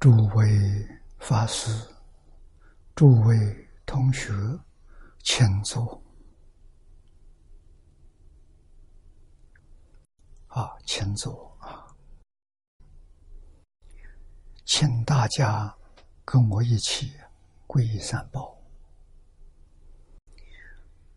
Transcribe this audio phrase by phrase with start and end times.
[0.00, 0.46] 诸位
[1.18, 1.72] 法师、
[2.94, 4.32] 诸位同学，
[5.24, 6.00] 请坐。
[10.46, 11.84] 啊，请坐啊！
[14.64, 15.76] 请大家
[16.24, 17.12] 跟我一起
[17.66, 18.56] 皈依三宝。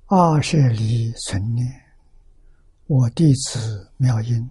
[0.08, 1.72] 二舍离存念，
[2.88, 4.50] 我弟子妙音，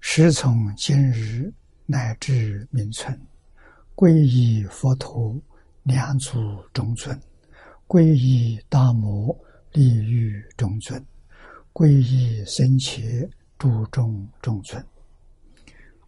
[0.00, 1.52] 时从今日
[1.84, 3.14] 乃至明存。
[3.96, 5.40] 皈依佛陀，
[5.84, 6.32] 两祖
[6.72, 7.16] 中尊；
[7.86, 9.32] 皈依大摩，
[9.70, 11.00] 利欲中尊；
[11.72, 14.84] 皈依僧伽，诸众中尊。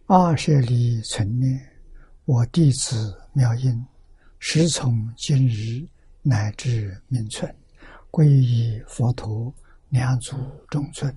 [0.07, 1.57] 阿舍利存念，
[2.25, 3.81] 我弟子妙音，
[4.37, 5.87] 时从今日
[6.21, 7.55] 乃至明存。
[8.11, 9.53] 皈依佛陀，
[9.87, 10.35] 两祖
[10.69, 11.09] 中尊；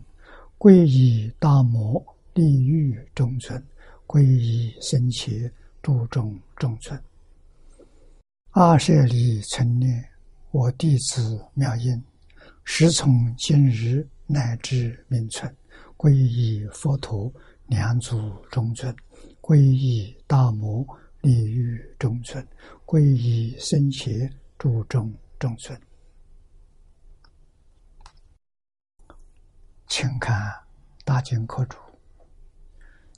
[0.57, 2.01] 皈依大摩，
[2.35, 3.61] 利欲中尊；
[4.07, 5.51] 皈依僧伽。
[5.83, 7.03] 诸众中村，
[8.51, 10.05] 阿舍利存念，
[10.51, 12.05] 我弟子妙音，
[12.65, 15.51] 时从今日乃至明存，
[15.97, 17.33] 皈依佛陀，
[17.69, 18.15] 两祖
[18.51, 18.95] 中尊；
[19.41, 20.87] 皈依大摩，
[21.23, 22.45] 利欲中尊；
[22.85, 25.81] 皈依僧伽，诸众中尊。
[29.87, 30.39] 请看
[31.07, 31.79] 《大经科注》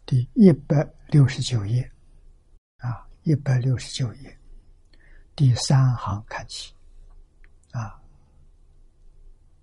[0.06, 1.90] 第一百六十九页。
[3.24, 4.36] 一百六十九页，
[5.36, 6.74] 第三行看起，
[7.70, 8.02] 啊，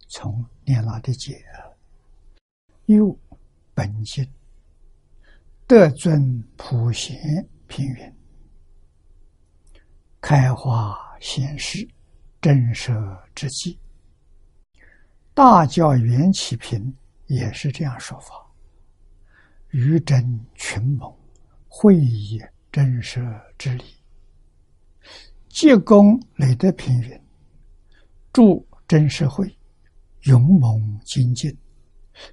[0.08, 1.44] 从念老的解，
[2.86, 3.14] 又
[3.74, 4.26] 本经
[5.68, 7.18] 德尊普贤
[7.68, 8.16] 平云，
[10.22, 11.86] 开化显示
[12.40, 13.78] 震慑之际，
[15.34, 16.96] 大教缘起品
[17.28, 18.50] 也是这样说法，
[19.72, 21.14] 愚真群蒙
[21.68, 22.42] 会意。
[22.72, 23.20] 真实
[23.58, 23.84] 之理，
[25.48, 27.22] 借功累德平云，
[28.32, 29.58] 助真社会，
[30.22, 31.58] 勇猛精进，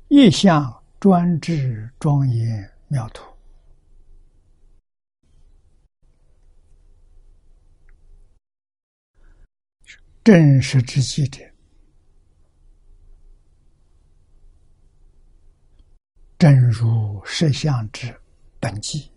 [0.08, 3.24] 一向专制庄严妙土，
[10.22, 11.41] 真实之记者，
[16.38, 18.14] 正如实相之
[18.60, 19.10] 本纪。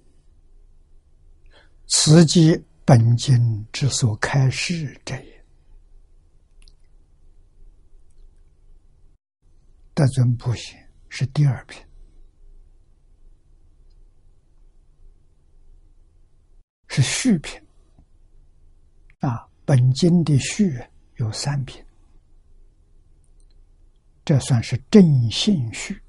[1.91, 2.55] 此即
[2.85, 5.45] 本经之所开示者也。
[9.95, 10.77] 德尊不行
[11.09, 11.83] 是第二品，
[16.87, 17.59] 是序品。
[19.19, 20.79] 啊，本经的序
[21.15, 21.83] 有三品，
[24.23, 25.99] 这算是正信序。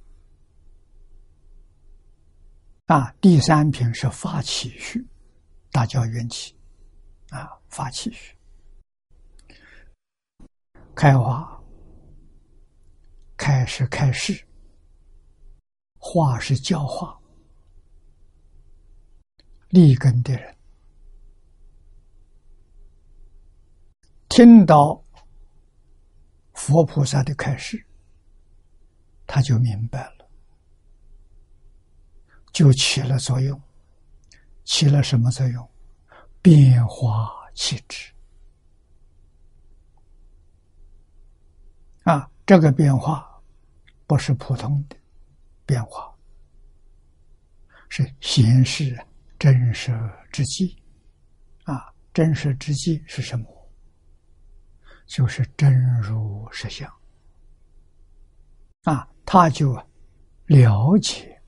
[2.85, 5.05] 啊，第三品是发起序。
[5.71, 6.55] 大教缘起，
[7.31, 8.37] 啊，发起序，
[10.95, 11.63] 开花，
[13.37, 14.45] 开是开示，
[15.99, 17.19] 化是教化，
[19.69, 20.57] 立根的人
[24.29, 25.03] 听到
[26.55, 27.87] 佛菩萨的开示，
[29.27, 30.29] 他就明白了，
[32.53, 33.61] 就起了作用。
[34.71, 35.69] 起了什么作用？
[36.41, 38.13] 变化气质
[42.05, 42.31] 啊！
[42.47, 43.43] 这个变化
[44.07, 44.97] 不是普通的
[45.67, 46.15] 变化，
[47.89, 48.97] 是显示
[49.41, 49.93] 真实
[50.31, 50.81] 之际
[51.65, 51.93] 啊！
[52.15, 53.71] 真实之际是什么？
[55.05, 56.89] 就是真如实相
[58.85, 59.09] 啊！
[59.27, 59.75] 他就
[60.47, 61.43] 了解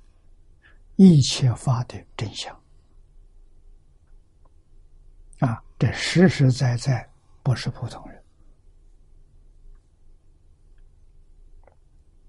[0.97, 2.61] 一切法的真相。
[5.39, 7.05] 啊，这实实在在
[7.43, 8.23] 不是普通人。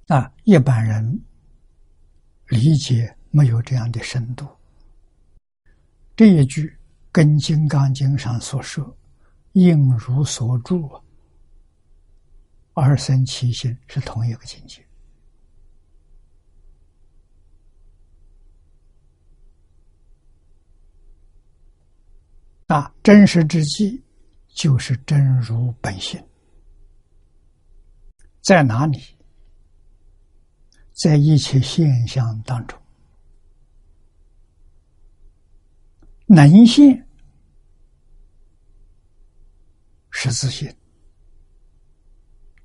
[0.08, 1.22] 啊，一般人
[2.48, 4.48] 理解没有这样的深度。
[6.16, 6.76] 这一句
[7.12, 8.98] 跟《金刚经》上所说
[9.54, 11.00] “应如所住，啊，
[12.74, 14.83] 二生其心”是同一个境界。
[22.74, 24.04] 啊，真实之际
[24.48, 26.20] 就是真如本性，
[28.42, 29.00] 在哪里？
[30.94, 32.82] 在一切现象当中，
[36.26, 37.08] 能现
[40.10, 40.76] 是自信，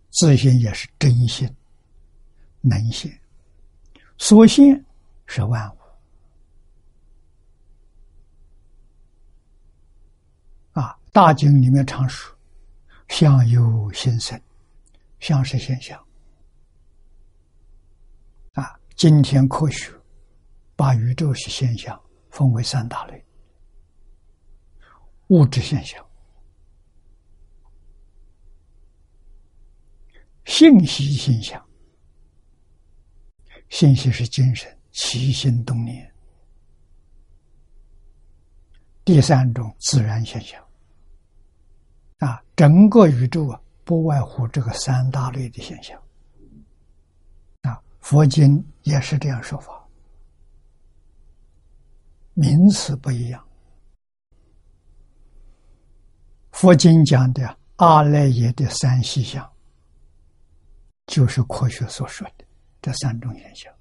[0.08, 1.55] 自信也是真心，
[2.62, 3.20] 能现
[4.16, 4.82] 所现
[5.26, 5.78] 是万物。
[11.19, 12.32] 大经里面常说
[13.11, 14.41] ：“相由心生，
[15.19, 15.99] 相是现象。”
[18.55, 19.93] 啊，今天科学
[20.76, 22.00] 把宇宙是现象
[22.31, 23.26] 分为三大类：
[25.31, 26.09] 物质现象、
[30.44, 31.61] 信息现象。
[33.70, 36.15] 信息是精神起心动念。
[39.05, 40.65] 第三种自然现象，
[42.19, 46.00] 啊，整个宇宙啊，不外乎这个三大类的现象。
[47.62, 49.87] 啊，佛经也是这样说法，
[52.35, 53.44] 名词不一样。
[56.53, 59.49] 佛经讲的阿赖耶的三细相，
[61.06, 62.44] 就是科学所说的
[62.82, 63.73] 这三种现象。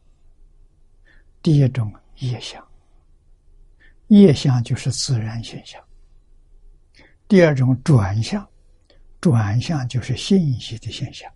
[1.41, 2.63] 第一种业相。
[4.09, 5.83] 业相就是自然现象。
[7.27, 8.47] 第二种转向，
[9.19, 11.29] 转向就是信息的现象。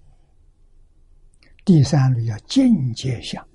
[1.65, 3.45] 第三类叫境界相，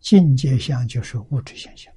[0.00, 1.92] 境界相就是物质现象。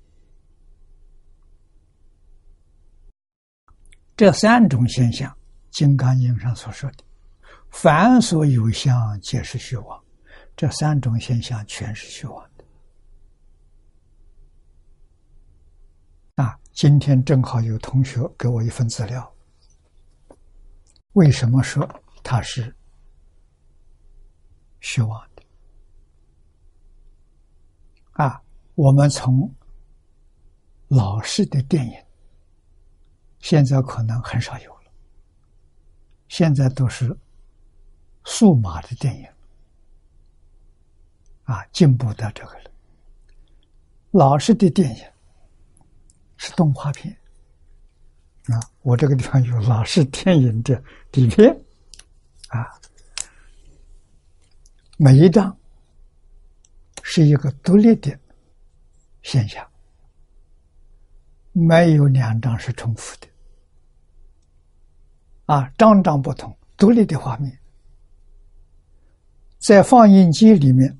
[4.18, 5.32] 这三种现象，
[5.72, 7.04] 《金刚经》上所说的
[7.72, 10.04] “凡所有相，皆是虚妄”，
[10.56, 12.66] 这三种现象全是虚妄的。
[16.44, 16.58] 啊。
[16.74, 19.30] 今天正好有同学给我一份资料，
[21.14, 21.88] 为什么说
[22.24, 22.76] 它是
[24.80, 25.44] 虚妄的？
[28.14, 28.42] 啊，
[28.76, 29.54] 我们从
[30.88, 32.06] 老式的电影，
[33.40, 34.92] 现在可能很少有了，
[36.28, 37.18] 现在都是
[38.24, 39.28] 数码的电影，
[41.44, 42.72] 啊，进步到这个了。
[44.12, 45.12] 老式的电影。
[46.44, 47.16] 是动画片
[48.48, 48.60] 啊！
[48.82, 51.50] 我这个地方有老式电影的底片
[52.50, 52.66] 啊，
[54.98, 55.56] 每一张
[57.04, 58.18] 是一个独立的
[59.22, 59.66] 现象，
[61.52, 63.28] 没有两张是重复的
[65.46, 67.60] 啊，张张不同，独立的画面，
[69.60, 71.00] 在放映机里面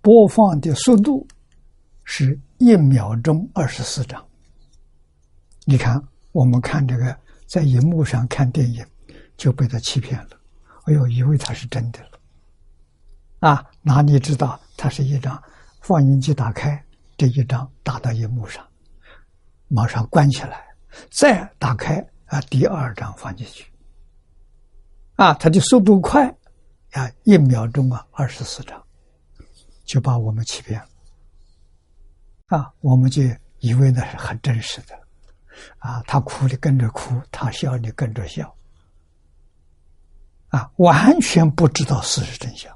[0.00, 1.26] 播放的速度
[2.04, 2.40] 是。
[2.58, 4.24] 一秒钟二十四张，
[5.66, 6.00] 你看，
[6.34, 8.84] 我们看这个在荧幕上看电影，
[9.36, 10.30] 就被他欺骗了。
[10.86, 12.18] 哎呦，以为它是真的了，
[13.38, 15.40] 啊，哪里知道它是一张
[15.80, 16.84] 放映机打开，
[17.16, 18.66] 这一张打到荧幕上，
[19.68, 20.66] 马上关起来，
[21.08, 23.70] 再打开啊，第二张放进去，
[25.14, 26.26] 啊，它的速度快，
[26.94, 28.84] 啊，一秒钟啊二十四张，
[29.84, 30.88] 就把我们欺骗了。
[32.46, 33.22] 啊，我们就
[33.60, 34.98] 以为那是很真实的，
[35.78, 38.54] 啊，他哭的跟着哭，他笑的跟着笑，
[40.48, 42.74] 啊，完全不知道事实真相。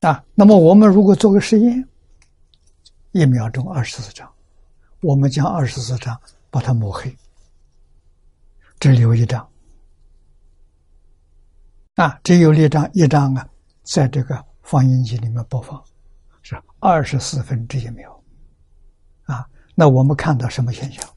[0.00, 1.88] 啊，那么我们如果做个实验，
[3.12, 4.30] 一秒钟二十四张，
[5.00, 6.20] 我们将二十四张
[6.50, 7.16] 把它抹黑，
[8.78, 9.48] 只留一张，
[11.94, 13.48] 啊，只有一张一张啊，
[13.82, 15.82] 在这个放映机里面播放。
[16.42, 18.22] 是二十四分之一秒，
[19.22, 21.08] 啊，那我们看到什么现象？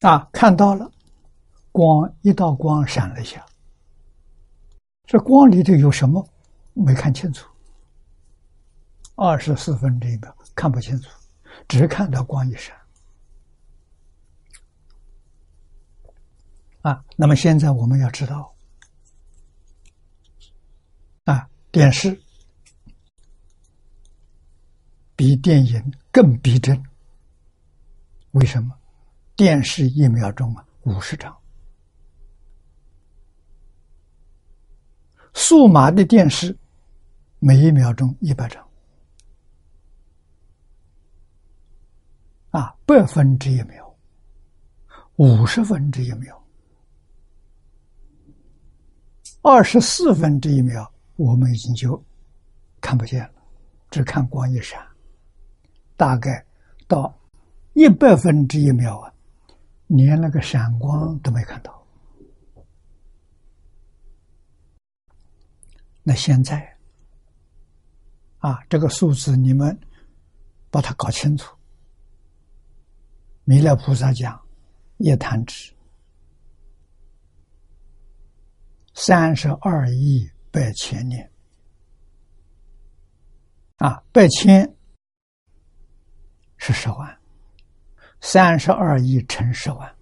[0.00, 0.90] 啊，看到了，
[1.70, 3.44] 光一道光闪了一下，
[5.04, 6.28] 这光里头有什么？
[6.74, 7.48] 没看清楚。
[9.14, 11.08] 二十四分之一秒看不清楚，
[11.68, 12.76] 只看到光一闪。
[16.80, 18.52] 啊，那么现在我们要知道。
[21.24, 22.20] 啊电视
[25.22, 26.82] 比电影更逼真，
[28.32, 28.76] 为什么？
[29.36, 31.32] 电视一秒钟啊五十张，
[35.32, 36.58] 数码的电视
[37.38, 38.68] 每一秒钟一百张，
[42.50, 43.96] 啊，百分之一秒，
[45.14, 46.44] 五十分之一秒，
[49.42, 50.92] 二十四分之一秒。
[51.14, 52.04] 我们已经就
[52.80, 53.34] 看不见了，
[53.88, 54.84] 只看光一闪，
[56.02, 56.44] 大概
[56.88, 57.16] 到
[57.74, 59.14] 一百分之一秒啊，
[59.86, 61.86] 连那个闪光都没看到。
[66.02, 66.76] 那现在
[68.38, 69.78] 啊，这个数字你们
[70.72, 71.56] 把它搞清楚。
[73.44, 74.42] 弥勒菩萨讲
[74.96, 75.72] 一弹指
[78.92, 80.28] 三十二亿。
[80.50, 81.30] 百千年
[83.76, 84.71] 啊，百千
[86.64, 87.18] 是十万，
[88.20, 89.96] 三十二亿乘十万，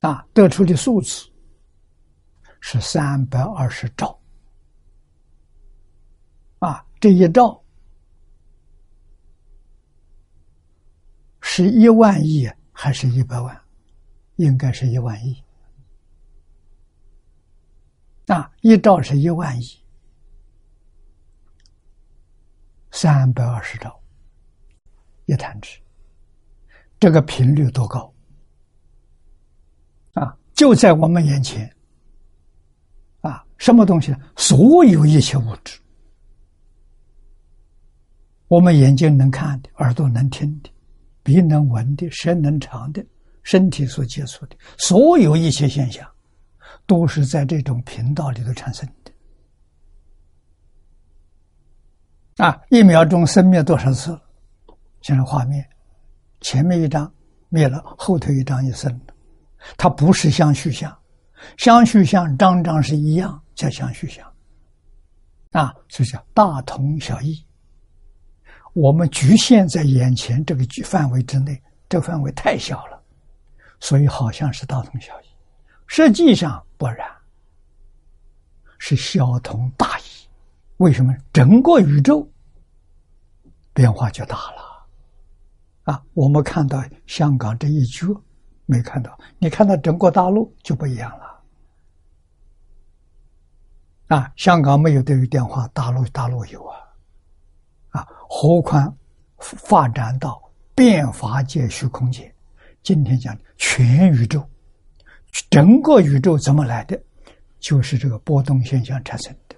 [0.00, 1.30] 啊，得出的数字
[2.60, 4.20] 是三百二十兆，
[6.58, 7.62] 啊，这一兆
[11.42, 13.56] 是一万亿还是一百万？
[14.34, 15.40] 应该是一万亿。
[18.26, 19.81] 啊，一兆是一万亿，
[22.92, 24.00] 三百二十兆
[25.26, 25.78] 一弹指，
[27.00, 28.12] 这个频率多高？
[30.12, 31.68] 啊，就在我们眼前。
[33.22, 34.18] 啊，什么东西呢？
[34.36, 35.80] 所有一切物质，
[38.48, 40.70] 我们眼睛能看的，耳朵能听的，
[41.22, 43.04] 鼻能闻的，舌能尝的，
[43.42, 46.08] 身体所接触的，所有一切现象。
[46.84, 49.11] 都是在这种频道里头产生的
[52.38, 52.58] 啊！
[52.70, 54.18] 一秒钟生灭多少次？
[55.02, 55.68] 现在画面，
[56.40, 57.12] 前面一张
[57.48, 59.14] 灭了，后头一张又生了。
[59.76, 60.96] 它不是相续相，
[61.56, 64.26] 相续相张张是一样，叫相续相
[65.50, 67.44] 啊，所以叫大同小异。
[68.72, 73.02] 我们局限在眼前这个范围之内，这个范围太小了，
[73.78, 75.26] 所以好像是大同小异。
[75.86, 77.06] 实际上不然，
[78.78, 80.02] 是小同大异。
[80.82, 81.14] 为什么？
[81.32, 82.28] 整个宇宙
[83.72, 84.84] 变化就大了
[85.84, 86.04] 啊！
[86.12, 88.04] 我们看到香港这一局
[88.66, 91.40] 没看到，你看到整个大陆就不一样了
[94.08, 94.32] 啊！
[94.34, 96.76] 香港没有这个变化，大陆大陆有啊
[97.90, 98.08] 啊！
[98.28, 98.92] 何况
[99.36, 100.42] 发展到
[100.74, 102.34] 变法界虚空界，
[102.82, 104.44] 今天讲全宇宙。
[105.48, 107.00] 整个宇宙怎么来的？
[107.60, 109.56] 就是这个波动现象产生的。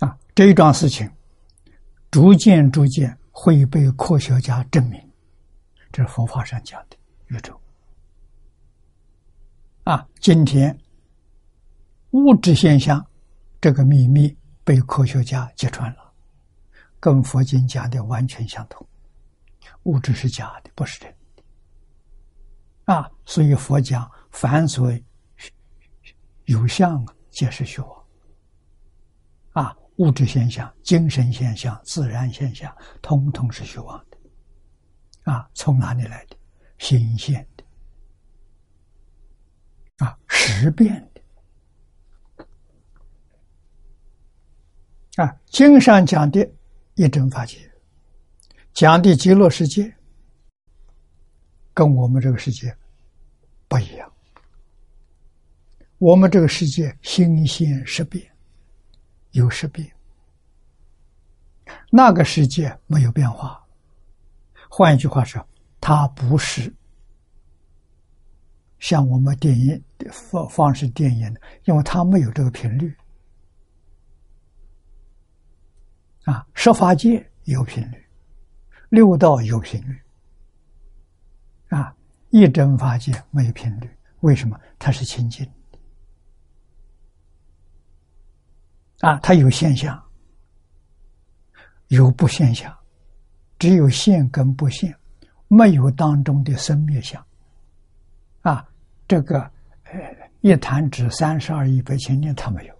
[0.00, 1.08] 啊，这一桩事情，
[2.10, 5.00] 逐渐逐渐会被科学家证明。
[5.92, 6.96] 这是佛法上讲的
[7.28, 7.60] 宇宙。
[9.84, 10.76] 啊，今天
[12.10, 13.06] 物质现象
[13.60, 16.12] 这个秘密被科学家揭穿了，
[16.98, 18.84] 跟佛经讲的完全相同。
[19.84, 23.08] 物质是假的，不是真的啊！
[23.24, 24.92] 所以佛讲凡所
[26.46, 28.03] 有相，皆是虚妄！
[29.96, 35.48] 物质现象、精神现象、自然现象，通通是虚妄的啊！
[35.54, 36.36] 从哪里来的？
[36.78, 37.64] 新现的
[40.04, 42.44] 啊，实变的
[45.22, 45.36] 啊！
[45.46, 46.44] 经上讲的
[46.94, 47.58] 一真法界。
[48.72, 49.94] 讲的极乐世界
[51.72, 52.76] 跟我们这个世界
[53.68, 54.12] 不一样，
[55.98, 58.33] 我们这个世界心现识变，
[59.34, 59.92] 有识变，
[61.90, 63.60] 那个世界没有变化。
[64.70, 65.44] 换一句话说，
[65.80, 66.72] 它不是
[68.78, 72.96] 像我们电影放放式电影，因为它没有这个频率
[76.24, 78.00] 啊，十法界有频率。
[78.90, 80.00] 六道有频率，
[81.70, 81.92] 啊，
[82.30, 84.56] 一真法界没有频率，为什么？
[84.78, 85.44] 它是清净
[89.00, 90.02] 啊，它有现象，
[91.88, 92.74] 有不现象，
[93.58, 94.96] 只有现跟不现，
[95.48, 97.24] 没有当中的生灭相，
[98.42, 98.66] 啊，
[99.06, 99.40] 这个
[99.84, 99.92] 呃
[100.40, 102.74] 一弹指三十二亿百千年，它没有，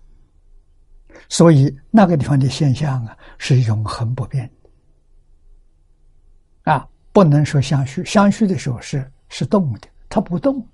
[1.29, 6.73] 所以那个地方的现象啊，是永恒不变的。
[6.73, 10.67] 啊，不能说相续，相续的时候是是动的，它不动，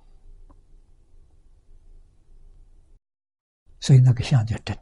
[3.81, 4.79] 所以那个相就真，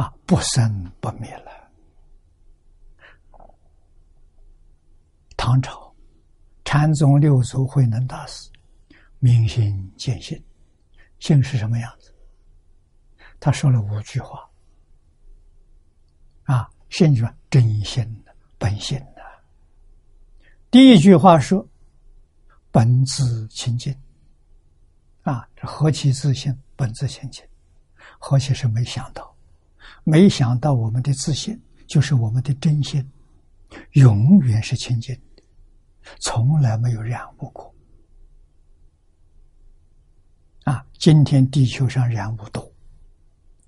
[0.00, 1.70] 啊，不生不灭了。
[5.36, 5.94] 唐朝
[6.64, 8.48] 禅宗六祖慧能大师
[9.18, 10.42] 明心见性，
[11.18, 12.14] 性是什么样子？
[13.38, 14.48] 他说了五句话，
[16.44, 18.98] 啊，性就说真心的本性。
[20.70, 21.66] 第一句话说
[22.72, 23.94] ：“本自清净。”
[25.24, 27.44] 啊，这何其自信，本自清净，
[28.18, 29.36] 何其是没想到，
[30.04, 33.04] 没想到我们的自信就是我们的真心，
[33.92, 35.42] 永远是清净的，
[36.20, 37.74] 从来没有染污过。
[40.64, 42.72] 啊，今天地球上染污多，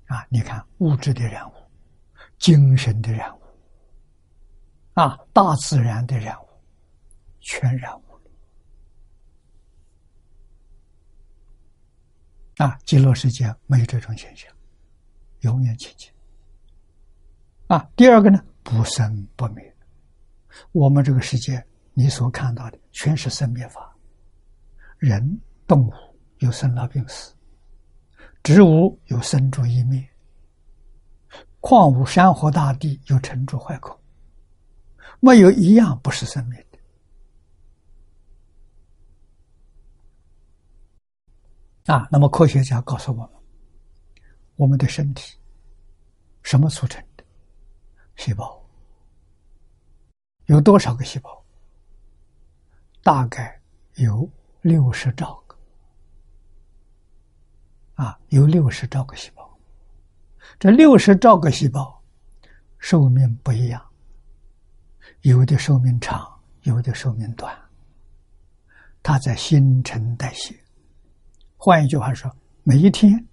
[0.07, 1.55] 啊，你看物质的染污，
[2.38, 3.43] 精神的染污，
[4.95, 6.47] 啊，大自然的染污。
[7.45, 8.02] 全染污
[12.59, 14.49] 了啊，极乐世界没有这种现象，
[15.42, 16.11] 永远清净。
[17.68, 19.76] 啊，第二个呢，不生不灭。
[20.72, 23.96] 我们这个世界，你所看到的全是生灭法，
[24.99, 25.92] 人、动物
[26.38, 27.34] 有生老病死，
[28.42, 30.06] 植物有生住异灭，
[31.61, 33.99] 矿物、山河、大地有成住坏空，
[35.20, 36.66] 没有一样不是生灭
[41.87, 41.94] 的。
[41.94, 43.30] 啊，那么科学家告诉我们，
[44.56, 45.37] 我们的身体
[46.42, 47.25] 什么组成的？
[48.16, 48.61] 细胞。
[50.47, 51.44] 有多少个细胞？
[53.02, 53.61] 大概
[53.94, 54.28] 有
[54.61, 55.56] 六十兆个。
[57.94, 59.49] 啊，有六十兆个细胞。
[60.59, 62.02] 这六十兆个细胞
[62.78, 63.85] 寿命不一样，
[65.23, 67.56] 有的寿命长，有的寿命短。
[69.02, 70.55] 它在新陈代谢。
[71.57, 72.31] 换一句话说，
[72.62, 73.24] 每一天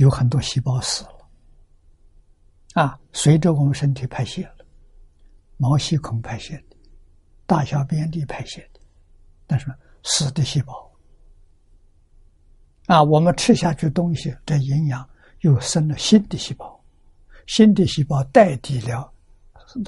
[0.00, 1.28] 有很多细胞死了，
[2.72, 4.64] 啊，随着我们身体排泄了，
[5.58, 6.76] 毛细孔排泄的，
[7.44, 8.80] 大小便里排泄的，
[9.46, 9.66] 但是
[10.02, 10.90] 死的细胞，
[12.86, 15.06] 啊，我们吃下去东西，这营养
[15.40, 16.82] 又生了新的细胞，
[17.46, 19.12] 新的细胞代替了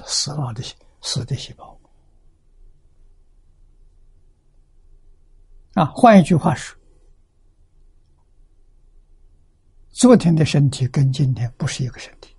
[0.05, 0.61] 死了的
[1.01, 1.75] 死的细胞，
[5.73, 6.77] 啊，换一句话说。
[9.93, 12.35] 昨天的身体跟今天不是一个身体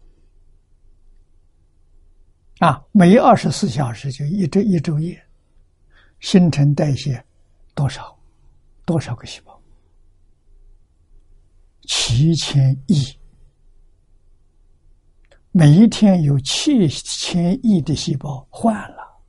[2.59, 2.85] 啊！
[2.91, 5.25] 每二十四小时就一周一昼夜，
[6.19, 7.25] 新陈代谢
[7.73, 8.19] 多少
[8.85, 9.59] 多少个细胞？
[11.83, 13.05] 七千亿，
[15.53, 19.21] 每一天有七千亿的细胞换了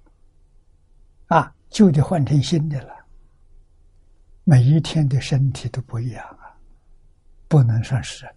[1.27, 2.93] 啊，旧的换成新的了。
[4.43, 6.39] 每一天的身体都不一样。
[7.47, 8.27] 不能算是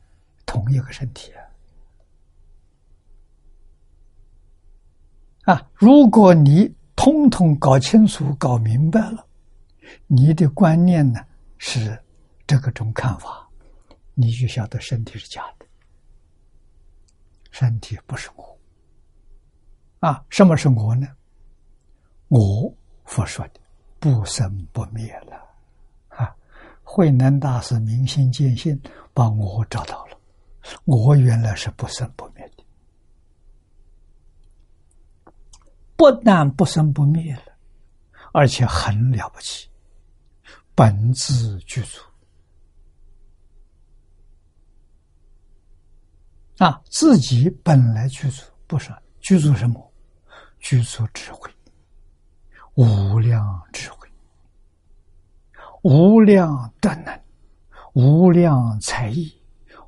[0.44, 1.32] 同一个身体
[5.44, 5.66] 啊！
[5.74, 9.26] 如果你通通搞清楚、搞明白了，
[10.06, 11.24] 你的观念呢
[11.56, 11.98] 是
[12.46, 13.48] 这个种看法，
[14.14, 15.66] 你就晓得身体是假的，
[17.50, 18.58] 身体不是我。
[20.00, 21.08] 啊，什么是我呢？
[22.28, 22.70] 我
[23.04, 23.60] 佛说的
[23.98, 25.27] 不生不灭了。
[26.90, 28.80] 慧能大师明心见性，
[29.12, 30.18] 把我找到了。
[30.86, 32.64] 我原来是不生不灭的，
[35.96, 37.42] 不但不生不灭了，
[38.32, 39.68] 而且很了不起，
[40.74, 42.00] 本自具足。
[46.56, 49.92] 啊，自己本来具足，不是具足什么？
[50.58, 51.50] 具足智慧，
[52.74, 53.97] 无量智慧。
[55.90, 57.18] 无量德能，
[57.94, 59.40] 无量才艺，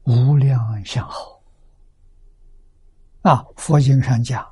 [0.04, 1.42] 无量相好。
[3.20, 4.50] 啊，佛经上讲，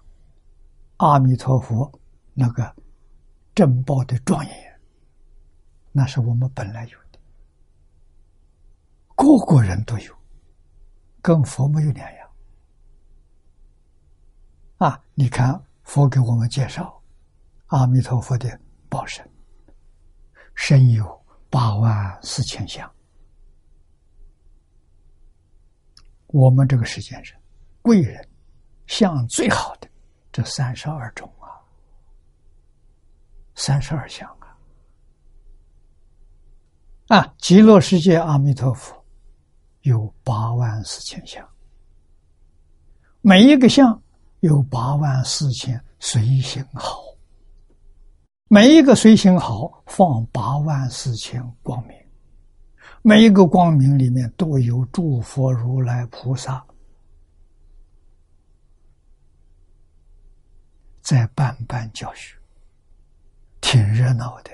[0.98, 1.90] 阿弥陀佛
[2.34, 2.76] 那个
[3.54, 4.80] 正报的庄严，
[5.90, 7.18] 那是我们本来有的，
[9.16, 10.14] 个个人都有，
[11.22, 12.30] 跟佛没有两样。
[14.76, 17.02] 啊，你看佛给我们介绍
[17.68, 19.26] 阿弥陀佛的报身，
[20.54, 21.17] 身有。
[21.50, 22.90] 八万四千相，
[26.26, 27.38] 我们这个世界上，
[27.80, 28.28] 贵人
[28.86, 29.88] 相最好的
[30.30, 31.56] 这三十二种啊，
[33.54, 34.28] 三十二相
[37.08, 39.02] 啊，啊，极乐世界阿弥陀佛
[39.80, 41.48] 有八万四千相，
[43.22, 44.02] 每一个相
[44.40, 47.07] 有八万四千随行好。
[48.50, 51.94] 每一个随行好放八万四千光明，
[53.02, 56.64] 每一个光明里面都有诸佛如来菩萨
[61.02, 62.38] 在办办教学，
[63.60, 64.50] 挺热闹的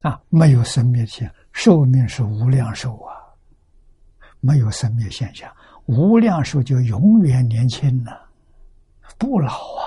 [0.00, 0.20] 啊！
[0.28, 3.16] 没有生灭现寿命是无量寿啊，
[4.40, 5.50] 没有生灭现象。
[5.86, 8.10] 无量寿就永远年轻呢，
[9.18, 9.86] 不老啊！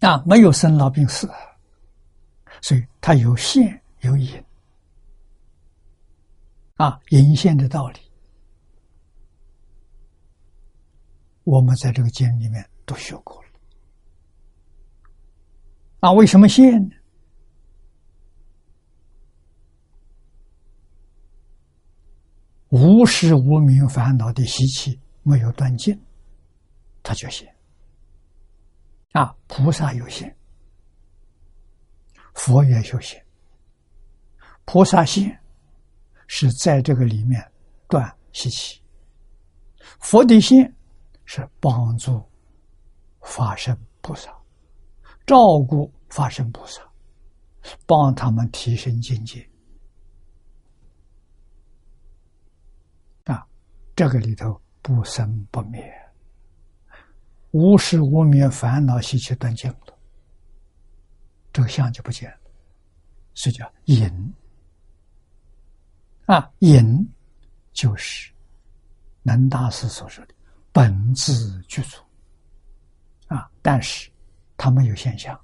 [0.00, 1.28] 啊，没有生老病死，
[2.62, 4.42] 所以它有现有隐
[6.76, 8.00] 啊，隐现的道理，
[11.44, 13.48] 我们在这个经里面都学过了。
[16.00, 16.95] 啊，为什么现呢？
[22.70, 25.98] 无时无名烦恼的习气没有断尽，
[27.02, 27.46] 他就行。
[29.12, 30.30] 啊，菩萨有心，
[32.34, 33.24] 佛也有限。
[34.64, 35.32] 菩萨心
[36.26, 37.40] 是在这个里面
[37.88, 38.82] 断习气，
[40.00, 40.60] 佛的心
[41.24, 42.20] 是帮助
[43.22, 44.30] 法身菩萨，
[45.24, 45.36] 照
[45.68, 46.82] 顾法身菩萨，
[47.86, 49.48] 帮他们提升境界。
[53.24, 53.46] 啊，
[53.96, 55.82] 这个里头不生不灭，
[57.52, 59.98] 无始无灭，烦恼习气断尽了，
[61.50, 62.36] 这个相就不见了，
[63.32, 64.34] 是叫隐。
[66.26, 67.08] 啊，隐
[67.72, 68.30] 就是
[69.22, 70.34] 南大师所说的
[70.72, 71.96] 本自具足。
[73.28, 74.10] 啊，但是
[74.58, 75.40] 它没有现象。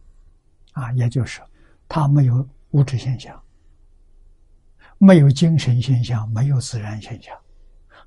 [0.72, 1.50] 啊，也就是说，
[1.88, 3.42] 它没有物质现象，
[4.98, 7.38] 没有精神现象，没有自然现象，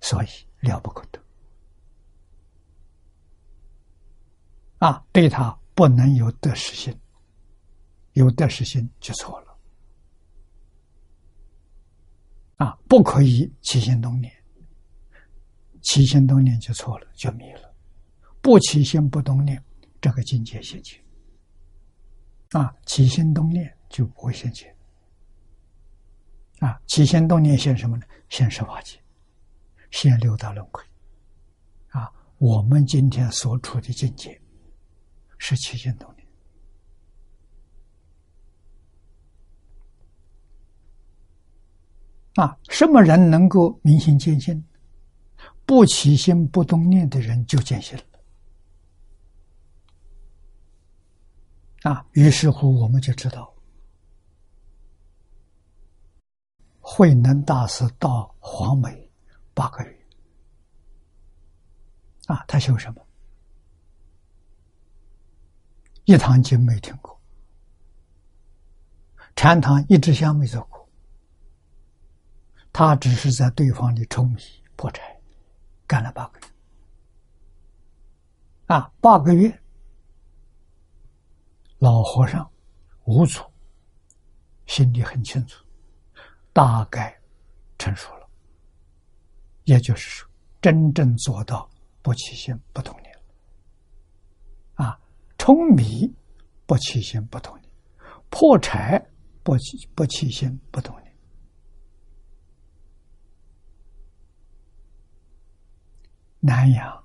[0.02, 0.28] 所以
[0.60, 1.20] 了不可得
[4.80, 6.96] 啊，对他不能有得失心，
[8.14, 9.58] 有得失心就错了。
[12.58, 14.32] 啊，不可以起心动念，
[15.82, 17.74] 起心动念就错了，就迷了。
[18.42, 19.62] 不起心不动念，
[20.00, 21.04] 这个境界现前。
[22.52, 24.74] 啊，起心动念就不会现前。
[26.60, 28.06] 啊，起心动念现什么呢？
[28.30, 28.98] 现十法界，
[29.96, 30.84] 现六道轮回。
[31.88, 34.42] 啊，我们今天所处的境界
[35.38, 36.28] 是起心动念。
[42.34, 44.62] 啊，什么人能够明心见性？
[45.66, 48.04] 不起心不动念的人就见性了。
[51.90, 53.56] 啊，于是乎我们就知道，
[56.82, 59.05] 慧能大师到黄梅
[59.56, 60.06] 八个月，
[62.28, 63.02] 啊，他修什么？
[66.04, 67.20] 一堂经没听过，
[69.36, 70.88] 禅堂一支香没走过。
[72.72, 74.42] 他只是在对方的冲米
[74.76, 75.20] 破柴，
[75.88, 76.46] 干了八个月。
[78.68, 79.62] 啊，八个月，
[81.78, 82.52] 老和尚
[83.06, 83.42] 无阻，
[84.66, 85.66] 心里很清楚，
[86.52, 87.18] 大概
[87.78, 88.25] 成熟了。
[89.66, 90.30] 也就是说，
[90.62, 91.70] 真正做到
[92.02, 93.14] 不起心不动念。
[94.76, 95.00] 啊，
[95.38, 96.12] 冲米
[96.66, 97.72] 不起心不动念，
[98.30, 99.04] 破柴
[99.44, 101.16] 不起不起心不动念。
[106.40, 107.04] 南阳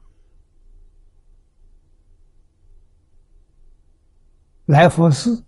[4.67, 5.43] 来佛寺，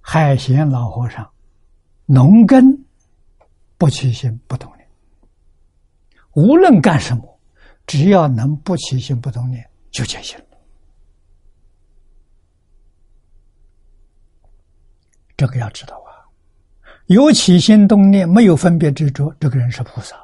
[0.00, 1.32] 海贤老和尚，
[2.04, 2.84] 农耕
[3.78, 4.70] 不起心不动，
[6.34, 7.40] 无论干什么，
[7.86, 10.44] 只要能不起心不动念，就见行了。
[15.36, 16.26] 这个要知道啊，
[17.06, 20.16] 有起心动念，没有分别执着，这个人是菩萨。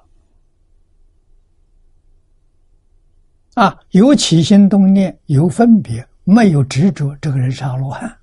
[3.55, 8.16] 啊，有起心动念，有分别，没有执着，这个人是阿罗汉。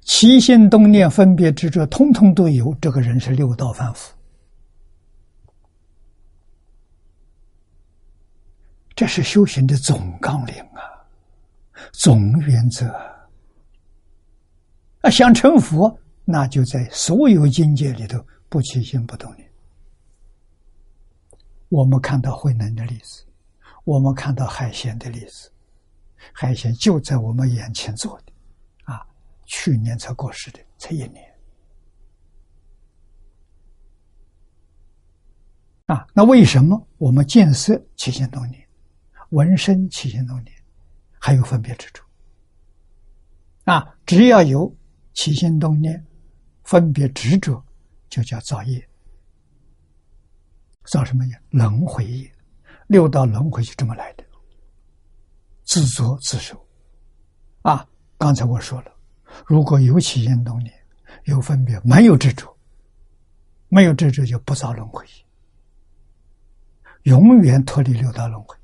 [0.00, 4.11] 起心动念、分别执着，通通都有，这个人是六道凡夫。
[9.02, 10.78] 这是修行的总纲领啊，
[11.92, 12.86] 总原则
[15.00, 15.10] 啊。
[15.10, 19.50] 想成佛，那就在所有境界里头不起心不动念。
[21.68, 23.26] 我们看到慧能的例子。
[23.82, 25.50] 我们看到海贤的例子，
[26.32, 28.32] 海贤就在我们眼前做的，
[28.84, 29.04] 啊，
[29.46, 31.34] 去年才过世的，才一年，
[35.86, 38.61] 啊，那为什么我们见色起心动念，
[39.32, 40.54] 闻声起心动念，
[41.18, 42.04] 还有分别之处？
[43.64, 44.74] 啊，只要有
[45.14, 46.06] 起心动念、
[46.64, 47.64] 分别执着，
[48.10, 48.86] 就叫造业，
[50.84, 51.42] 造什么业？
[51.50, 52.30] 轮回业。
[52.88, 54.24] 六道轮回就这么来的，
[55.64, 56.62] 自作自受。
[57.62, 58.92] 啊，刚才我说了，
[59.46, 60.74] 如果有起心动念，
[61.24, 62.54] 有分别，没有执着，
[63.68, 65.06] 没有执着就不造轮回，
[67.04, 68.54] 永远脱离六道轮回，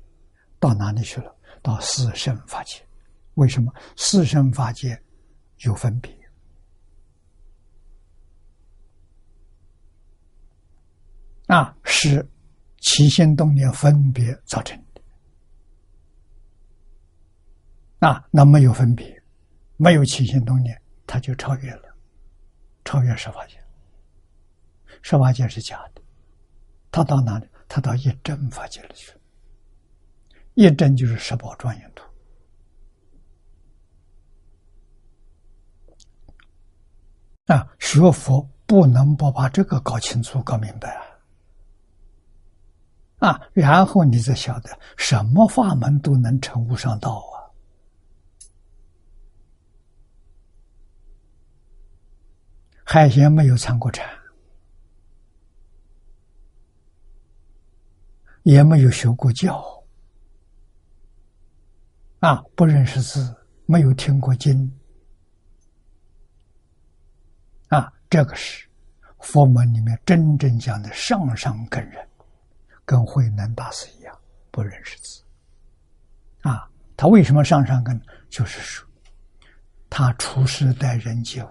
[0.59, 1.35] 到哪里去了？
[1.61, 2.85] 到四圣法界。
[3.35, 5.01] 为什么四圣法界
[5.59, 6.13] 有分别？
[11.47, 12.27] 啊，是。
[12.81, 15.01] 起心动念分别造成的
[18.07, 19.21] 啊，那没有分别，
[19.75, 21.93] 没有起心动念，他就超越了，
[22.85, 23.61] 超越十法界。
[25.01, 26.01] 十法界是假的，
[26.89, 27.45] 他到哪里？
[27.67, 29.18] 他到一真法界里去了。
[30.59, 32.03] 一针就是十宝庄严图。
[37.45, 40.89] 啊，学佛不能不把这个搞清楚、搞明白
[43.19, 43.29] 啊！
[43.29, 47.47] 啊，然后你才晓得什么法门都能成无上道啊！
[52.83, 54.05] 海贤没有参过禅，
[58.43, 59.78] 也没有学过教，
[62.19, 64.69] 啊，不认识字，没有听过经。
[67.69, 68.67] 啊这个是
[69.19, 72.07] 佛门里面真正讲的上上根人，
[72.83, 74.19] 跟慧能大师一样，
[74.51, 75.23] 不认识字。
[76.41, 78.01] 啊，他为什么上上根？
[78.29, 78.87] 就是说，
[79.89, 81.49] 他处世待人接物，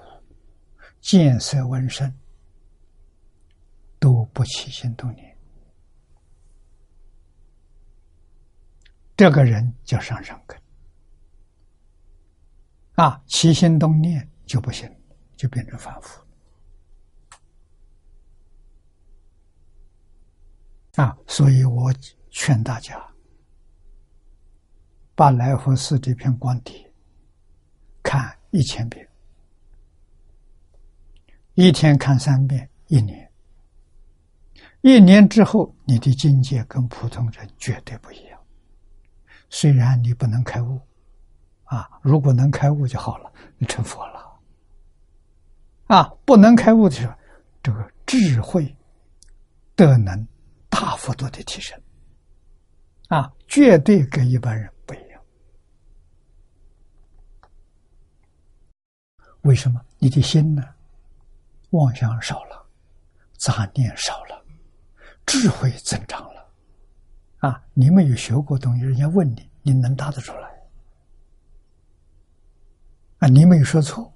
[1.00, 2.12] 见色闻声
[3.98, 5.27] 都不起心动念，
[9.18, 10.56] 这个人叫上上根。
[12.94, 14.88] 啊，起心动念就不行，
[15.36, 16.22] 就变成凡夫。
[20.94, 21.92] 啊，所以我
[22.30, 22.96] 劝大家
[25.16, 26.88] 把来佛寺这篇光碟
[28.04, 29.08] 看一千遍，
[31.54, 33.28] 一天看三遍，一年，
[34.82, 38.27] 一年之后，你的境界跟普通人绝对不一样。
[39.50, 40.80] 虽然你不能开悟，
[41.64, 44.40] 啊，如果能开悟就好了，你成佛了。
[45.86, 47.14] 啊，不能开悟的时候，
[47.62, 48.76] 这个智慧、
[49.76, 50.26] 的能。
[50.70, 51.80] 大幅度的提升，
[53.08, 55.20] 啊，绝对跟一般人不一样。
[59.40, 59.80] 为什么？
[59.98, 60.62] 你的心呢？
[61.70, 62.66] 妄想少了，
[63.38, 64.44] 杂念少了，
[65.26, 66.27] 智慧增长。
[67.38, 70.48] 啊，你没有学过东西，人家问你，你能答得出来？
[73.18, 74.12] 啊，你没有说错。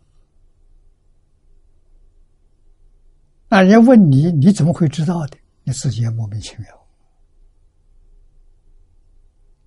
[3.48, 5.38] 啊，人家问你，你怎么会知道的？
[5.64, 6.86] 你自己也莫名其妙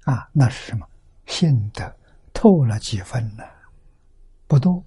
[0.04, 0.30] 啊！
[0.34, 0.86] 那是什么？
[1.26, 1.98] 信得
[2.34, 3.44] 透了几分呢？
[4.48, 4.84] 不多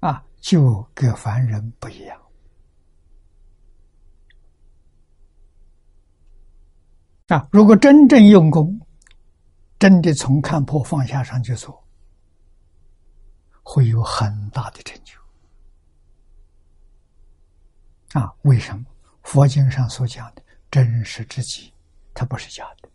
[0.00, 2.20] 啊，就跟凡人不一样
[7.28, 7.48] 啊！
[7.50, 8.78] 如果真正用功，
[9.78, 11.82] 真的从看破放下上去做，
[13.62, 15.18] 会有很大的成就
[18.20, 18.30] 啊！
[18.42, 18.84] 为什么？
[19.22, 21.72] 佛经上所讲的真实之极，
[22.12, 22.90] 它不是假的，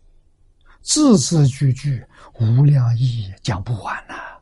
[0.84, 2.06] 字字句句
[2.40, 4.39] 无量意义，讲不完呐！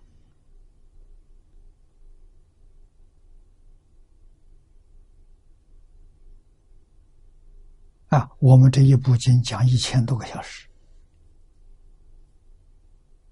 [8.07, 10.67] 啊我们这一部经讲一千多个小时，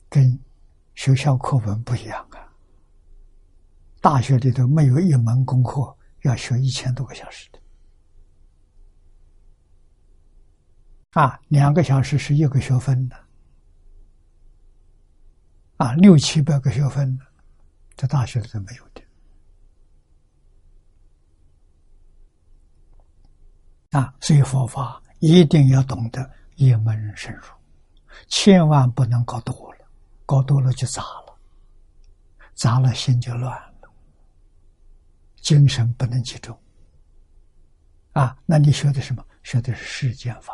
[0.09, 0.39] 跟
[0.95, 2.51] 学校课文不一样啊！
[4.01, 7.59] 大学里头没有一门功课要学一千多个小时的。
[11.21, 13.15] 啊，两个小时是一个学分的，
[15.77, 17.25] 啊，六七百个学分的，
[17.95, 19.01] 在大学里头没有的。
[23.95, 27.43] 啊，所以佛法一定要懂得一门深入，
[28.27, 29.87] 千万不能搞多了，
[30.25, 31.39] 搞多了就杂了，
[32.55, 33.89] 杂了心就乱了，
[35.37, 36.57] 精神不能集中。
[38.11, 39.25] 啊，那你学的什么？
[39.43, 40.53] 学的是世间法。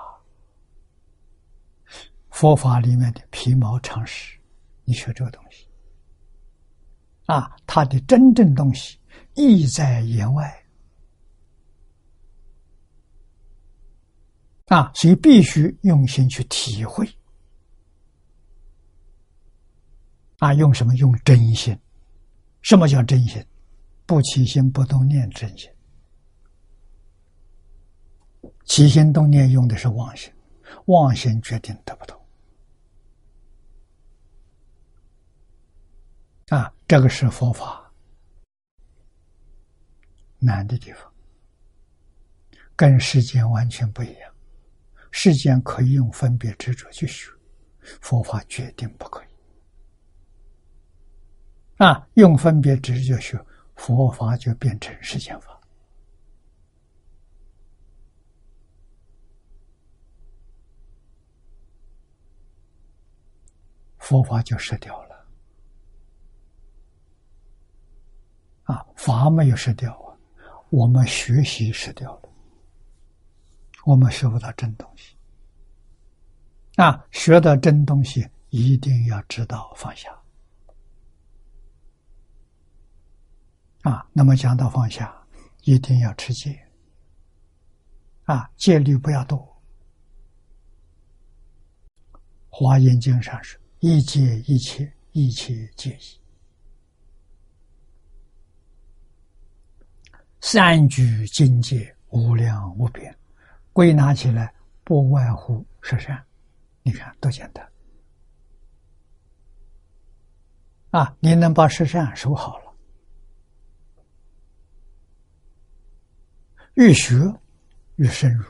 [2.30, 4.38] 佛法里面的皮毛常识，
[4.84, 5.68] 你学这个东西，
[7.26, 9.00] 啊，它的真正东西
[9.34, 10.61] 意在言外，
[14.72, 17.06] 啊，所以必须用心去体会，
[20.40, 20.96] 啊，用什么？
[20.96, 21.78] 用真心。
[22.62, 23.46] 什么叫真心？
[24.06, 25.70] 不起心不动念，真心。
[28.64, 30.32] 起心动念用的是妄心，
[30.86, 32.18] 妄心决定得不到。
[36.48, 37.92] 啊，这个是佛法
[40.40, 41.12] 难的地方，
[42.78, 44.31] 跟世间完全不一样。
[45.12, 47.30] 世间可以用分别执着去学，
[48.02, 49.28] 佛法决定不可以。
[51.78, 53.44] 啊，用分别执着学
[53.76, 55.60] 佛法，就变成世间法，
[63.98, 65.26] 佛法就失掉了。
[68.66, 70.16] 啊，法没有失掉啊，
[70.70, 72.21] 我们学习失掉了，
[73.86, 75.16] 我们学不到真东西。
[76.76, 80.10] 啊，学到真东西，一定要知道放下。
[83.82, 85.14] 啊，那么讲到放下，
[85.64, 86.58] 一定要持戒。
[88.26, 89.48] 啊，戒律不要多。
[92.50, 96.22] 华严经上说一戒一切，一切戒意。
[100.42, 103.16] 三聚境界无量无边，
[103.74, 104.54] 归纳起来
[104.84, 106.24] 不外乎十善。
[106.84, 107.72] 你看多简单
[110.90, 111.16] 啊！
[111.20, 112.74] 你能把十善守好了，
[116.74, 117.16] 越学
[117.96, 118.44] 越深入，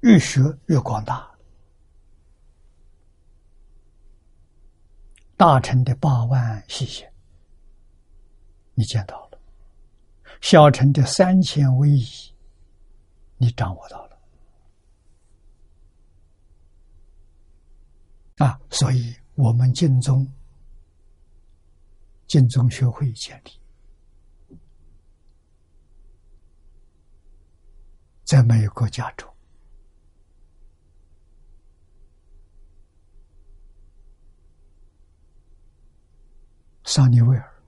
[0.00, 1.28] 越学越广大。
[5.36, 7.12] 大乘的八万细节，
[8.74, 9.38] 你见到了；
[10.40, 12.06] 小乘的三千威仪，
[13.38, 14.07] 你掌握到了。
[18.38, 20.26] 啊，所以我们晋宗、
[22.26, 24.58] 晋宗学会建立，
[28.24, 29.26] 在美国加州。
[36.84, 37.62] 桑尼威尔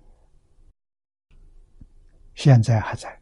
[2.35, 3.21] 现在还在，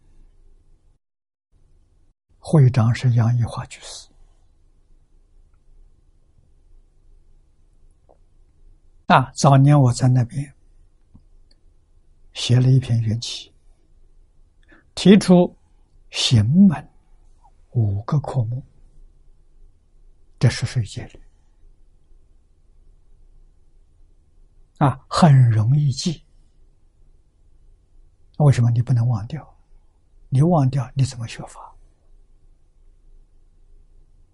[2.39, 4.08] 会长是杨一华居士。
[9.09, 10.55] 啊，早年我在那边
[12.35, 13.51] 写了一篇缘起，
[14.95, 15.57] 提出
[16.11, 16.91] 行门
[17.71, 18.63] 五个科目，
[20.39, 21.23] 这是谁戒律？
[24.77, 26.23] 啊，很容易记。
[28.37, 29.57] 为什么你不能忘掉？
[30.29, 31.75] 你忘掉，你怎么学法？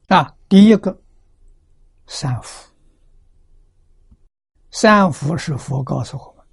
[0.09, 1.01] 啊，第一个
[2.09, 2.74] 三福，
[4.75, 6.45] 三福是佛告诉我们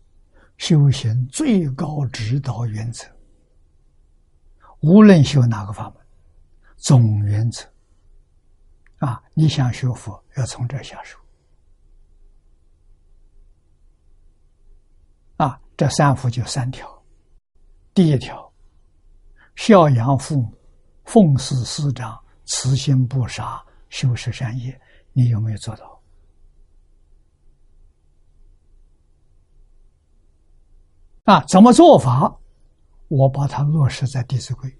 [0.57, 3.03] 修行最高指导原则。
[4.81, 6.05] 无论修哪个法门，
[6.77, 7.67] 总原则
[8.99, 11.17] 啊，你想学佛，要从这下手。
[15.37, 16.87] 啊，这三福就三条。
[17.91, 18.53] 第一条，
[19.55, 20.53] 孝养父母，
[21.05, 24.79] 奉事师长，慈心不杀，修持善业，
[25.11, 26.00] 你有没有做到？
[31.23, 32.39] 啊，怎么做法？
[33.07, 34.69] 我把它落实在《弟子规》。《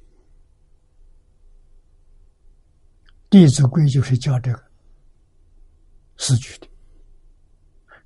[3.29, 4.63] 弟子规》就是教这个
[6.17, 6.67] 四句的。《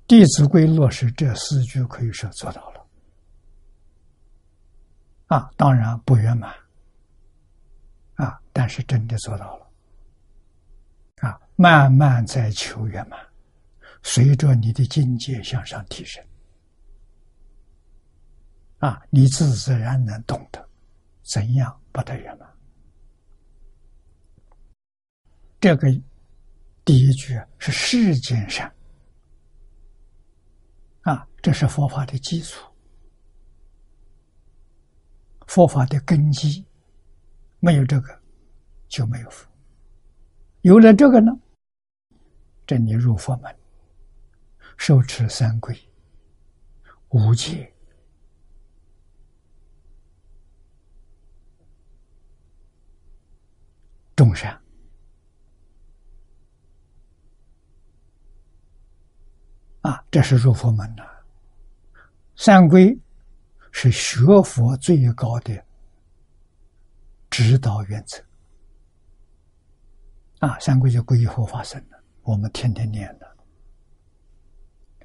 [0.06, 2.86] 弟子规》落实这四句，可以说做到了。
[5.26, 6.54] 啊，当然不圆满，
[8.14, 9.66] 啊，但是真的做到了。
[11.16, 13.18] 啊，慢慢在求圆满，
[14.02, 16.24] 随着你的境界向上提升，
[18.78, 20.68] 啊，你自自然能懂得
[21.22, 22.48] 怎样把它圆满。
[25.58, 25.88] 这个
[26.84, 28.72] 第一句是世间善。
[31.02, 32.68] 啊，这是佛法的基础，
[35.46, 36.66] 佛法的根基，
[37.60, 38.20] 没有这个
[38.88, 39.48] 就没有佛。
[40.62, 41.32] 有了这个呢，
[42.66, 43.56] 这你入佛门，
[44.76, 45.76] 受持三规，
[47.10, 47.72] 无戒，
[54.16, 54.60] 众善。
[59.82, 61.04] 啊，这是入佛门呐。
[62.34, 62.98] 三规
[63.70, 65.64] 是学佛最高的
[67.30, 68.20] 指导原则。
[70.40, 73.36] 啊，三规就皈依佛法僧了，我们天天念的。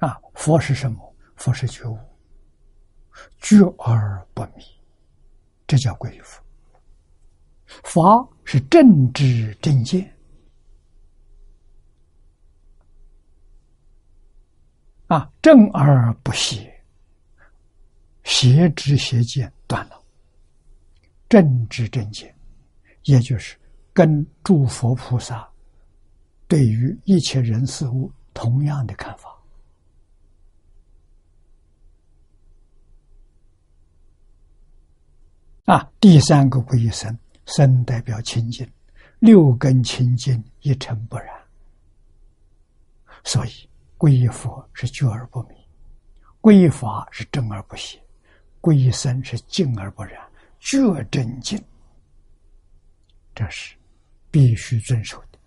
[0.06, 1.14] 啊，佛是什么？
[1.36, 1.98] 佛是觉悟，
[3.38, 4.64] 觉而不迷，
[5.66, 6.42] 这叫皈依佛。
[7.84, 8.00] 法
[8.52, 10.14] 是正知正见。
[15.06, 16.70] 啊，正而不邪，
[18.24, 19.98] 邪知邪见断了，
[21.30, 22.36] 正知正见，
[23.04, 23.56] 也就是
[23.94, 25.50] 跟诸佛菩萨
[26.46, 29.34] 对于一切人事物同样的看法。
[35.64, 38.70] 啊，第三个皈依僧，僧代表清净，
[39.18, 41.28] 六根清净，一尘不染，
[43.24, 43.50] 所以。
[43.98, 45.54] 皈依佛是觉而不迷，
[46.40, 48.02] 皈依法是正而不邪，
[48.60, 50.20] 皈依僧是净而不染，
[50.58, 51.64] 觉正净，
[53.32, 53.76] 这是
[54.28, 55.38] 必须遵守的。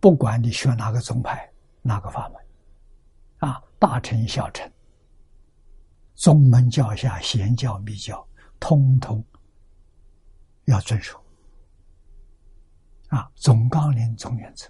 [0.00, 3.48] 不管你学哪个宗派，哪个法门？
[3.48, 4.70] 啊，大乘小乘，
[6.14, 8.22] 宗门教下贤教密教，
[8.60, 9.24] 通通
[10.66, 11.23] 要遵守。
[13.14, 14.68] 啊，总纲领、总原则。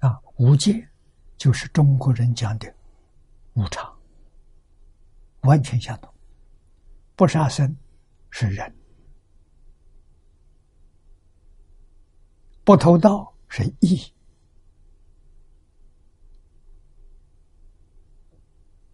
[0.00, 0.88] 啊，无戒
[1.36, 2.74] 就是中国人讲的
[3.54, 3.96] 无常，
[5.42, 6.12] 完全相同。
[7.14, 7.76] 不杀生
[8.30, 8.76] 是人，
[12.64, 14.12] 不偷盗是义。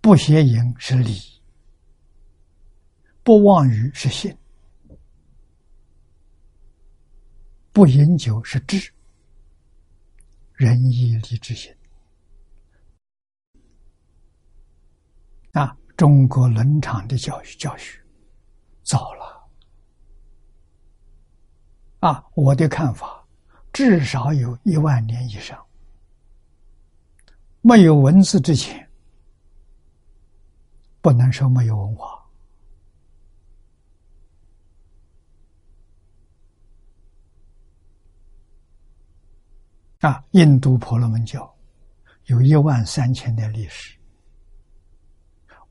[0.03, 1.17] 不邪淫是礼，
[3.23, 4.37] 不妄语是信，
[7.73, 8.93] 不饮酒是智，
[10.53, 11.75] 仁义礼智信。
[15.53, 17.99] 啊，中国伦常的教育教学
[18.83, 19.49] 早了。
[22.01, 23.27] 啊，我的看法，
[23.73, 25.59] 至少有一万年以上，
[27.63, 28.87] 没有文字之前。
[31.01, 32.22] 不能说没有文化
[40.03, 40.23] 啊！
[40.33, 41.53] 印度婆罗门教
[42.27, 43.97] 有一万三千年历史，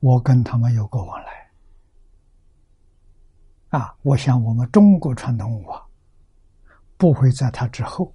[0.00, 1.50] 我跟他们有过往来
[3.78, 3.94] 啊！
[4.02, 5.86] 我想我们中国传统文化
[6.96, 8.12] 不会在他之后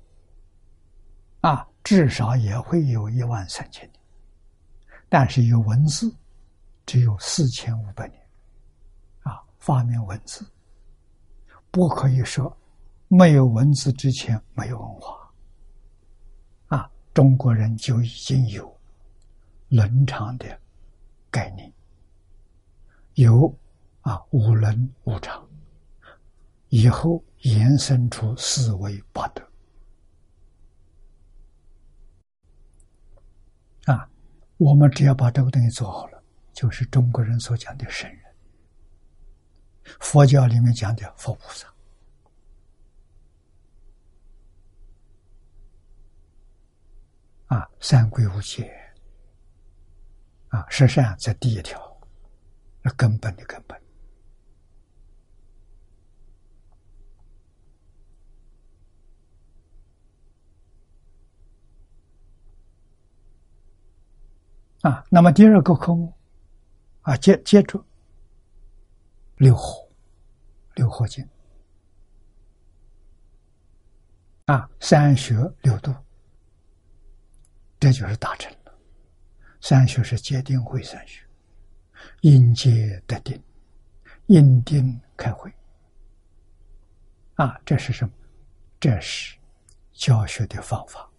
[1.41, 4.01] 啊，至少也会有一万三千年，
[5.09, 6.13] 但是有文字。
[6.85, 8.21] 只有四千五百年，
[9.23, 9.43] 啊！
[9.59, 10.49] 发明文字，
[11.69, 12.57] 不可以说
[13.09, 15.16] 没有文字之前没有文化，
[17.17, 18.79] 中国人就已经有
[19.69, 20.45] 伦常的
[21.31, 21.73] 概念，
[23.15, 23.51] 有
[24.01, 25.43] 啊五伦五常，
[26.69, 29.41] 以后延伸出四维八德，
[33.85, 34.07] 啊！
[34.57, 36.23] 我们只要把这个东西做好了。
[36.53, 38.21] 就是中国人所讲的圣人，
[39.99, 41.67] 佛教里面讲的佛菩萨，
[47.47, 48.71] 啊，三归五戒，
[50.49, 51.99] 啊，十善这第一条，
[52.81, 53.81] 那根本的根本，
[64.81, 66.13] 啊，那么第二个科目。
[67.03, 67.81] 啊，接接着
[69.37, 69.89] 六火，
[70.75, 71.25] 六火经
[74.43, 75.95] 啊，三学六度，
[77.79, 78.73] 这就是大成了。
[79.61, 81.23] 三学是戒定慧三学，
[82.21, 83.41] 因戒得定，
[84.27, 85.51] 因定开慧。
[87.35, 88.13] 啊，这是什么？
[88.79, 89.37] 这是
[89.93, 91.09] 教学的方法。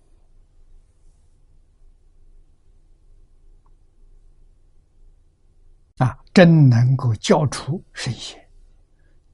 [5.98, 8.48] 啊，真能够教出神仙，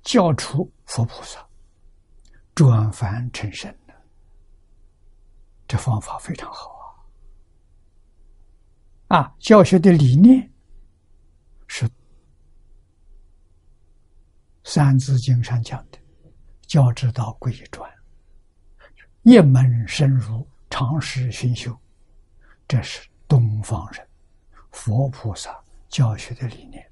[0.03, 1.47] 教出佛菩萨，
[2.55, 3.95] 转凡成圣的，
[5.69, 6.74] 这方法非常好
[9.09, 9.35] 啊！
[9.39, 10.51] 教学的理念
[11.67, 11.87] 是
[14.65, 15.99] 《三字经》上讲的
[16.67, 17.91] “教之道，贵以专”，
[19.23, 21.77] 一门深入，长时熏修，
[22.67, 24.07] 这是东方人
[24.71, 25.63] 佛菩萨。
[25.91, 26.85] 教学的理念，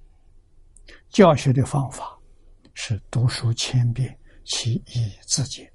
[1.08, 2.16] 教学的方法
[2.72, 5.68] 是读书千遍，其义自见。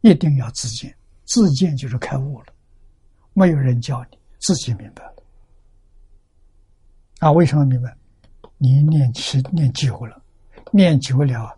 [0.00, 0.92] 一定要自见，
[1.26, 2.46] 自见就是开悟了。
[3.34, 5.09] 没有人教你，自己明白。
[7.20, 7.96] 啊，为什么明白？
[8.58, 10.22] 你念是念久了，
[10.72, 11.56] 念久了，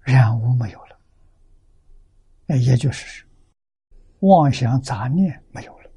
[0.00, 0.98] 染污没有了。
[2.46, 3.24] 哎，也就是。
[4.20, 5.90] 妄想杂念没有了，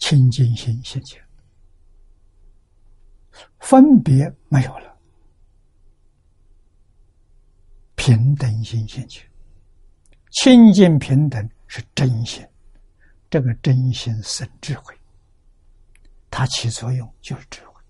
[0.00, 1.24] 清净心现前，
[3.60, 4.98] 分别没有了，
[7.94, 9.24] 平等心现前，
[10.34, 12.46] 清净平等是真心，
[13.30, 14.94] 这个真心生智慧，
[16.30, 17.80] 它起作用就是智慧，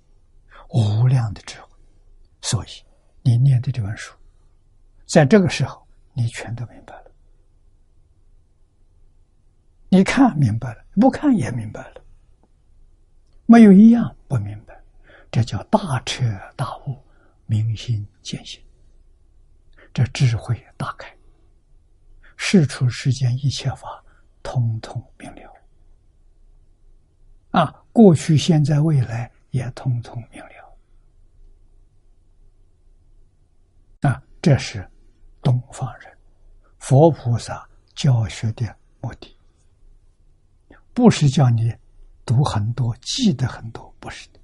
[0.71, 1.69] 无量的智慧，
[2.43, 2.69] 所以
[3.23, 4.15] 你念的这本书。
[5.07, 7.11] 在这个时候，你全都明白了。
[9.89, 12.05] 你看明白了，不看也明白了，
[13.47, 14.79] 没有一样不明白。
[15.31, 16.25] 这叫大彻
[16.57, 16.97] 大悟、
[17.47, 18.61] 明心见性，
[19.93, 21.14] 这智慧大开，
[22.37, 24.05] 世出世间一切法，
[24.43, 25.53] 通通明了。
[27.51, 30.49] 啊，过去、现在、未来也通通明了。
[34.11, 34.87] 啊这是
[35.41, 36.13] 东方人
[36.79, 39.35] 佛菩萨教学的目的，
[40.93, 41.75] 不是叫你
[42.27, 44.41] 读很多、记得很多，不是的。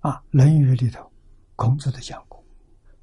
[0.00, 1.10] 啊，《论语》里头，
[1.56, 2.44] 孔子都讲过：“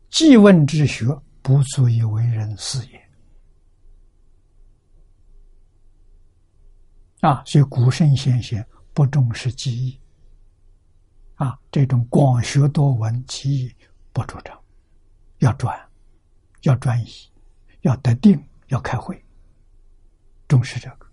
[0.10, 1.06] 记问之学，
[1.48, 3.10] 不足以为人师也。”
[7.26, 9.98] 啊，所以古圣先贤不重视记忆。
[11.36, 13.74] 啊，这种广学多闻、记忆
[14.12, 14.62] 不主张，
[15.38, 15.74] 要专，
[16.64, 17.08] 要专一，
[17.80, 18.38] 要得定，
[18.68, 19.24] 要开会，
[20.50, 21.08] 重视这个。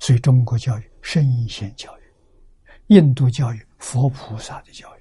[0.00, 2.02] 所以中国教育圣贤教育，
[2.88, 4.99] 印度教育佛菩萨的教育，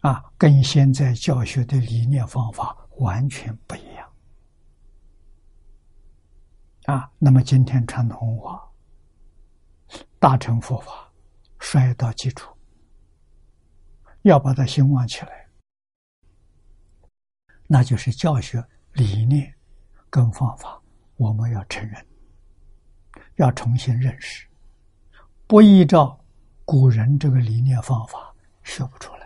[0.00, 4.12] 啊，跟现在教学的理念方法完全不一样。
[6.86, 8.62] 啊，那么今天传统文化
[10.18, 11.06] 大乘佛法。
[11.62, 12.56] 摔到基础，
[14.22, 15.46] 要把它兴旺起来，
[17.66, 19.54] 那就是教学理念
[20.08, 20.80] 跟方法，
[21.16, 22.06] 我们要承认，
[23.36, 24.48] 要重新认识，
[25.46, 26.18] 不依照
[26.64, 28.34] 古人这个理念方法
[28.64, 29.19] 学不出来。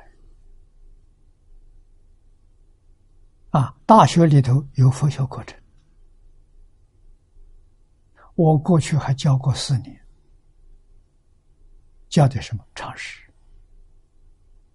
[3.55, 5.57] 啊，大学里头有佛学课程，
[8.35, 10.05] 我过去还教过四年。
[12.09, 13.33] 教的什么常识？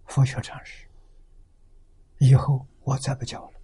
[0.06, 0.88] 佛学常识。
[2.20, 3.60] 以后我再不教了。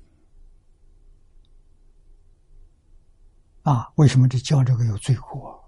[3.73, 5.65] 啊，为什么这教这个有罪过？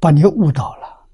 [0.00, 1.06] 把你误导了，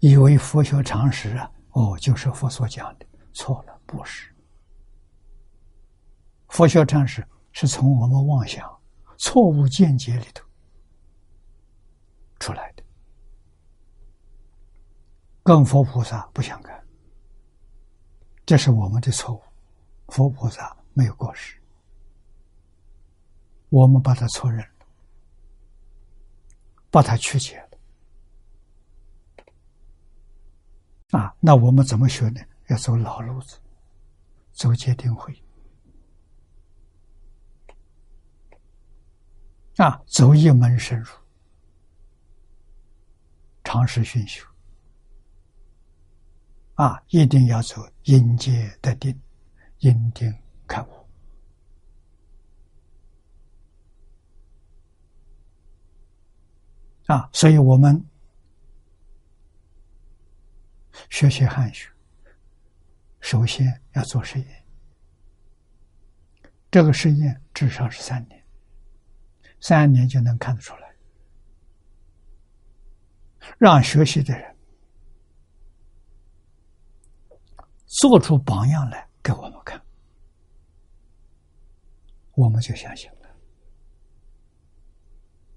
[0.00, 4.34] 以为佛学常识啊，哦，就是佛所讲的，错了，不是。
[6.48, 7.22] 佛学常识
[7.52, 8.66] 是从我们妄想、
[9.18, 10.42] 错误见解里头。
[12.38, 12.82] 出来的，
[15.42, 16.82] 跟佛菩萨不相干，
[18.46, 19.42] 这是我们的错误。
[20.08, 21.60] 佛菩萨没有过失，
[23.68, 24.86] 我们把他错认了，
[26.90, 27.66] 把他曲解了。
[31.10, 32.40] 啊，那我们怎么学呢？
[32.68, 33.58] 要走老路子，
[34.52, 35.32] 走戒定慧，
[39.76, 41.08] 啊，走一门深入。
[43.62, 44.46] 尝试熏修
[46.74, 49.20] 啊，一定要走阴界的定，
[49.78, 50.32] 阴定
[50.68, 51.06] 开悟
[57.06, 57.28] 啊！
[57.32, 58.04] 所以我们
[61.10, 61.90] 学习汉学，
[63.20, 64.64] 首先要做实验，
[66.70, 68.44] 这个实验至少是三年，
[69.60, 70.86] 三年就能看得出来。
[73.58, 74.56] 让学习的人
[77.86, 79.80] 做出榜样来给我们看，
[82.32, 83.16] 我们就相信了。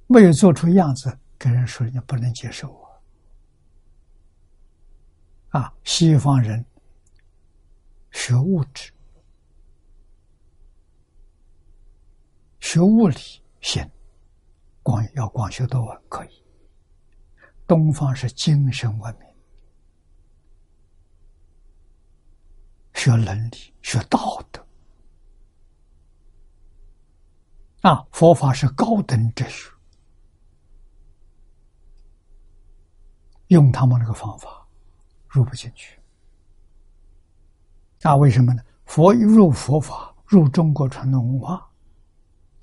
[0.08, 2.89] 没有做出样子给人说，人家不能接受我。
[5.50, 6.64] 啊，西方人
[8.12, 8.92] 学物质、
[12.60, 13.18] 学物理
[13.62, 13.90] 行，
[14.84, 16.44] 光要光学多闻可以。
[17.66, 19.28] 东方是精神文明，
[22.94, 24.68] 学伦理，学道德，
[27.82, 29.72] 啊，佛法是高等哲学，
[33.48, 34.68] 用他们那个方法
[35.30, 36.00] 入不进去，
[38.02, 38.64] 那，为什么呢？
[38.86, 41.72] 佛入佛法，入中国传统文化，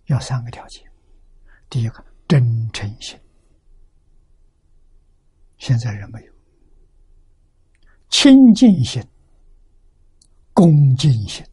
[0.06, 0.82] 要三个条件，
[1.70, 3.16] 第一个真诚心。
[5.58, 6.32] 现在人没有
[8.08, 9.02] 清净心、
[10.52, 11.46] 恭敬心，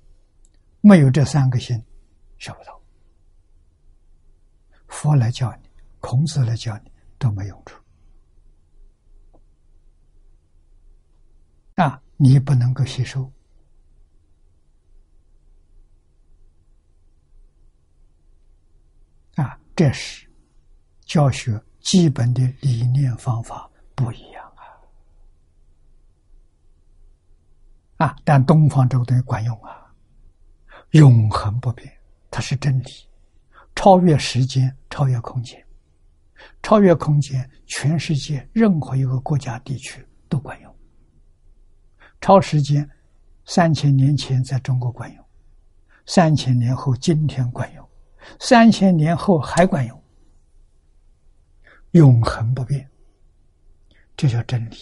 [0.82, 1.80] 没有这三个心，
[2.40, 2.82] 学不到。
[4.88, 7.80] 佛来教你，孔子来教你，都没用处。
[11.76, 13.30] 啊，你不能够吸收。
[19.36, 20.26] 啊，这是
[21.02, 23.70] 教学基本的理念方法。
[23.94, 24.54] 不一样
[27.98, 28.08] 啊！
[28.08, 29.94] 啊，但东方这个东西管用啊，
[30.92, 31.94] 永恒不变，
[32.32, 32.86] 它是真理，
[33.76, 35.64] 超越时间，超越空间，
[36.64, 40.73] 超越空间，全世界任何一个国家地区都管用。
[42.24, 42.90] 超时间，
[43.44, 45.26] 三千年前在中国管用，
[46.06, 47.90] 三千年后今天管用，
[48.40, 50.04] 三千年后还管用，
[51.92, 52.90] 永恒不变。
[54.16, 54.78] 这叫真理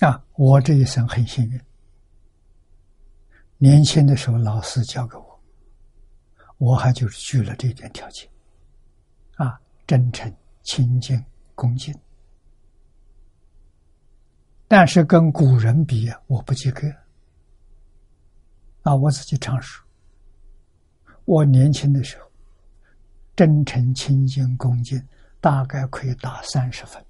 [0.00, 0.24] 啊！
[0.32, 1.60] 我这一生很幸运，
[3.64, 5.40] 年轻的时候老师教给我，
[6.58, 8.28] 我还就是具了这点条件
[9.36, 10.30] 啊：真诚、
[10.62, 11.18] 亲近、
[11.54, 11.98] 恭敬。
[14.68, 16.86] 但是跟古人比，我不及格。
[18.82, 19.82] 啊，我自己常说，
[21.24, 22.30] 我年轻的时候，
[23.34, 25.02] 真诚、亲近、恭敬，
[25.40, 27.02] 大概可以打三十分。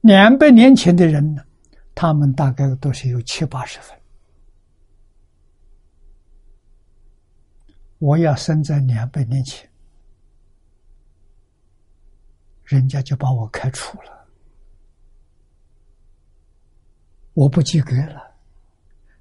[0.00, 1.44] 两百年前的人呢，
[2.00, 3.98] 他们大概都是有七八十分。
[7.98, 9.68] 我要生在两百年前，
[12.62, 14.28] 人家就把我开除了。
[17.34, 18.32] 我不及格了，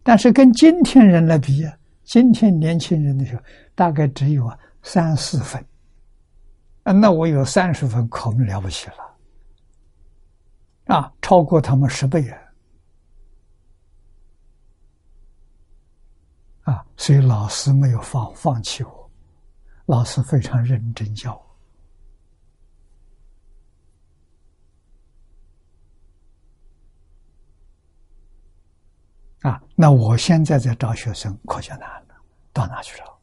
[0.04, 3.42] 但是跟今天人来比啊，今天年轻人的时候
[3.74, 5.60] 大概只有三四分，
[6.84, 12.44] 啊，那我有三十分可了不起了，啊，超过他们十倍啊！
[16.68, 19.10] 啊，所以老师没有放放弃我，
[19.86, 21.34] 老师非常认真教
[29.42, 29.50] 我。
[29.50, 32.16] 啊，那我现在在招学生，可就难了，
[32.52, 33.18] 到哪去找？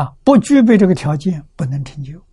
[0.00, 2.24] 啊，不具备这个条件，不能成就。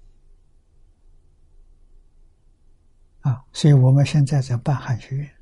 [3.21, 5.38] 啊，所以我们现在在办汉学院，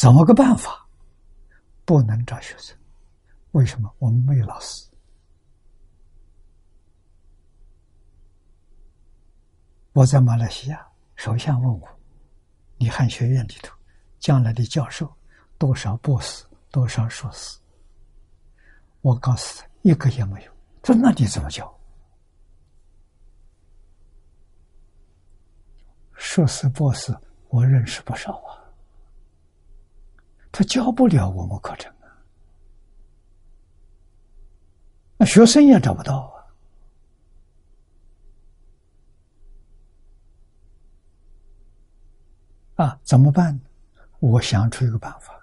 [0.00, 0.88] 怎么个办法？
[1.84, 2.74] 不能招学生，
[3.50, 3.94] 为什么？
[3.98, 4.88] 我们没有老师。
[9.92, 11.86] 我在马来西亚，首相问我
[12.80, 13.76] ：“你汉学院里头
[14.18, 15.14] 将来的教授
[15.58, 17.60] 多少博士，多少硕士？”
[19.02, 21.78] 我告诉他：“一个也没有。”他说：“那你怎么教？”
[26.16, 27.14] 硕士、博士，
[27.48, 28.59] 我认识不少啊。
[30.52, 32.10] 他教不了我们课程啊，
[35.16, 36.32] 那学生也找不到
[42.76, 42.86] 啊。
[42.86, 43.60] 啊，怎么办呢？
[44.20, 45.38] 我想出一个办法，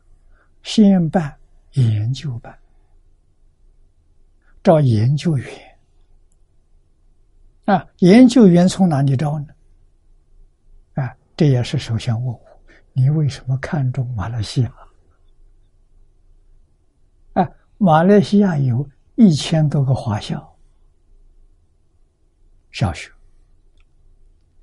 [0.64, 1.36] 先办
[1.74, 2.58] 研究班，
[4.64, 5.78] 招研究员。
[7.66, 9.48] 啊，研究员从哪里招呢？
[10.96, 12.42] 啊，这也是首先问我，
[12.94, 14.74] 你为什么看中马来西亚？
[17.78, 20.58] 马来西亚有一千多个华校，
[22.72, 23.12] 小学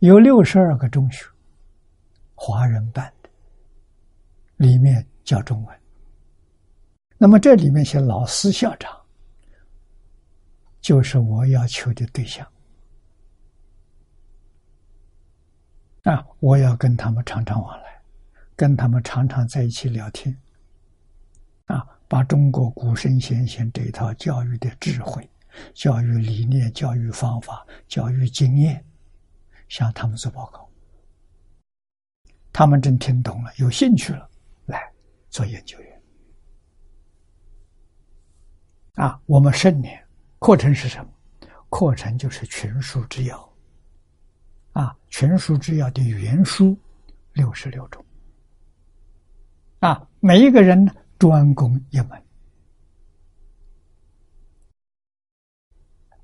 [0.00, 1.24] 有六十二个中学。
[2.34, 3.30] 华人办的，
[4.56, 5.80] 里面教中文。
[7.16, 9.00] 那么这里面写老师、校长，
[10.80, 12.46] 就是我要求的对象。
[16.02, 18.02] 啊，我要跟他们常常往来，
[18.56, 20.36] 跟他们常常在一起聊天。
[22.08, 25.28] 把中国古圣先贤这一套教育的智慧、
[25.72, 28.84] 教育理念、教育方法、教育经验，
[29.68, 30.68] 向他们做报告。
[32.52, 34.28] 他们真听懂了，有兴趣了，
[34.66, 34.80] 来
[35.28, 36.02] 做研究员。
[38.94, 40.00] 啊，我们圣年
[40.38, 41.10] 课程是什么？
[41.68, 43.52] 课程就是群书之要。
[44.72, 46.78] 啊，群书之要的原书
[47.32, 48.04] 六十六种。
[49.80, 50.94] 啊，每一个人呢
[51.24, 52.22] 专攻一门，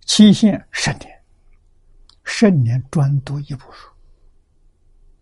[0.04, 1.24] 期限十年，
[2.22, 3.88] 十年专读一部书，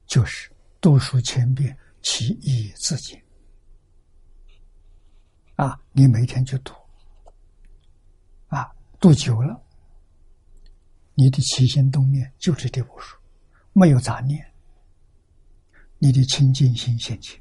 [0.04, 0.50] 就是。
[0.80, 3.22] 读书千遍，其义自见。
[5.54, 6.72] 啊，你每天去读，
[8.48, 9.60] 啊，读久了，
[11.14, 13.16] 你的起心动念就是这部书，
[13.72, 14.44] 没有杂念，
[15.98, 17.40] 你的清净心现前，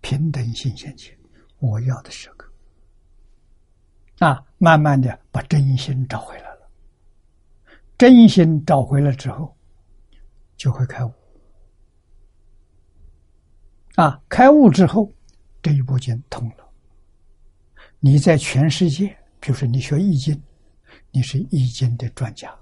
[0.00, 1.15] 平等心现前，
[1.58, 2.50] 我要的时刻。
[4.18, 6.70] 啊，慢慢的把真心找回来了，
[7.98, 9.54] 真心找回来之后，
[10.56, 11.12] 就会开悟。
[13.96, 15.12] 啊，开悟之后，
[15.62, 16.68] 这一部经通了。
[17.98, 19.08] 你在全世界，
[19.40, 20.40] 比如说你学易经，
[21.10, 22.54] 你是易经的专家，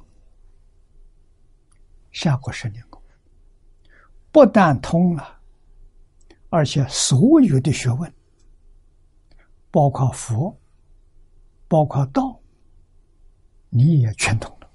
[2.13, 3.91] 下过十年功夫，
[4.33, 5.41] 不但通了，
[6.51, 8.13] 而且所有的学问，
[9.75, 10.57] 包括佛，
[11.67, 12.41] 包括道，
[13.71, 14.71] 你也全通了。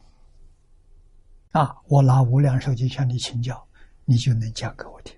[1.52, 3.66] 啊，我拿无量寿经向你请教，
[4.04, 5.18] 你就能讲给我听。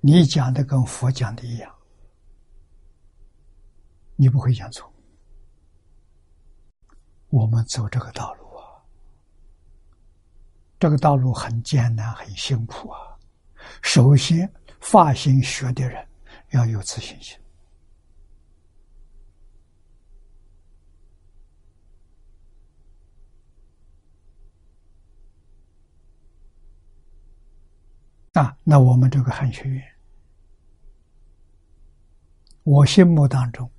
[0.00, 1.70] 你讲的跟佛讲的一样，
[4.16, 4.90] 你不会讲错。
[7.28, 8.64] 我们走这个道路啊，
[10.80, 12.98] 这个道路很艰难，很辛苦啊。
[13.82, 16.08] 首先，发心学的人
[16.52, 17.38] 要有自信心
[28.38, 28.56] 啊。
[28.62, 29.84] 那我们这个汉学院，
[32.62, 33.70] 我心目当中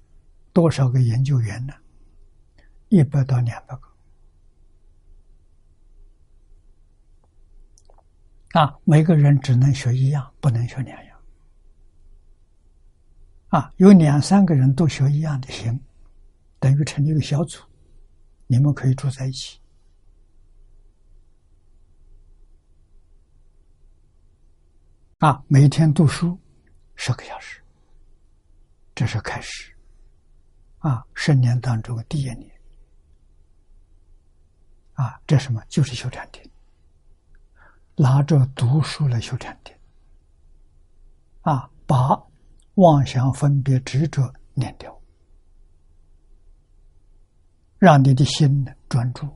[0.52, 1.74] 多少个研究员呢？
[2.90, 3.82] 一百到两百个
[8.60, 8.76] 啊！
[8.84, 11.20] 每个人只能学一样，不能学两样。
[13.50, 15.80] 啊，有两三个人都学一样的行，
[16.60, 17.62] 等于成立一个小组，
[18.48, 19.59] 你们可以住在一起。
[25.20, 26.40] 啊，每天读书
[26.96, 27.62] 十个小时，
[28.96, 29.76] 这是开始。
[30.78, 32.50] 啊，十年当中的第一年。
[34.94, 35.62] 啊，这什么？
[35.68, 36.42] 就是修禅定，
[37.98, 39.76] 拿着读书来修禅定，
[41.42, 42.18] 啊，把
[42.76, 44.98] 妄想、分别、执着念掉，
[47.78, 49.28] 让你的心呢专注，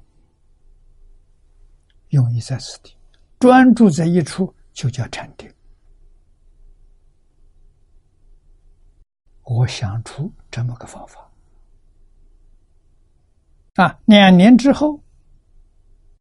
[2.12, 2.96] 用意在此地，
[3.38, 5.54] 专注在一处就叫禅定。
[9.44, 11.32] 我想出这么个方法，
[13.76, 15.00] 啊，两年之后。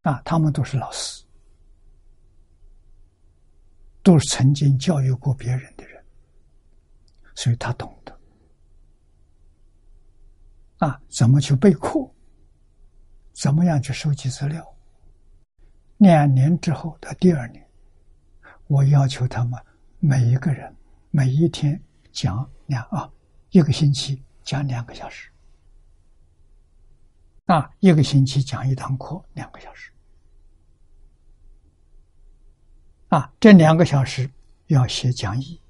[0.03, 1.25] 啊，他们都是老师，
[4.03, 6.05] 都是曾经教育过别人的人，
[7.37, 8.19] 所以他懂得
[10.79, 12.01] 啊，怎么去备课，
[13.33, 14.77] 怎么样去收集资料。
[15.99, 17.65] 两年之后的第二年，
[18.67, 19.57] 我要求他们
[20.01, 20.75] 每一个人
[21.13, 23.11] 每一天讲两啊，
[23.51, 25.31] 一个星期讲两个小时，
[27.47, 29.93] 啊，一个星期讲一堂课两个小时。
[33.09, 34.31] 啊，这两个小时
[34.69, 35.61] 要写讲义，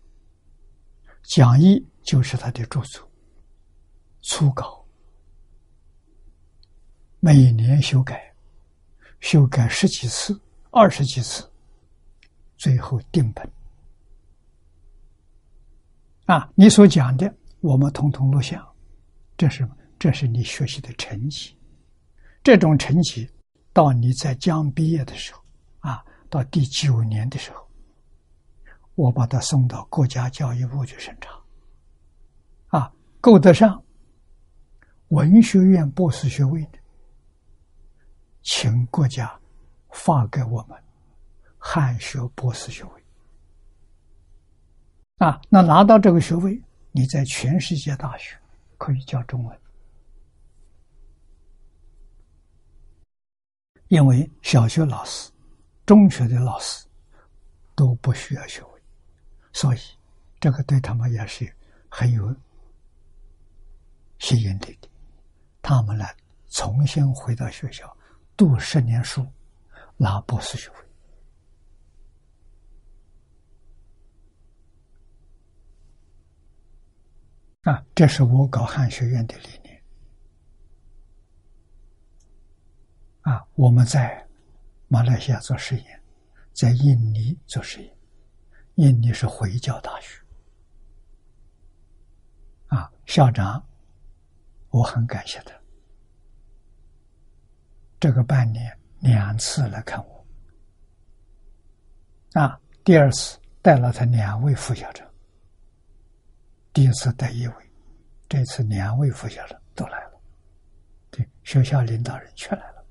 [1.23, 3.11] 讲义就是他的著作，
[4.21, 4.87] 初稿，
[7.19, 8.33] 每年修改，
[9.19, 10.41] 修改十几次、
[10.71, 11.51] 二十几次，
[12.57, 13.51] 最后定本。
[16.33, 17.31] 啊，你所讲的，
[17.61, 18.67] 我们统统录像，
[19.37, 19.69] 这是
[19.99, 21.55] 这是你学习的成绩，
[22.43, 23.29] 这种成绩，
[23.71, 25.43] 到你在将毕业的时候，
[25.81, 26.03] 啊。
[26.31, 27.69] 到第九年的时候，
[28.95, 33.85] 我把他送到国家教育部去审查，啊，够得上
[35.09, 36.79] 文学院博士学位的，
[38.41, 39.39] 请国家
[39.91, 40.83] 发给我们
[41.59, 43.02] 汉学博士学位，
[45.23, 46.61] 啊，那拿到这个学位，
[46.91, 48.37] 你在全世界大学
[48.77, 49.61] 可以教中文，
[53.87, 55.31] 因为小学老师。
[55.85, 56.87] 中学的老师
[57.75, 58.83] 都不需要学位，
[59.53, 59.79] 所以
[60.41, 61.53] 这个对他们也是
[61.89, 62.35] 很有
[64.19, 64.89] 吸引力的。
[65.61, 66.05] 他们呢，
[66.49, 67.97] 重新回到学校
[68.37, 69.25] 读十年书，
[69.97, 70.77] 拿博士学位。
[77.63, 79.83] 啊，这是我搞汉学院的理念。
[83.21, 84.21] 啊，我们在。
[84.89, 86.03] 马来西亚做实验，
[86.53, 87.97] 在印尼做实验。
[88.75, 90.23] 印尼是回教大学，
[92.67, 93.67] 啊，校长，
[94.69, 95.55] 我很感谢他。
[97.99, 100.27] 这个半年两次来看我，
[102.35, 105.11] 啊，第二次带了他两位副校长，
[106.73, 107.55] 第一次带一位，
[108.29, 110.21] 这次两位副校长都来了，
[111.11, 112.85] 对，学校领导人全来了。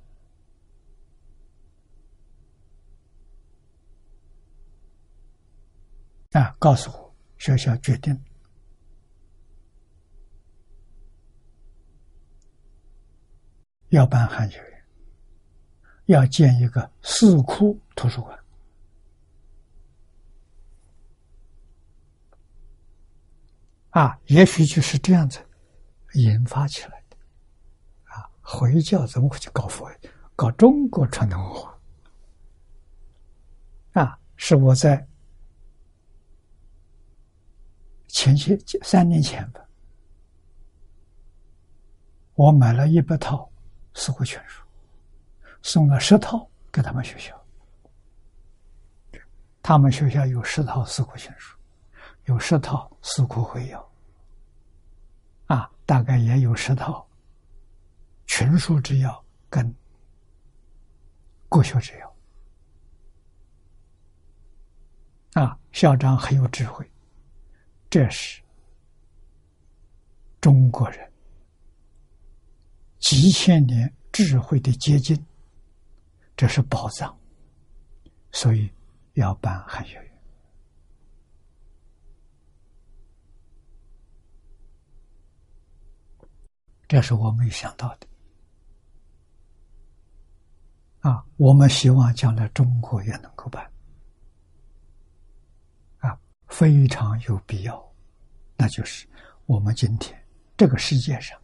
[6.33, 6.55] 啊！
[6.59, 8.17] 告诉我，学校决定
[13.89, 14.85] 要办汉学院，
[16.05, 18.40] 要建一个四库图书馆。
[23.91, 25.39] 啊，也许就是这样子
[26.13, 27.17] 引发起来的。
[28.05, 29.89] 啊，回教怎么会去搞佛？
[30.35, 31.77] 搞中国传统文化？
[33.93, 35.07] 啊，是我在。
[38.07, 39.61] 前些三年前吧，
[42.33, 43.49] 我买了一百套
[43.99, 44.61] 《四库全书》，
[45.61, 47.41] 送了十套给他们学校。
[49.61, 51.57] 他们学校有十套四库全书，
[52.31, 53.91] 有十套四库会要，
[55.47, 57.05] 啊，大概也有十套
[58.25, 59.75] 群书之要跟
[61.49, 62.15] 国学之要。
[65.33, 66.89] 啊，校长很有智慧，
[67.89, 68.41] 这是
[70.39, 71.11] 中国人
[72.99, 75.21] 几千年智慧的结晶，
[76.37, 77.13] 这是宝藏，
[78.31, 78.71] 所以
[79.15, 80.10] 要办汉学院。
[86.91, 88.07] 这是我没想到的。
[90.99, 93.63] 啊，我们希望将来中国也能够办。
[95.99, 97.81] 啊非常有必要，
[98.57, 99.07] 那就是
[99.45, 100.21] 我们今天
[100.57, 101.39] 这个世界上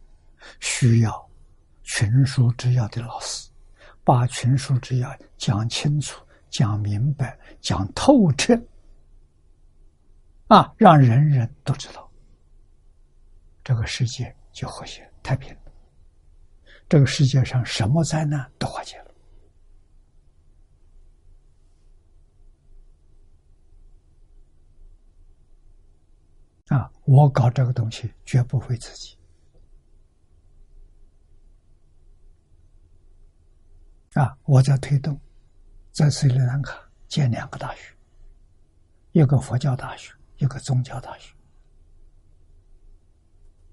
[0.60, 1.30] 需要
[1.82, 3.50] 群书之要的老师，
[4.04, 8.54] 把群书之要讲清楚、讲明白、讲透彻，
[10.48, 12.06] 啊，让人人都知道，
[13.64, 15.72] 这个世界就和谐太平了，
[16.88, 19.04] 这个世界上什么灾难都化解了。
[26.68, 26.92] 啊！
[27.04, 29.16] 我搞这个东西绝不会自己。
[34.12, 34.36] 啊！
[34.44, 35.18] 我在推动，
[35.92, 37.94] 在斯里兰卡建两个大学，
[39.12, 41.34] 一个佛教大学，一个宗教大学。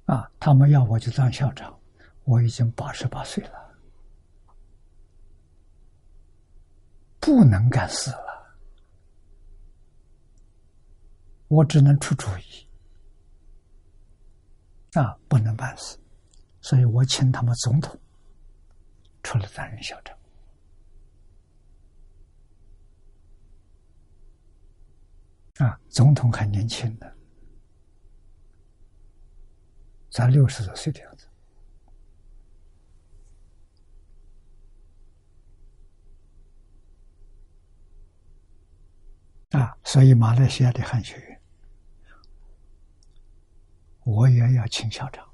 [0.05, 0.31] 啊！
[0.39, 1.79] 他们要我去当校长，
[2.23, 3.75] 我已经八十八岁了，
[7.19, 8.57] 不能干事了，
[11.47, 12.67] 我只能出主意。
[14.99, 15.97] 啊，不能办事，
[16.61, 17.99] 所以我请他们总统
[19.23, 20.17] 出来担任校长。
[25.57, 27.17] 啊，总统还年轻的，
[30.15, 31.27] 才六十多岁的样子。
[39.57, 41.41] 啊，所以马来西亚的汉学院。
[44.05, 45.29] 我也要请校长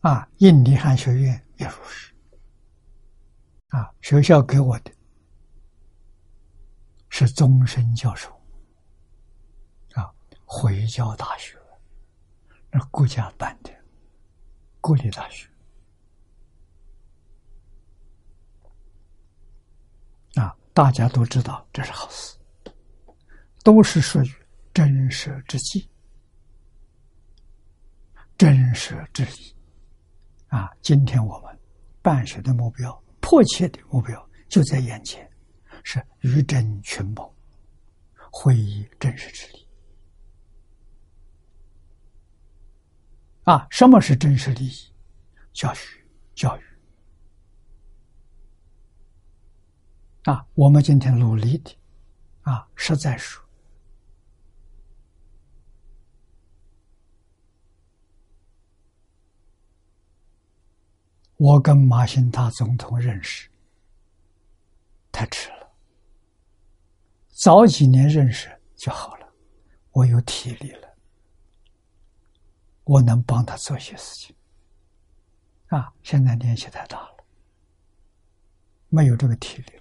[0.00, 0.28] 啊！
[0.38, 2.12] 印尼汉学院也如是
[3.68, 3.94] 啊！
[4.00, 4.90] 学校给我的
[7.10, 8.31] 是终身教授，
[10.54, 11.58] 回教大学，
[12.70, 13.72] 那国家办的
[14.82, 15.48] 国立大学
[20.34, 20.54] 啊。
[20.74, 22.36] 大家都知道这是好事，
[23.64, 24.30] 都是属于
[24.74, 25.88] 真实之际、
[28.36, 29.56] 真实之理
[30.48, 30.70] 啊！
[30.82, 31.58] 今天我们
[32.02, 35.26] 办学的目标、迫切的目标就在眼前，
[35.82, 37.34] 是与真群谋，
[38.30, 39.61] 会议真实之理
[43.44, 43.66] 啊！
[43.70, 44.92] 什么是真实利益？
[45.52, 45.98] 教学、
[46.34, 46.62] 教育。
[50.24, 51.76] 啊，我们今天努力的，
[52.42, 53.40] 啊，实在是，
[61.36, 63.50] 我跟马兴达总统认识
[65.10, 65.72] 太迟了，
[67.30, 69.26] 早几年认识就好了，
[69.90, 70.91] 我有体力了，
[72.84, 74.34] 我能帮他做些事情。
[75.68, 77.24] 啊，现在年纪太大了，
[78.88, 79.72] 没有这个体力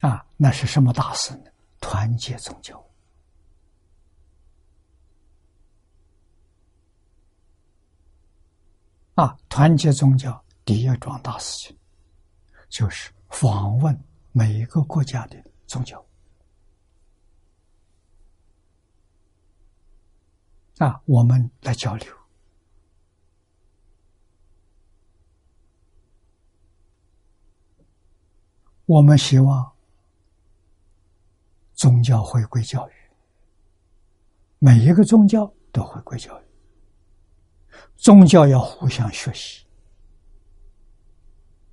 [0.00, 0.08] 了。
[0.08, 1.50] 啊，那是什么大事呢？
[1.80, 2.84] 团结宗教。
[9.14, 11.78] 啊，团结宗教第一桩大事情，
[12.70, 13.96] 就是访问
[14.32, 16.02] 每一个国家的宗教。
[20.80, 22.14] 啊，我们来交流。
[28.86, 29.70] 我们希望。
[31.74, 32.92] 宗教回归教育，
[34.58, 36.44] 每一个宗教都回归教育。
[37.96, 39.64] 宗教要互相学习，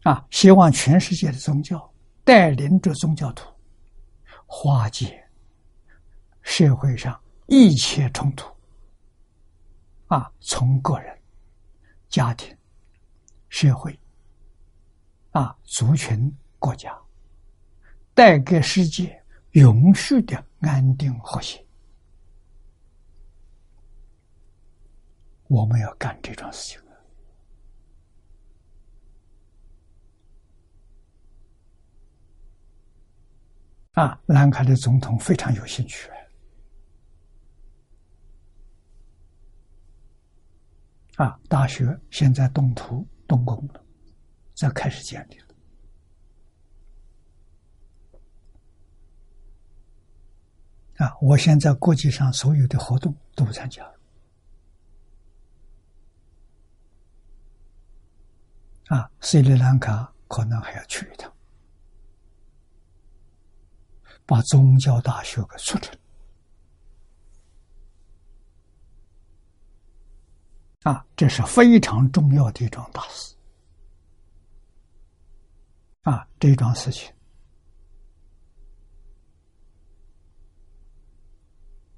[0.03, 1.93] 啊，希望全世界的宗教
[2.23, 3.53] 带领着宗教徒
[4.45, 5.21] 化解
[6.41, 8.49] 社会上一切冲突，
[10.07, 11.17] 啊，从个人、
[12.09, 12.55] 家庭、
[13.49, 13.97] 社会，
[15.31, 16.97] 啊，族群、国家，
[18.13, 19.23] 带给世界。
[19.51, 21.65] 永续的安定和谐
[25.47, 26.79] 我们要干这桩事情
[33.93, 34.21] 啊！
[34.27, 36.07] 南开的总统非常有兴趣
[41.17, 41.37] 啊！
[41.49, 43.83] 大学现在动土动工了，
[44.55, 45.45] 在开始建立了
[50.97, 51.17] 啊！
[51.19, 53.99] 我现在国际上所有的活动都不参加了。
[58.89, 61.33] 啊，斯里兰卡可能还要去一趟，
[64.25, 65.97] 把宗教大学给促成。
[70.87, 73.35] 啊，这是非常重要的一桩大事。
[76.03, 77.13] 啊，这桩事情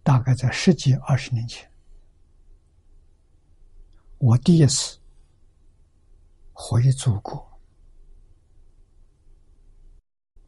[0.01, 1.71] 大概在十几二十年前，
[4.17, 4.97] 我第一次。
[6.61, 7.49] 回祖国，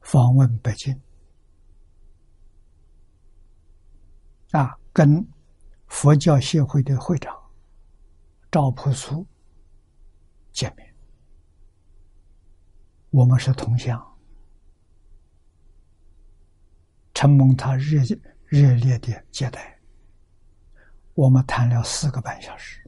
[0.02, 1.00] 访问北京，
[4.52, 5.26] 啊，跟
[5.88, 7.41] 佛教协会的会长
[8.52, 9.26] 赵朴初
[10.52, 10.94] 见面，
[13.10, 14.20] 我们是同乡，
[17.14, 18.02] 承蒙他热
[18.46, 19.80] 热烈的接待，
[21.14, 22.88] 我们谈了四个半小时，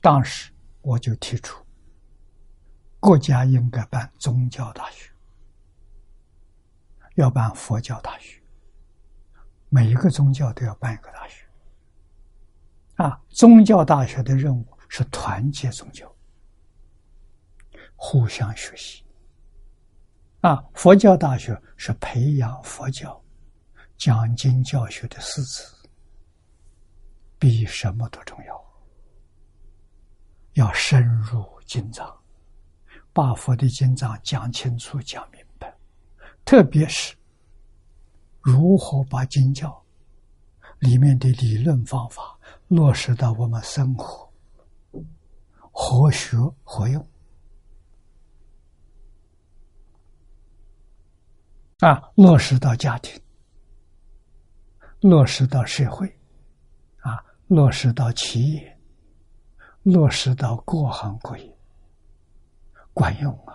[0.00, 0.50] 当时。
[0.86, 1.64] 我就提出，
[3.00, 5.10] 国家应该办宗教大学，
[7.14, 8.38] 要办佛教大学，
[9.70, 11.43] 每一个宗教都要办一个大学。
[12.96, 16.10] 啊，宗教大学的任务是团结宗教，
[17.96, 19.04] 互相学习。
[20.40, 23.20] 啊，佛教大学是培养佛教
[23.96, 25.64] 讲经教学的师资，
[27.38, 28.64] 比什么都重要。
[30.52, 32.14] 要深入经藏，
[33.12, 35.74] 把佛的经藏讲清楚、讲明白，
[36.44, 37.16] 特别是
[38.40, 39.82] 如何把经教
[40.78, 42.33] 里面的理论方法
[42.74, 44.28] 落实到我们生活，
[45.70, 47.08] 何学何用
[51.78, 52.10] 啊？
[52.16, 53.22] 落实到家庭，
[54.98, 56.08] 落实到社会，
[56.98, 58.76] 啊，落实到企业。
[59.84, 61.58] 落实到各行各业，
[62.94, 63.54] 管用啊！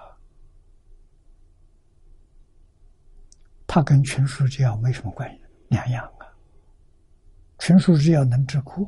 [3.66, 6.28] 它跟群书治要没什么关系，两样啊。
[7.58, 8.88] 群书治要能治国，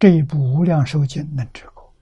[0.00, 1.92] 这一部无量寿经能治国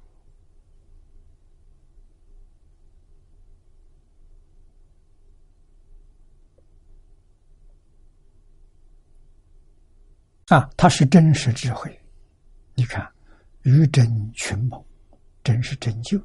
[10.46, 12.00] 啊，它是真实智慧。
[12.74, 13.12] 你看，
[13.62, 14.82] 于真群盟，
[15.42, 16.18] 真是拯救；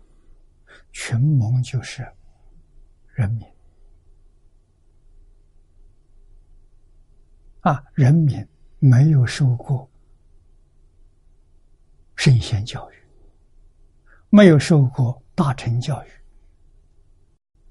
[0.91, 2.07] 群盟就是
[3.15, 3.47] 人民。
[7.61, 8.47] 啊，人民
[8.78, 9.89] 没有受过
[12.24, 12.95] 圣贤教育，
[14.30, 16.09] 没有受过大乘教育，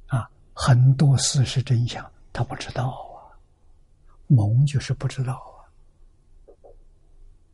[0.09, 3.33] 啊，很多事实真相他不知道啊，
[4.27, 5.33] 蒙就是不知道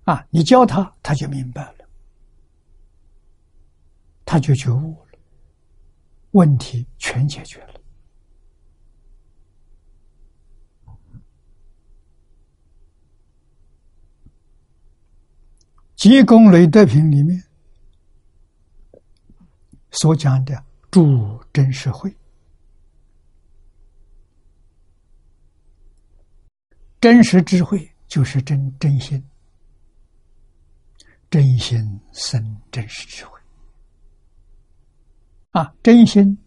[0.07, 0.11] 啊。
[0.13, 0.27] 啊！
[0.29, 1.89] 你教他，他就明白了，
[4.25, 5.19] 他就觉悟了，
[6.33, 7.75] 问题全解决了。
[15.99, 17.43] 《济公雷德品》里面
[19.91, 22.17] 所讲的“助真实慧”，
[27.01, 29.21] 真实智慧就是真真心。
[31.29, 33.37] 真心生真实智慧
[35.51, 35.75] 啊！
[35.83, 36.39] 真心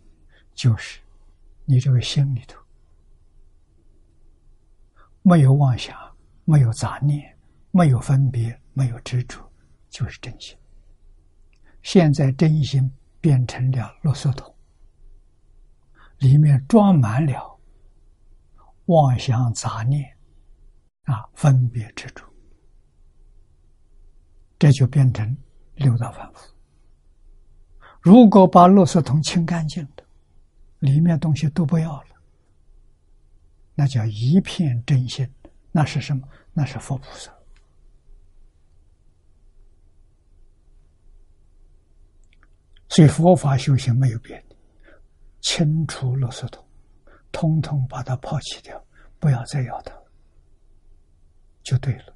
[0.56, 1.02] 就是
[1.66, 2.58] 你这个心里头
[5.22, 5.94] 没有妄想，
[6.46, 7.38] 没有杂念，
[7.70, 9.40] 没有分别，没有执着，
[9.90, 10.58] 就是真心。
[11.82, 14.56] 现在真心变成了垃圾桶，
[16.20, 17.60] 里面装满了
[18.86, 20.04] 妄想、杂念
[21.04, 22.24] 啊，分别执着。
[24.60, 25.36] 这就变成
[25.76, 26.54] 六道凡夫。
[28.00, 30.06] 如果把垃圾桶清干净了，
[30.80, 32.10] 里面东西都不要了，
[33.74, 35.28] 那叫一片真心。
[35.72, 36.28] 那是什么？
[36.54, 37.34] 那是佛菩萨。
[42.92, 44.56] 所以佛法修行没有别的，
[45.40, 46.62] 清除垃圾桶，
[47.32, 48.86] 通通把它抛弃掉，
[49.18, 49.94] 不要再要它，
[51.64, 52.14] 就对了。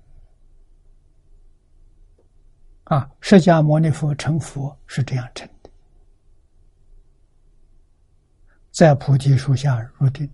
[2.84, 5.70] 啊，释迦牟尼佛成佛是这样成的，
[8.70, 10.30] 在菩提树下入定，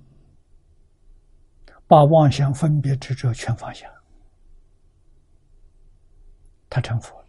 [1.86, 3.88] 把妄想分别执着全放下，
[6.68, 7.21] 他成佛。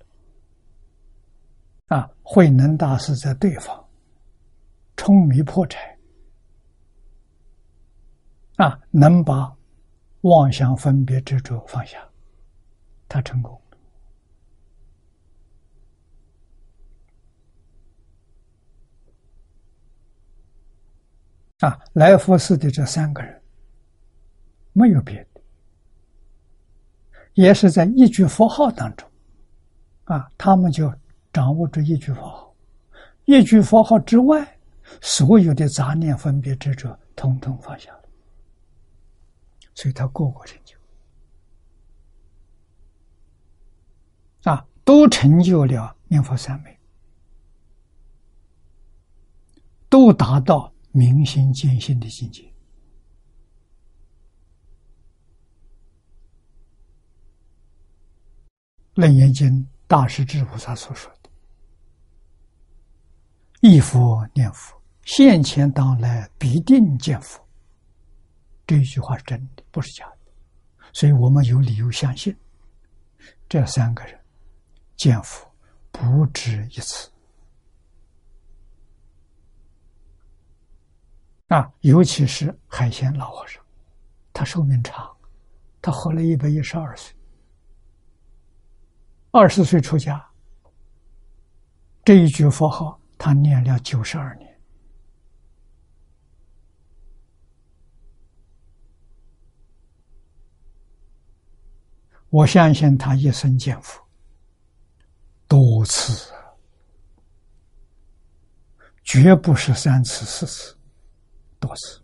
[1.92, 3.86] 啊，慧能大师在对方，
[4.96, 5.98] 冲迷破柴，
[8.56, 9.54] 啊，能把
[10.22, 11.98] 妄想分别执着放下，
[13.06, 13.60] 他成功。
[21.58, 23.42] 啊，来佛寺的这三个人，
[24.72, 25.40] 没有别的，
[27.34, 29.06] 也是在一句佛号当中，
[30.04, 30.90] 啊，他们就
[31.32, 32.54] 掌握着一句佛号，
[33.24, 34.58] 一句佛号之外，
[35.00, 38.02] 所有的杂念分别执着，统统放下了，
[39.74, 40.76] 所以他个个成就，
[44.50, 46.78] 啊，都成就了念佛三昧，
[49.88, 50.70] 都达到。
[50.94, 52.42] 明心见性的境界，
[58.96, 59.48] 《楞严经》
[59.86, 61.21] 大师智菩萨所说的
[63.64, 67.40] “一佛念佛，现前当来必定见佛”，
[68.66, 70.32] 这一句话是真的，不是假的，
[70.92, 72.36] 所以我们有理由相信，
[73.48, 74.18] 这三个人
[74.96, 75.48] 见佛
[75.92, 77.08] 不止一次。
[81.46, 83.62] 啊，尤其是海鲜老和尚，
[84.32, 85.08] 他寿命长，
[85.80, 87.14] 他活了一百一十二岁，
[89.30, 90.20] 二十岁出家，
[92.04, 94.60] 这一句佛号他念了九十二年。
[102.30, 104.04] 我相信他一生见佛
[105.46, 106.34] 多次，
[109.04, 110.76] 绝不是三次四次。
[111.60, 112.02] 多次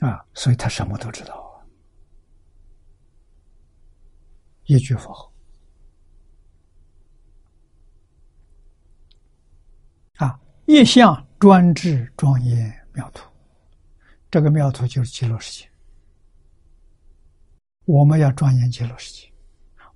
[0.00, 1.60] 啊，所以他什么都知道啊。
[4.64, 5.30] 一句佛号
[10.16, 10.40] 啊，
[10.72, 13.30] 一向专制庄严妙土，
[14.30, 15.68] 这个妙土就是极乐世界。
[17.84, 19.30] 我们要庄严极乐世界，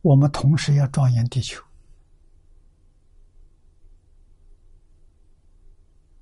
[0.02, 1.64] 我们同时要庄严地球。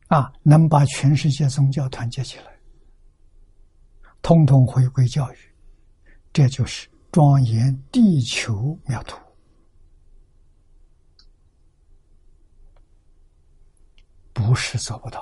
[0.06, 2.56] 啊，能把全世界宗教团结起来，
[4.22, 5.36] 通通回归教育，
[6.32, 9.18] 这就是庄严地球妙土，
[14.34, 15.20] 不是做不到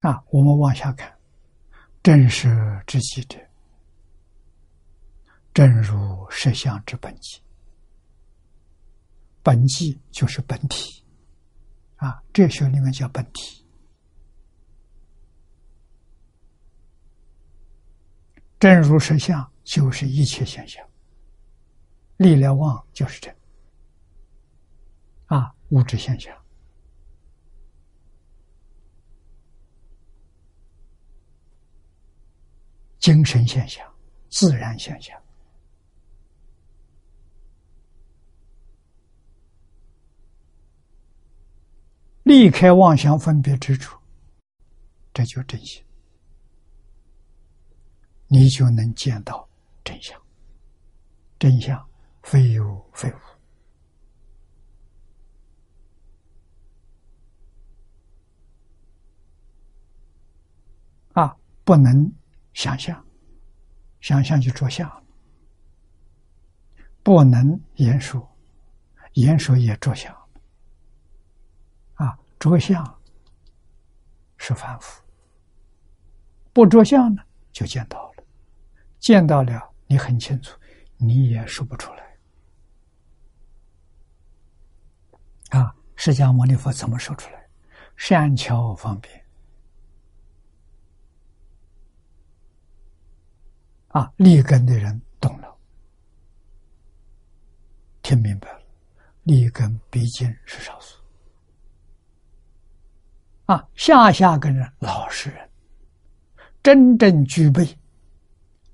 [0.00, 0.12] 啊！
[0.12, 1.16] 啊，我们往下看，
[2.02, 2.48] 真实
[2.86, 3.38] 之极者。
[5.54, 7.40] 正如实相之本际，
[9.42, 11.04] 本际就是本体，
[11.96, 13.61] 啊，哲学里面叫本体。
[18.62, 20.88] 正如实相就是一切现象，
[22.18, 23.36] 力量妄就是真，
[25.26, 26.32] 啊，物质现象，
[33.00, 33.84] 精神现象，
[34.28, 35.20] 自然现象。
[42.22, 43.98] 离开妄想分别之处，
[45.12, 45.82] 这就真心，
[48.32, 49.46] 你就能见到
[49.84, 50.18] 真相。
[51.38, 51.86] 真相
[52.22, 53.16] 非有非无
[61.20, 62.10] 啊，不能
[62.54, 63.04] 想象，
[64.00, 64.88] 想象就着相；
[67.02, 68.26] 不能言说，
[69.12, 70.10] 言说也着相。
[72.38, 73.00] 着相
[74.36, 75.00] 是凡夫，
[76.52, 77.22] 不着相呢，
[77.52, 78.11] 就见到了。
[79.02, 80.56] 见到了，你很清楚，
[80.96, 82.16] 你也说不出来。
[85.50, 87.48] 啊，释迦牟尼佛怎么说出来？
[87.96, 89.26] 善巧方便。
[93.88, 95.52] 啊，立根的人懂了，
[98.02, 98.62] 听明白了。
[99.24, 100.96] 立根毕竟是少数。
[103.46, 105.50] 啊，下下根人老实人，
[106.62, 107.66] 真正具备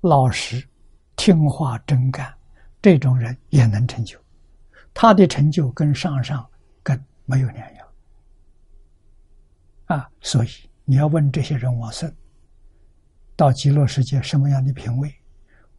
[0.01, 0.65] 老实、
[1.15, 2.33] 听话、真干，
[2.81, 4.17] 这种人也能成就。
[4.93, 6.47] 他的成就跟上上
[6.81, 7.87] 根没有两样。
[9.85, 10.49] 啊，所以
[10.85, 12.13] 你要问这些人往生
[13.35, 15.13] 到极乐世界什么样的品位，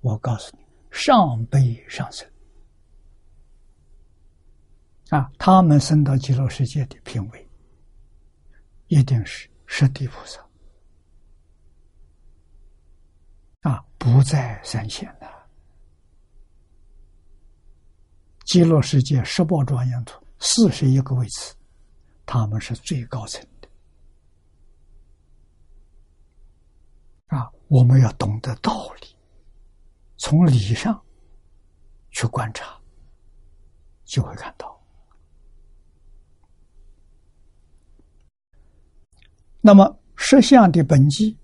[0.01, 2.29] 我告诉你，上辈上生。
[5.11, 7.49] 啊，他们升到极乐世界的品位，
[8.89, 10.41] 一定是十地菩萨。
[13.61, 15.29] 啊，不在三线的
[18.45, 21.55] 极乐世界十宝庄严土四十一个位次，
[22.25, 23.69] 他们是最高层的。
[27.37, 29.15] 啊，我们要懂得道理，
[30.17, 31.01] 从理上
[32.11, 32.81] 去观察，
[34.05, 34.81] 就会看到。
[39.61, 41.39] 那么，实相的本机，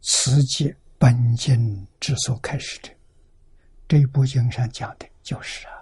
[0.00, 2.88] 此即本经之所开始的。
[3.88, 5.74] 这一部经上讲的就是啊，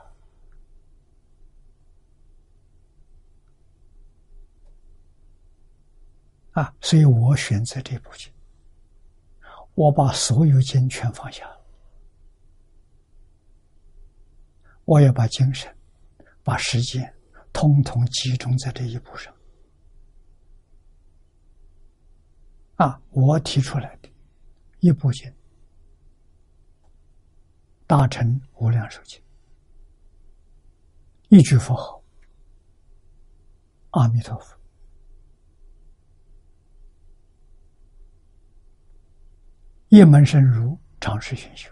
[6.62, 8.32] 啊，所以我选择这部经，
[9.74, 11.60] 我把所有经全放下了，
[14.86, 15.70] 我要把精神、
[16.42, 17.14] 把时间，
[17.52, 19.30] 通通集中在这一步上。
[22.76, 23.94] 啊，我提出来
[24.80, 25.32] 一部经，
[27.86, 29.22] 大乘无量寿经，
[31.28, 32.02] 一句佛号，
[33.90, 34.56] 阿弥陀佛，
[39.88, 41.70] 一门深入，长时熏修，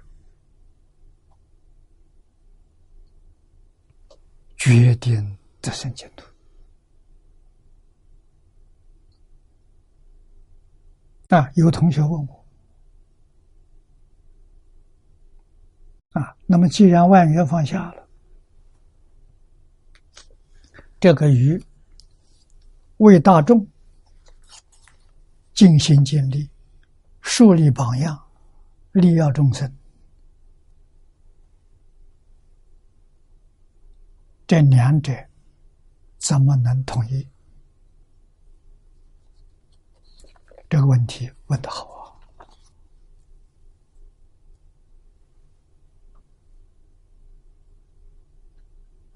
[4.56, 6.26] 决定得生净土。
[11.28, 12.37] 啊，有同学问我，
[16.12, 18.08] 啊，那么既然万缘放下了，
[20.98, 21.62] 这个鱼
[22.96, 23.66] 为大众
[25.54, 26.48] 尽心尽力
[27.20, 28.20] 树立榜样，
[28.92, 29.72] 利要众生，
[34.46, 35.12] 这两者
[36.16, 37.28] 怎么能统一？
[40.70, 41.84] 这个问题问的好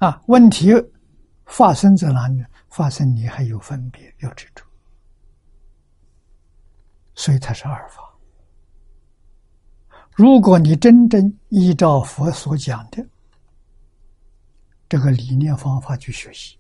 [0.03, 0.21] 啊！
[0.27, 0.73] 问题
[1.47, 2.45] 发生在哪里？
[2.69, 4.65] 发生你还有分别，有执着，
[7.15, 8.03] 所以它是二法。
[10.17, 13.07] 如果你真正依照佛所讲的
[14.89, 16.59] 这个理念方法去学习，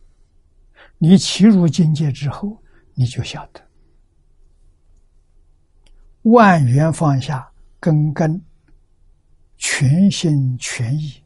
[0.99, 2.57] 你起入境界之后，
[2.95, 3.61] 你就晓得。
[6.23, 7.51] 万缘放下，
[7.81, 8.41] 根根
[9.57, 11.22] 全心全意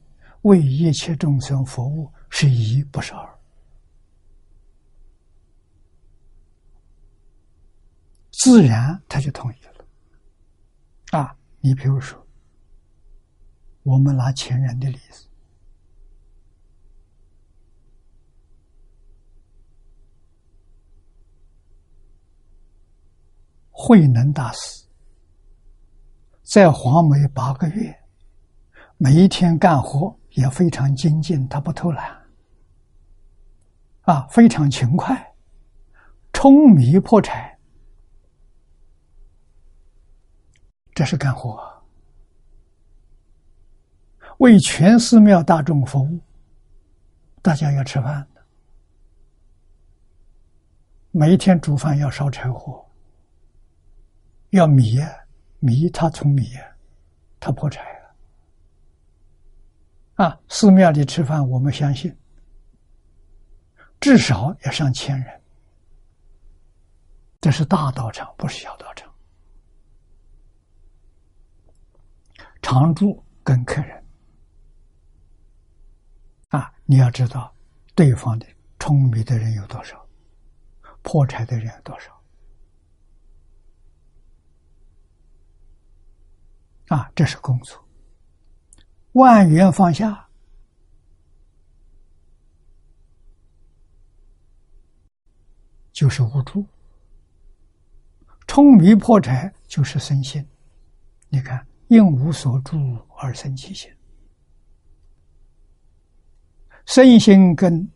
[0.46, 3.38] 为一切众生服务，是一不是二，
[8.30, 11.18] 自然他就同意了。
[11.18, 12.24] 啊，你比如说，
[13.82, 15.26] 我们拿前人的例子，
[23.72, 24.86] 慧能大师。
[26.44, 27.92] 在黄梅八个月，
[28.96, 32.16] 每一天干活也非常精进，他不偷懒，
[34.02, 35.34] 啊，非常勤快，
[36.32, 37.58] 舂米破柴，
[40.94, 41.58] 这是干活，
[44.38, 46.20] 为全寺庙大众服务，
[47.42, 48.26] 大家要吃饭，
[51.10, 52.86] 每一天煮饭要烧柴火，
[54.50, 54.98] 要米。
[55.58, 56.50] 米他从米，
[57.40, 57.95] 他破柴。
[60.16, 60.38] 啊！
[60.48, 62.14] 寺庙里吃饭，我们相信
[64.00, 65.42] 至少要上千人，
[67.40, 69.12] 这是大道场，不是小道场。
[72.62, 74.04] 常住跟客人
[76.48, 77.54] 啊，你要知道
[77.94, 78.46] 对方的
[78.78, 80.04] 舂米的人有多少，
[81.02, 82.12] 破财的人有多少。
[86.88, 87.85] 啊，这是工作。
[89.16, 90.28] 万缘放下，
[95.90, 96.62] 就是无助；
[98.46, 100.46] 冲迷破柴，就是生心。
[101.30, 102.76] 你看，因无所住
[103.16, 103.90] 而生其心，
[106.84, 107.90] 生心跟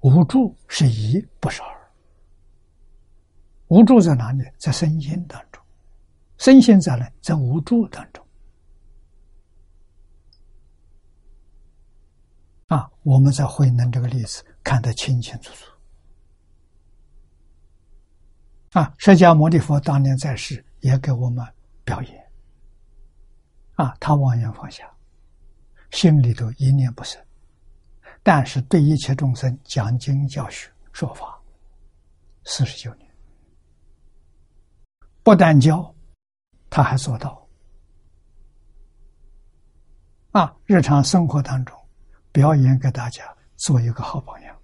[0.00, 1.92] 无助是一，不是二。
[3.68, 4.44] 无助在哪里？
[4.58, 5.64] 在身心当中。
[6.36, 8.22] 身心在哪，在无助当中，
[12.70, 15.64] 啊，我们在慧能这个例子看得清清楚楚。
[18.78, 21.44] 啊，释迦牟尼佛当年在世，也给我们
[21.82, 22.30] 表演。
[23.74, 24.88] 啊，他妄言放下，
[25.90, 27.20] 心里头一念不生，
[28.22, 31.36] 但是对一切众生讲经教学说法，
[32.44, 33.10] 四十九年，
[35.24, 35.92] 不但教，
[36.68, 37.44] 他还做到。
[40.30, 41.76] 啊，日常生活当中，
[42.32, 43.24] 表演给大家
[43.56, 44.56] 做一个好榜样。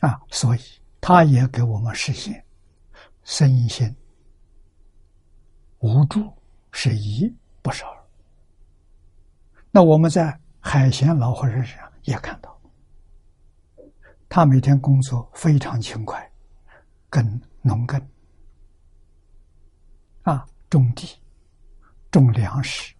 [0.00, 0.60] 啊，所以
[1.00, 2.44] 他也给我们实现
[3.22, 3.94] 身心
[5.78, 6.30] 无助
[6.72, 7.26] 是一
[7.62, 8.04] 不是二。
[9.70, 12.60] 那我们在海贤老和尚身上也看到，
[14.28, 16.30] 他每天工作非常勤快，
[17.08, 18.00] 耕农耕，
[20.22, 21.18] 啊，种地。
[22.10, 22.93] 种粮食，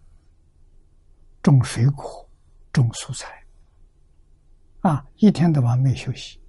[1.45, 2.27] 种水果，
[2.73, 3.45] 种蔬菜，
[4.79, 6.41] 啊，一天到晚没休息。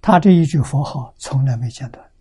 [0.00, 2.12] 他这一句佛号从来没间断。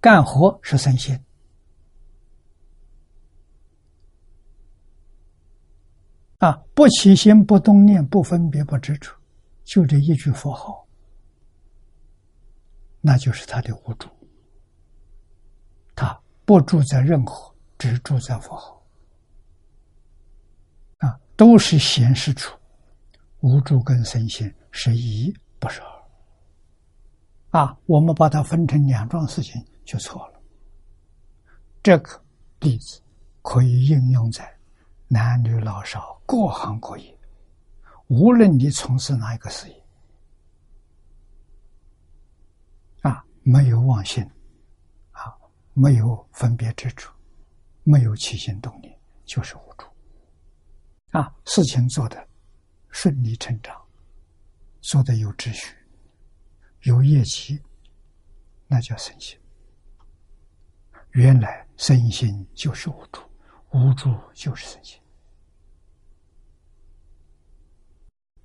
[0.00, 1.22] 干活是身心，
[6.38, 9.14] 啊，不起心，不动念，不分别，不执着，
[9.64, 10.88] 就这一句佛号，
[13.02, 14.08] 那就是他的无助。
[16.44, 18.82] 不住在任何，只住在佛号，
[20.98, 22.54] 啊，都是显示出
[23.40, 25.80] 无助跟身心是一，不是
[27.50, 30.40] 二，啊，我们把它分成两桩事情就错了。
[31.82, 32.22] 这个
[32.60, 33.00] 例子
[33.42, 34.54] 可以应用在
[35.08, 37.18] 男女老少各行各业，
[38.08, 39.84] 无论你从事哪一个事业，
[43.00, 44.26] 啊，没有妄心。
[45.74, 47.12] 没有分别之处，
[47.82, 49.86] 没有起心动念，就是无助。
[51.10, 52.28] 啊，事情做的
[52.90, 53.76] 顺理成章，
[54.80, 55.76] 做的有秩序，
[56.82, 57.60] 有业绩，
[58.68, 59.38] 那叫身心。
[61.10, 63.20] 原来身心就是无助，
[63.72, 65.00] 无助就是身心。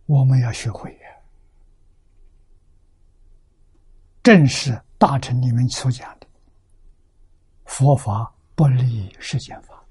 [0.06, 1.10] 我们要学会呀，
[4.24, 6.19] 正是大臣里面所讲的。
[7.70, 9.86] 佛法不离世间法，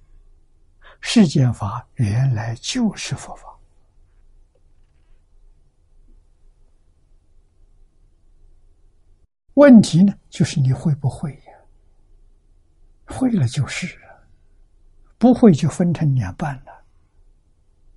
[1.00, 3.56] 世间法原来就是佛法。
[9.55, 11.55] 问题呢，就是你会不会呀？
[13.06, 14.10] 会了就是啊，
[15.16, 16.84] 不会就分成两半了，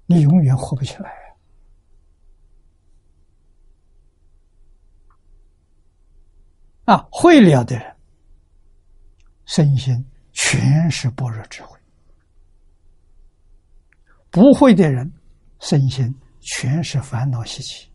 [0.05, 1.11] 你永远活不起来
[6.85, 7.07] 啊！
[7.11, 7.95] 会了的人。
[9.53, 9.93] 身心
[10.31, 11.77] 全是般若智慧，
[14.29, 15.11] 不会的人，
[15.59, 16.09] 身心
[16.39, 17.91] 全是烦恼习气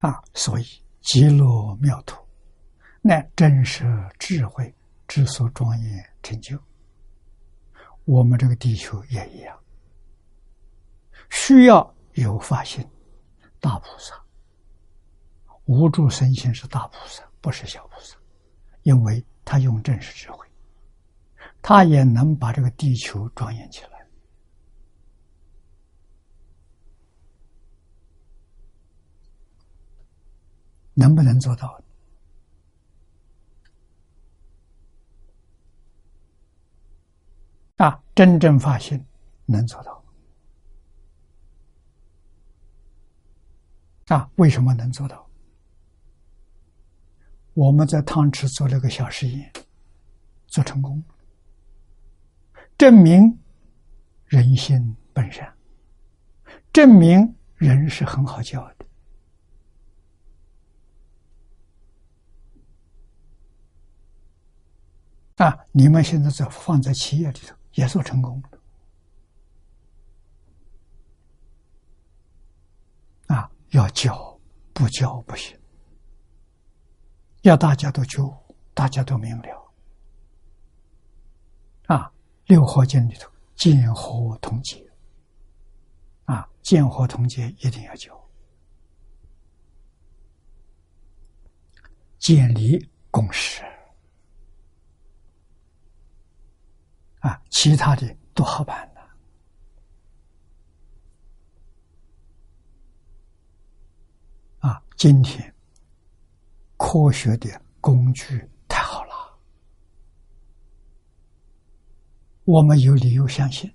[0.00, 0.22] 啊！
[0.34, 0.64] 所以
[1.00, 2.22] 极乐妙土，
[3.00, 3.86] 乃真实
[4.18, 4.70] 智慧
[5.08, 6.62] 之所庄严成就。
[8.04, 9.58] 我们这个地球也一样，
[11.30, 12.86] 需要有发心。
[13.66, 14.14] 大菩萨，
[15.64, 18.16] 无助身心是大菩萨，不是小菩萨，
[18.84, 20.46] 因为他用正式智慧，
[21.60, 24.06] 他也能把这个地球庄严起来，
[30.94, 31.82] 能不能做到？
[37.78, 39.04] 啊，真正发心
[39.44, 39.95] 能做到。
[44.06, 45.28] 啊，为什么能做到？
[47.54, 49.52] 我们在汤池做了个小实验，
[50.46, 51.02] 做成功，
[52.78, 53.38] 证明
[54.26, 55.52] 人心本善，
[56.72, 58.86] 证明人是很好教的。
[65.44, 68.42] 啊，你们现在在放在企业里头也做成功。
[73.76, 74.40] 要教，
[74.72, 75.56] 不教不行。
[77.42, 78.22] 要大家都觉
[78.74, 79.72] 大家都明了。
[81.86, 82.12] 啊，
[82.46, 84.84] 六合经里头见和同解，
[86.24, 88.28] 啊，见和同解一定要教，
[92.18, 93.62] 建立共识。
[97.20, 98.90] 啊，其他的都好办。
[104.58, 105.54] 啊，今天
[106.78, 107.48] 科学的
[107.82, 109.38] 工具太好了，
[112.44, 113.70] 我们有理由相信，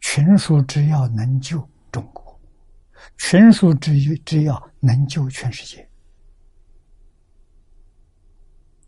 [0.00, 2.38] 群书之药能救中国，
[3.16, 5.88] 群书之之药能救全世界。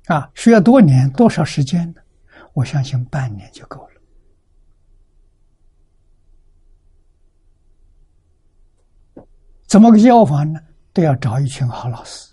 [0.08, 2.02] 啊，需要多年多少时间呢？
[2.52, 3.94] 我相信半年就够了。
[9.66, 10.60] 怎么个教法呢？
[10.96, 12.32] 都要找一群好老师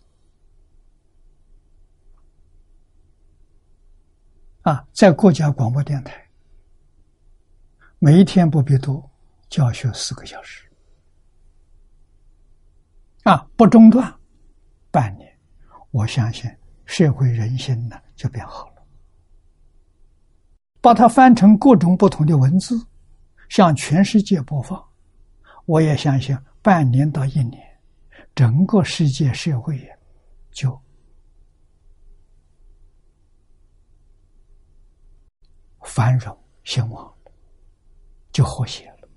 [4.61, 6.25] 啊，在国家广播电台，
[7.99, 9.11] 每一天不必多，
[9.49, 10.65] 教学四个小时
[13.23, 14.17] 啊，不中断，
[14.91, 15.29] 半年，
[15.91, 16.49] 我相信
[16.85, 18.85] 社会人心呢就变好了。
[20.79, 22.81] 把它翻成各种不同的文字，
[23.49, 24.81] 向全世界播放，
[25.65, 26.33] 我也相信。
[26.61, 27.61] 半年到一年，
[28.35, 29.87] 整个世界社会
[30.51, 30.79] 就
[35.81, 37.13] 繁荣兴旺，
[38.31, 39.09] 就和谐了。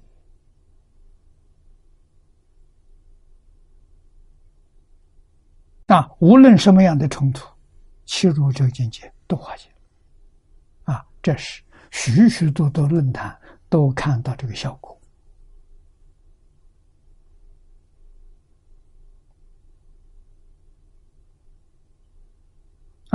[5.87, 7.49] 那无论什么样的冲突，
[8.05, 10.93] 切入这个境界都化解了。
[10.95, 11.63] 啊，这是
[11.93, 14.96] 许许多多论坛都看到这个效果。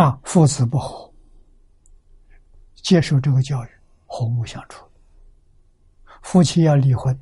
[0.02, 1.14] 啊，父子不和，
[2.73, 3.68] 接受这个教育，
[4.07, 4.84] 和睦相处。
[6.23, 7.15] 夫妻要离婚，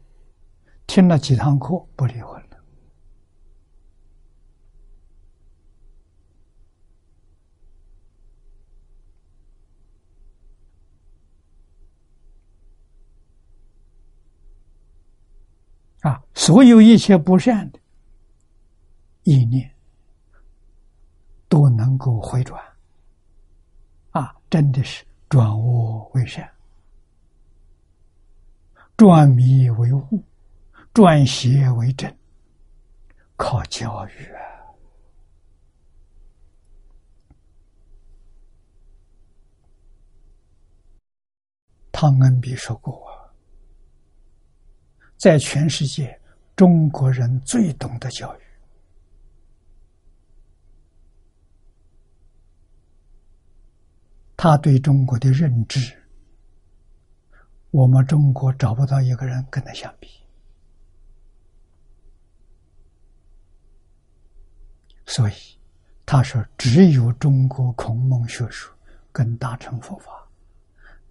[0.88, 2.48] 听了几堂课不离婚了。
[16.10, 17.80] 啊，所有一切不善的
[19.24, 19.70] 意念
[21.50, 22.69] 都能够回转。
[24.12, 26.50] 啊真的是转恶为善，
[28.98, 30.24] 转迷为悟，
[30.94, 32.12] 转邪为正，
[33.38, 34.42] 靠教育啊！
[41.92, 43.08] 汤恩比说过，
[45.18, 46.20] 在全世界，
[46.56, 48.49] 中国人最懂得教育。
[54.42, 55.94] 他对中国的认知，
[57.72, 60.08] 我们中国找不到一个人跟他相比，
[65.06, 65.34] 所以
[66.06, 68.72] 他说：“只有中国孔孟学术
[69.12, 70.26] 跟大乘佛法，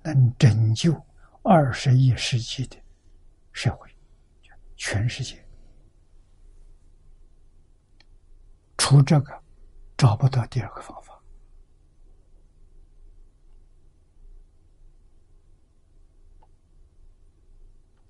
[0.02, 0.98] 能拯救
[1.42, 2.78] 二十一世纪的
[3.52, 3.90] 社会，
[4.74, 5.36] 全世界，
[8.78, 9.38] 除这个
[9.98, 11.14] 找不到第二个方法。”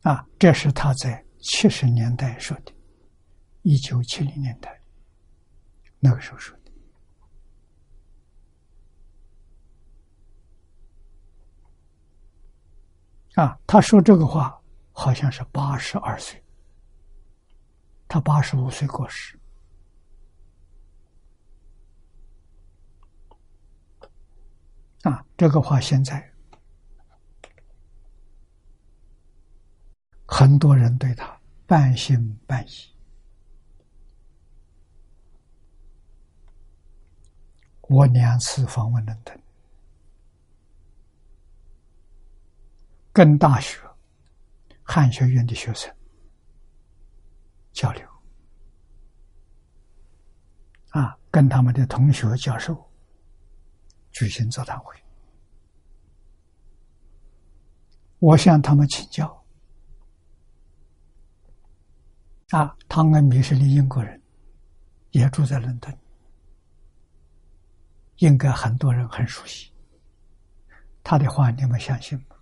[0.08, 2.72] 啊，这是他在七十年代说的，
[3.60, 4.80] 一九七零年代
[6.00, 6.72] 那个时候说的。
[13.42, 14.58] 啊，他说这个话
[14.92, 16.42] 好像是八十二岁，
[18.08, 19.38] 他八十五岁过世。
[25.02, 26.26] 啊，这个话现在。
[30.38, 31.36] 很多人对他
[31.66, 32.70] 半信半疑。
[37.88, 39.36] 我两次访问伦敦，
[43.12, 43.80] 跟大学、
[44.84, 45.92] 汉学院的学生
[47.72, 48.08] 交流，
[50.90, 52.88] 啊，跟他们的同学、教授
[54.12, 54.94] 举行座谈会，
[58.20, 59.36] 我向他们请教。
[62.50, 64.22] 啊，汤恩比是个英国人，
[65.10, 65.94] 也住在伦敦，
[68.16, 69.70] 应该很多人很熟悉。
[71.04, 72.36] 他的话你们相信吗？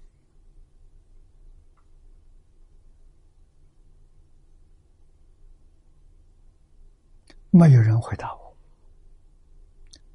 [7.51, 8.57] 没有人回答我，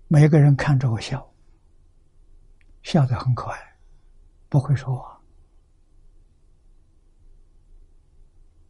[0.07, 1.33] 每个人看着我笑，
[2.81, 3.75] 笑得很可爱，
[4.47, 5.21] 不会说话。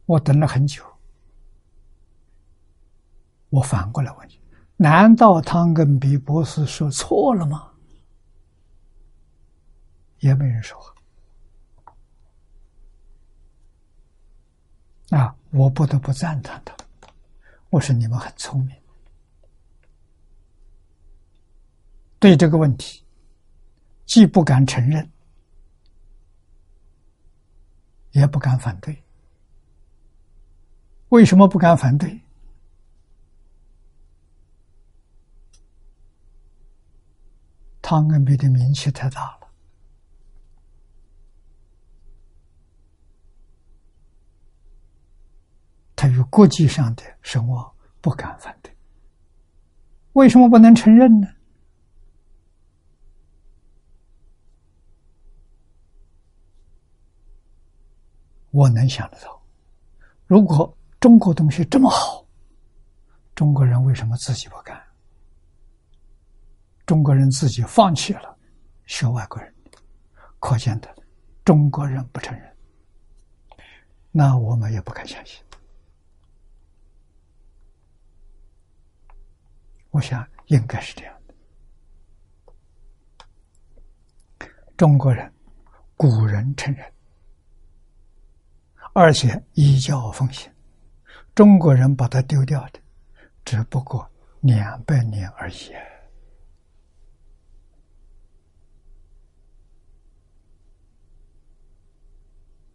[0.06, 0.91] 我等了很久。
[3.52, 4.40] 我反过来问你，
[4.78, 7.70] 难道汤根比博士说错了吗？
[10.20, 10.94] 也没人说话。
[15.18, 16.74] 啊，我不得不赞叹他。
[17.68, 18.74] 我说你们很聪明。
[22.18, 23.04] 对这个问题。
[24.06, 25.06] 既不敢承认。
[28.12, 29.02] 也不敢反对。
[31.10, 32.18] 为什么不敢反对？
[37.92, 39.48] 汤恩比的名气太大了，
[45.94, 47.70] 他有国际上的声望，
[48.00, 48.74] 不敢反对。
[50.14, 51.28] 为什么不能承认呢？
[58.52, 59.42] 我能想得到，
[60.26, 62.26] 如果中国东西这么好，
[63.34, 64.82] 中国人为什么自己不干？
[66.84, 68.36] 中国人自己放弃了
[68.86, 69.54] 学外国人，
[70.38, 70.94] 可见的
[71.44, 72.56] 中国人不承认，
[74.10, 75.42] 那我们也不敢相信。
[79.90, 81.34] 我想应该是这样的，
[84.76, 85.32] 中国人
[85.96, 86.92] 古人承认，
[88.94, 90.50] 而且依教奉行，
[91.34, 92.80] 中国人把它丢掉的，
[93.44, 94.10] 只不过
[94.40, 95.72] 两百年而已。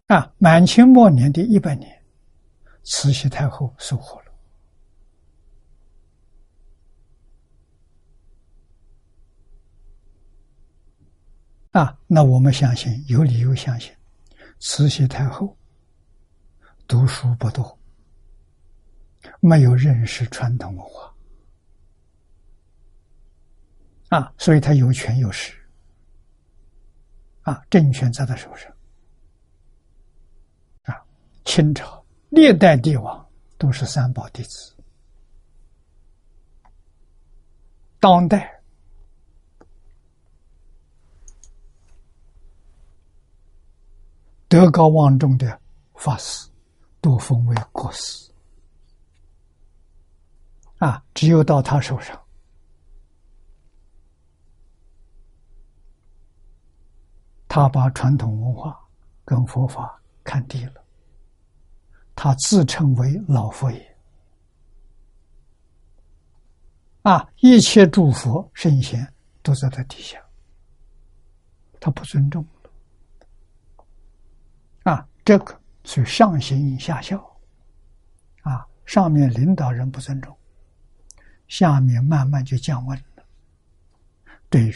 [0.08, 2.02] 啊，满清末年的一百年，
[2.82, 4.32] 慈禧太后收获了。
[11.72, 13.94] 啊，那我们相信，有理由相信，
[14.58, 15.54] 慈禧太后
[16.86, 17.78] 读书不多，
[19.40, 21.14] 没有认识传统文化，
[24.08, 25.52] 啊，所以他有权有势，
[27.42, 28.72] 啊，政权在他手上。
[31.48, 33.26] 清朝历代帝王
[33.56, 34.76] 都是三宝弟子，
[37.98, 38.62] 当代
[44.46, 45.58] 德高望重的
[45.94, 46.46] 法师
[47.00, 48.30] 都封为国师，
[50.76, 52.22] 啊，只有到他手上，
[57.48, 58.78] 他把传统文化
[59.24, 60.84] 跟佛法看低了。
[62.20, 63.96] 他自称为老佛爷，
[67.02, 69.06] 啊，一切诸佛圣贤
[69.40, 70.20] 都在他底下，
[71.78, 72.44] 他不尊重，
[74.82, 77.18] 啊，这个是上行下效，
[78.42, 80.36] 啊，上面领导人不尊重，
[81.46, 83.24] 下面慢慢就降温了。
[84.50, 84.74] 对于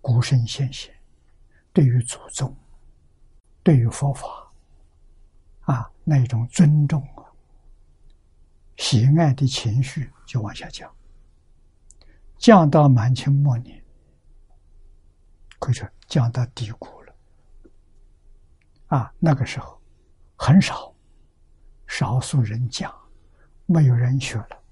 [0.00, 0.90] 古圣先贤，
[1.74, 2.56] 对于祖宗，
[3.62, 4.43] 对于佛法。
[6.04, 7.24] 那种尊重啊、
[8.76, 10.94] 喜爱的情绪就往下降，
[12.36, 13.82] 降到满清末年，
[15.58, 17.14] 可以说降到低谷了。
[18.88, 19.80] 啊，那个时候
[20.36, 20.94] 很少，
[21.86, 22.94] 少数人讲，
[23.66, 24.62] 没有人学了，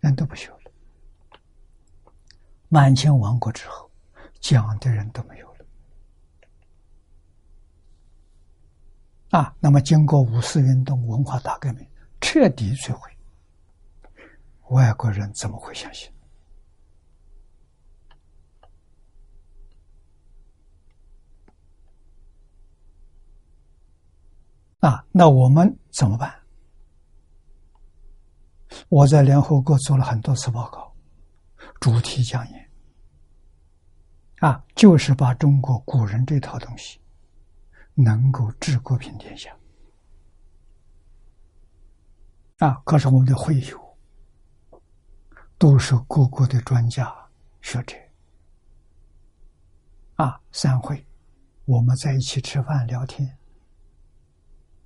[0.00, 0.58] 人都不学了。
[2.68, 3.90] 满清亡国之后，
[4.40, 5.53] 讲的人都没有。
[9.34, 11.84] 啊，那么经过五四运动、文化大革命，
[12.20, 13.10] 彻底摧毁，
[14.68, 16.08] 外国人怎么会相信？
[24.78, 26.32] 啊，那我们怎么办？
[28.88, 30.94] 我在联合国做了很多次报告，
[31.80, 32.70] 主题讲演，
[34.38, 37.00] 啊，就是把中国古人这套东西。
[37.94, 39.56] 能够治国平天下
[42.58, 42.82] 啊！
[42.84, 43.96] 可是我们的会友
[45.58, 47.14] 都是各国的专家
[47.60, 47.96] 学者
[50.16, 51.06] 啊，散会
[51.64, 53.38] 我们在一起吃饭聊天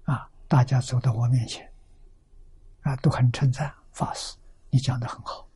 [0.04, 1.70] 啊，大家走到我面前
[2.82, 4.36] 啊，都很称赞法师，
[4.70, 5.48] 你讲的很好。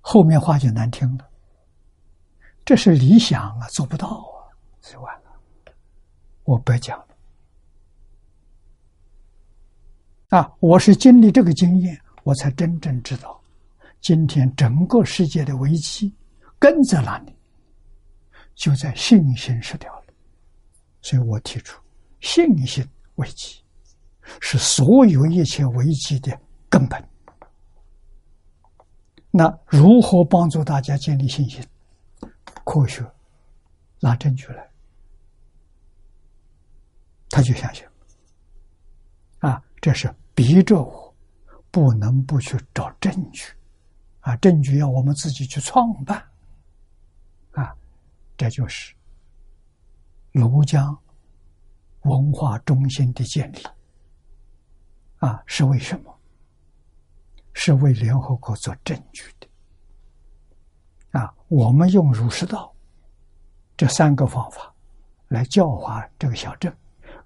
[0.00, 1.30] 后面话就难听了，
[2.64, 4.52] 这是理想啊，做不到啊，
[4.82, 5.20] 是吧？
[6.44, 7.06] 我白讲了
[10.28, 10.52] 啊！
[10.60, 13.40] 我是经历这个经验，我才真正知道，
[14.00, 16.12] 今天整个世界的危机
[16.58, 17.34] 根在哪里？
[18.54, 20.04] 就在信心失掉了。
[21.00, 21.80] 所以我提出，
[22.20, 23.62] 信心危机
[24.40, 26.38] 是所有一切危机的
[26.68, 27.02] 根本。
[29.30, 31.64] 那如何帮助大家建立信心？
[32.64, 33.02] 科学
[34.00, 34.73] 拿证据来。
[37.34, 37.84] 他就相信，
[39.40, 41.12] 啊，这是逼着我
[41.72, 43.52] 不能不去找证据，
[44.20, 46.24] 啊，证据要我们自己去创办，
[47.50, 47.74] 啊，
[48.36, 48.94] 这就是
[50.32, 50.96] 庐江
[52.02, 53.58] 文化中心的建立，
[55.18, 56.16] 啊，是为什么？
[57.52, 62.72] 是为联合国做证据的，啊，我们用儒释道
[63.76, 64.72] 这三个方法
[65.26, 66.72] 来教化这个小镇，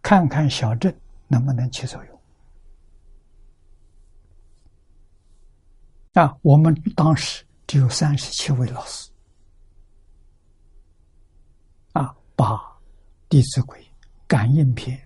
[0.02, 0.94] 看看小镇
[1.26, 2.20] 能不能起作用。
[6.14, 9.10] 啊，我们当时只有三十七位老师，
[11.92, 12.56] 啊，把
[13.28, 13.78] 《弟子规》
[14.26, 14.96] 《感应篇》《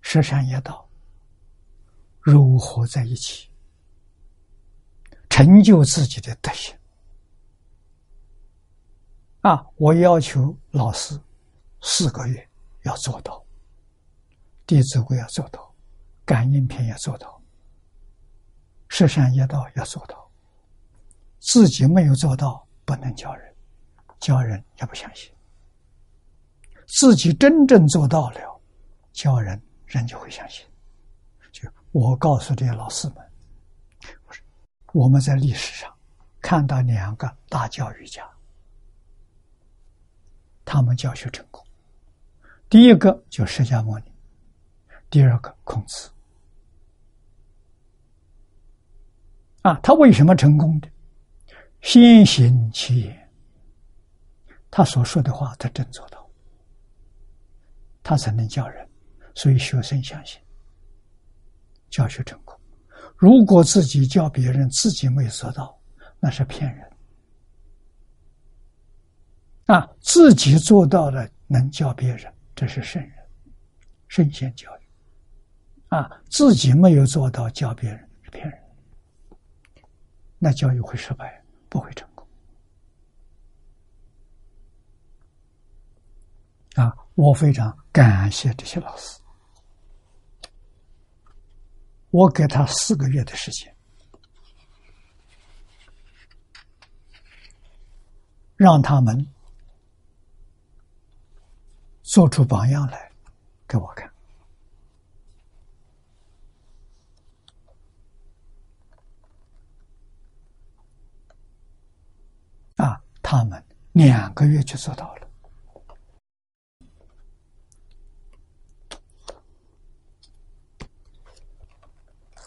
[0.00, 0.88] 十善业道》
[2.30, 3.48] 糅合在一起，
[5.28, 6.76] 成就自己的德行。
[9.40, 11.18] 啊，我要求老师
[11.80, 12.48] 四个月
[12.82, 13.34] 要做到，
[14.68, 15.62] 《弟子规》要做到，
[16.26, 17.26] 《感应篇》要做到，
[18.88, 20.30] 《十善业道》要做到。
[21.40, 23.54] 自己没有做到，不能教人，
[24.20, 25.32] 教人也不相信。
[26.86, 28.60] 自己真正做到了，
[29.14, 30.66] 教人人就会相信。
[31.50, 33.16] 就我告诉这些老师们，
[34.26, 34.44] 我说
[34.92, 35.90] 我们在历史上
[36.42, 38.22] 看到两个大教育家，
[40.62, 41.64] 他们教学成功。
[42.68, 44.12] 第一个就释迦牟尼，
[45.10, 46.10] 第二个孔子。
[49.62, 50.88] 啊，他为什么成功的？
[51.80, 53.30] 先行其言，
[54.70, 56.28] 他所说的话，他真做到，
[58.02, 58.88] 他才能教人，
[59.34, 60.40] 所以学生相信，
[61.90, 62.58] 教学成功。
[63.16, 65.78] 如果自己教别人，自己没做到，
[66.20, 66.90] 那是骗人。
[69.66, 73.12] 啊，自己做到了，能教别人，这是圣人，
[74.08, 74.77] 圣贤教育。
[75.88, 78.62] 啊，自己没有做到，教别人是骗人，
[80.38, 81.36] 那教育会失败。
[81.70, 82.26] 不会成功
[86.76, 86.96] 啊！
[87.14, 89.20] 我非常感谢这些老师，
[92.08, 93.76] 我给他四个月的时间，
[98.56, 99.26] 让他们
[102.00, 103.12] 做出榜样来
[103.66, 104.10] 给我看。
[113.30, 115.28] 他们两个月就做到了，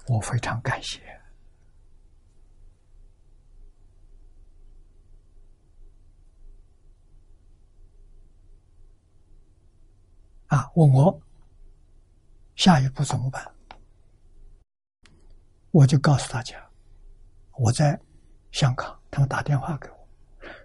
[0.08, 1.00] 我非常感谢。
[10.48, 11.22] 啊，问我
[12.56, 13.54] 下一步怎么办？
[15.70, 16.68] 我就告诉大家，
[17.52, 18.02] 我在
[18.52, 20.01] 香港，他们打电话给我。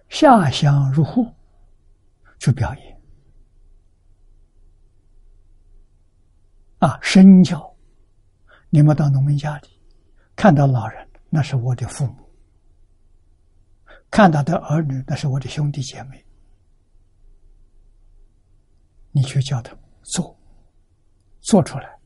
[0.09, 1.31] 下乡入户
[2.39, 3.01] 去表演
[6.79, 6.99] 啊！
[7.01, 7.75] 身教，
[8.69, 9.67] 你们到农民家里
[10.35, 12.13] 看到老人，那是我的父母；
[14.09, 16.23] 看到的儿女，那是我的兄弟姐妹。
[19.11, 20.37] 你去叫他做，
[21.41, 21.99] 做出来，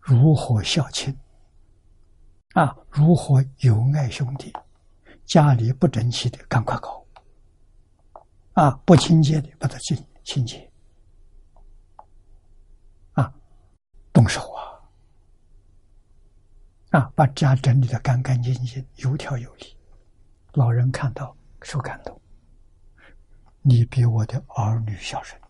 [0.00, 1.16] 如何孝亲
[2.54, 2.76] 啊？
[2.90, 4.52] 如何友爱兄弟？
[5.24, 6.99] 家里不争气的，赶快搞。
[8.60, 10.70] 啊，不清洁的把它清清洁，
[13.12, 13.32] 啊，
[14.12, 14.60] 动手啊，
[16.90, 19.74] 啊，把家整理的干干净净、有条有理，
[20.52, 22.20] 老人看到受感动。
[23.62, 25.40] 你比我的儿女孝顺，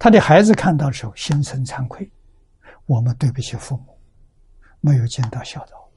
[0.00, 2.10] 他的孩子看到的时候心生惭愧，
[2.86, 3.96] 我们对不起父母，
[4.80, 5.88] 没有尽到孝道，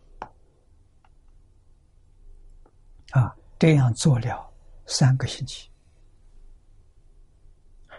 [3.19, 4.51] 啊，这样做了。
[4.85, 5.69] 三个星期，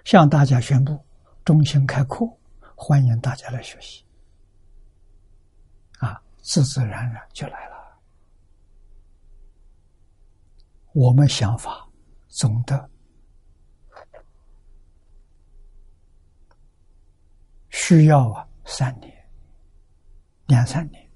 [0.05, 1.05] 向大家宣布
[1.45, 2.27] 中心开课，
[2.75, 4.05] 欢迎大家来学习。
[5.99, 7.77] 啊，自自然然就来了。
[10.93, 11.87] 我们想法
[12.29, 12.89] 总的
[17.69, 19.13] 需要啊三年、
[20.47, 21.11] 两三年，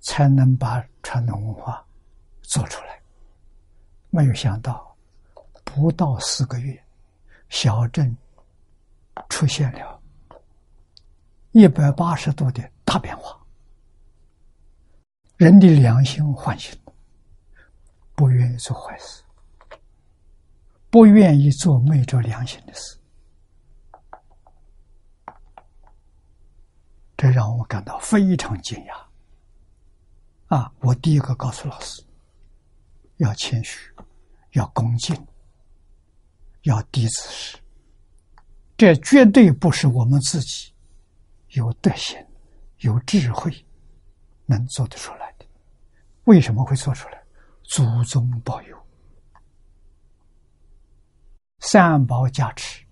[0.00, 1.84] 才能把传统文化
[2.42, 3.01] 做出来。
[4.14, 4.94] 没有想到，
[5.64, 6.78] 不到四个月，
[7.48, 8.14] 小镇
[9.30, 9.98] 出现了
[11.52, 13.40] 一百八十度的大变化。
[15.38, 16.92] 人的良心唤醒了，
[18.14, 19.22] 不愿意做坏事，
[20.90, 22.98] 不愿意做昧着良心的事，
[27.16, 30.54] 这让我感到非常惊讶。
[30.54, 32.04] 啊，我第一个告诉老师，
[33.22, 33.78] 要谦虚，
[34.50, 35.14] 要恭敬，
[36.62, 37.58] 要低姿势。
[38.76, 40.72] 这绝对不是我们自己
[41.50, 42.18] 有德行、
[42.78, 43.64] 有智慧
[44.44, 45.46] 能做得出来的。
[46.24, 47.22] 为什么会做出来？
[47.62, 48.86] 祖宗保佑，
[51.60, 52.84] 三宝加持，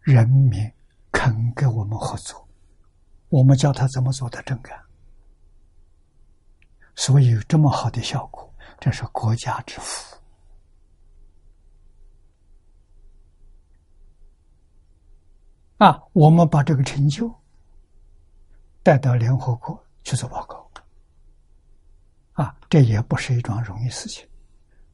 [0.00, 0.72] 人民
[1.12, 2.48] 肯跟我们合作，
[3.28, 4.80] 我们教他怎么做的真干。
[6.96, 8.49] 所以有这么好的效果，
[8.80, 10.16] 这是国家之福
[15.76, 16.02] 啊！
[16.12, 17.30] 我们把这个成就
[18.82, 20.70] 带到联合国去做报告
[22.32, 24.26] 啊，这也不是一桩容易事情。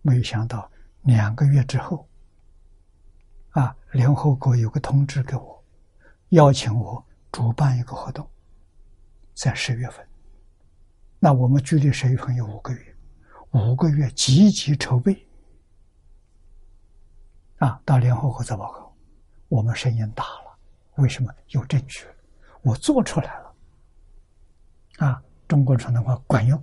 [0.02, 0.68] 没有想到
[1.02, 2.08] 两个月之后，
[3.50, 5.64] 啊，联合国有个通知给我，
[6.30, 8.28] 邀请我主办一个活动，
[9.34, 10.04] 在十月份。
[11.18, 12.85] 那我们距离十月份有五个月，
[13.52, 15.26] 五个月积极筹备，
[17.58, 18.94] 啊，到联合国做报告，
[19.48, 20.58] 我们声音大了，
[20.96, 21.32] 为什么？
[21.48, 22.06] 有证据？
[22.62, 23.54] 我做出来了，
[24.98, 26.62] 啊，中国传统话管用，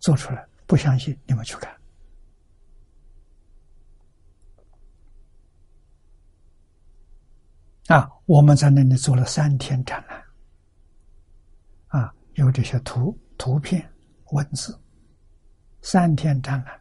[0.00, 1.76] 做出来，不相信你们去看，
[7.88, 10.24] 啊，我们在那里做了三天展览，
[11.88, 13.16] 啊，有这些图。
[13.36, 13.92] 图片、
[14.30, 14.80] 文字，
[15.84, 16.80] 三天展览，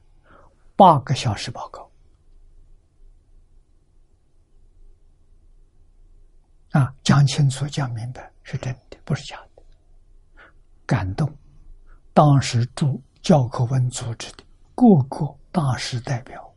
[0.77, 1.91] 八个小时报告，
[6.71, 9.63] 啊，讲清楚、讲明白是真的，不是假的。
[10.85, 11.29] 感动，
[12.13, 14.43] 当时驻教科文组织的
[14.73, 16.55] 各个大使代表，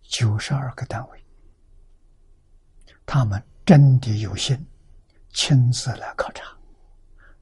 [0.00, 1.24] 九十二个单位，
[3.04, 4.66] 他们真的有心，
[5.34, 6.56] 亲自来考察，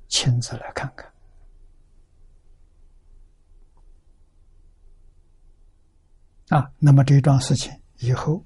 [0.09, 1.12] 亲自来看看。
[6.53, 8.45] 啊，那么这桩事情以后，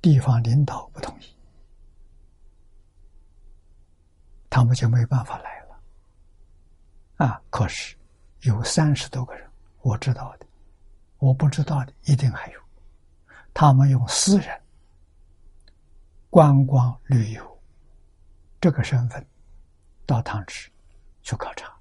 [0.00, 1.24] 地方领导不同意，
[4.48, 5.78] 他们就没办法来了。
[7.16, 7.94] 啊，可是
[8.44, 9.46] 有三十多个人，
[9.82, 10.46] 我知道的，
[11.18, 12.60] 我不知道的一定还有，
[13.52, 14.58] 他们用私人
[16.30, 17.62] 观光旅游
[18.58, 19.22] 这个身份
[20.06, 20.70] 到汤池
[21.20, 21.78] 去考察，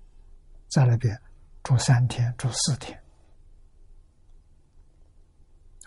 [0.67, 1.17] 在那边
[1.63, 3.01] 住三天，住四天。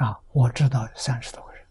[0.00, 1.66] 啊，我知道三十多个人，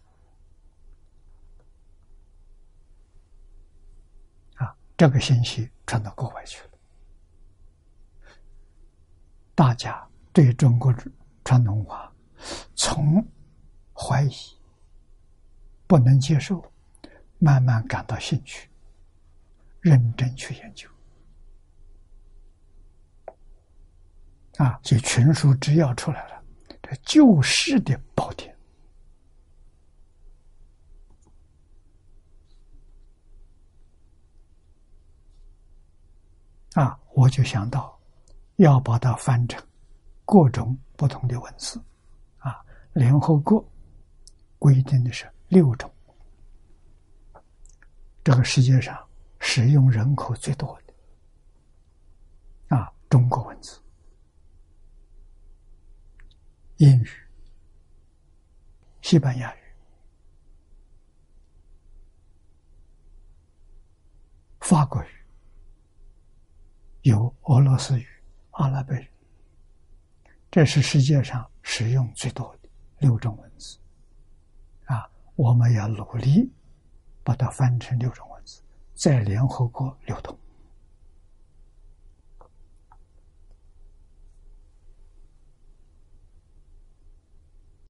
[4.54, 6.70] 啊，这个信息传到国外去了，
[9.52, 10.94] 大家对中国
[11.44, 12.12] 传统文化
[12.76, 13.26] 从
[13.92, 14.32] 怀疑、
[15.88, 16.64] 不能接受，
[17.40, 18.70] 慢慢感到兴趣，
[19.80, 20.88] 认真去研究，
[24.58, 26.39] 啊，所以群书之要出来了。
[27.02, 28.56] 救世的宝典
[36.74, 36.98] 啊！
[37.14, 37.98] 我就想到
[38.56, 39.60] 要把它翻成
[40.24, 41.82] 各种不同的文字
[42.38, 42.64] 啊。
[42.92, 43.64] 联合国
[44.58, 45.92] 规定的是六种，
[48.22, 48.96] 这个世界上
[49.40, 53.80] 使用人口最多的啊，中国文字。
[56.80, 57.08] 英语、
[59.02, 59.58] 西班牙语、
[64.60, 65.08] 法国语，
[67.02, 68.06] 有俄罗斯语、
[68.52, 69.06] 阿拉伯语，
[70.50, 72.68] 这是世界上使用最多的
[73.00, 73.78] 六种文字。
[74.86, 76.50] 啊，我们要努力
[77.22, 78.62] 把它翻成六种文字，
[78.94, 80.34] 在联合国流通。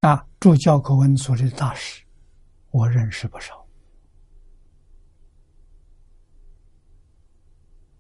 [0.01, 2.03] 啊，助教科文组织的大使，
[2.71, 3.67] 我认识不少。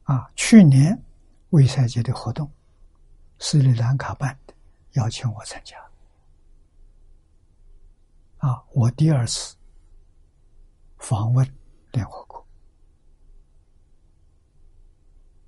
[0.05, 0.99] 啊，去年
[1.51, 2.51] 卫赛节的活动，
[3.39, 4.55] 斯里兰卡办的，
[4.93, 5.77] 邀请我参加。
[8.39, 9.55] 啊，我第二次
[10.97, 11.47] 访问
[11.93, 12.47] 联合国，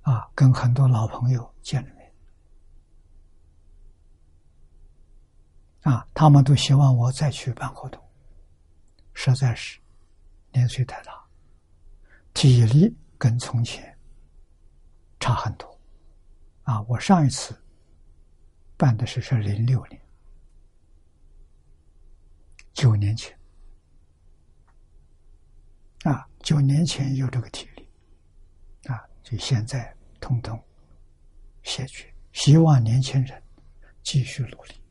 [0.03, 2.02] 啊，跟很多老朋友见了面。
[5.83, 8.01] 啊，他们都希望我再去办活动，
[9.13, 9.79] 实在是
[10.51, 11.23] 年岁太大，
[12.33, 13.97] 体力跟从前
[15.19, 15.79] 差很多。
[16.63, 17.53] 啊，我上一次
[18.77, 20.01] 办的是是零六年，
[22.71, 23.37] 九年前，
[26.03, 27.85] 啊，九年前有这个体力，
[28.87, 30.57] 啊，就现在通通
[31.63, 32.09] 谢绝。
[32.31, 33.43] 希望年轻人
[34.01, 34.81] 继续努力。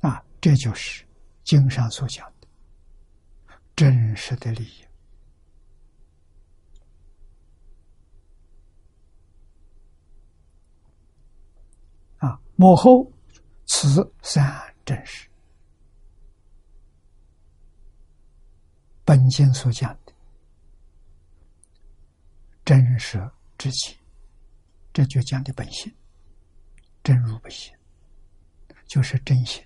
[0.00, 1.04] 啊，这就是
[1.44, 2.48] 经上所讲的
[3.74, 4.84] 真实的利益。
[12.18, 13.12] 啊，幕后
[13.66, 15.28] 此三真实，
[19.04, 20.12] 本经所讲的
[22.64, 23.18] 真实
[23.56, 23.98] 之气，
[24.92, 25.92] 这就讲的本性，
[27.02, 27.74] 真如不性，
[28.86, 29.64] 就是真心。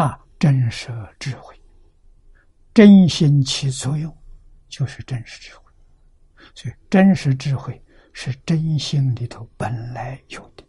[0.00, 1.54] 啊，真实智慧，
[2.72, 4.16] 真心起作用，
[4.66, 5.70] 就是真实智慧。
[6.54, 7.78] 所以，真实智慧
[8.14, 10.64] 是真心里头本来有的，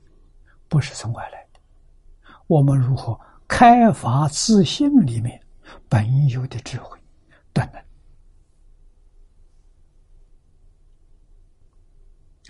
[0.67, 1.61] 不是从外来的。
[2.47, 3.17] 我们如何
[3.47, 5.41] 开发自信里面
[5.87, 6.99] 本有的智慧
[7.53, 7.81] 等等？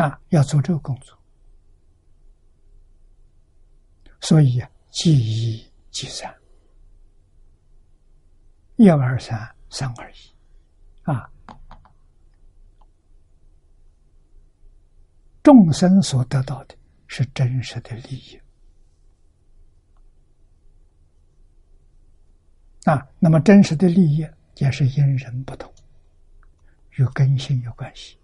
[0.07, 1.15] 啊，要做这个工作。
[4.19, 6.40] 所以啊，记一记三。
[8.81, 10.15] 一二三，三二一，
[11.03, 11.29] 啊！
[15.43, 16.75] 众生所得到的
[17.05, 18.41] 是真实的利益
[22.85, 23.07] 啊。
[23.19, 24.27] 那么，真实的利益
[24.57, 25.71] 也是因人不同，
[26.93, 28.17] 与根性有关系。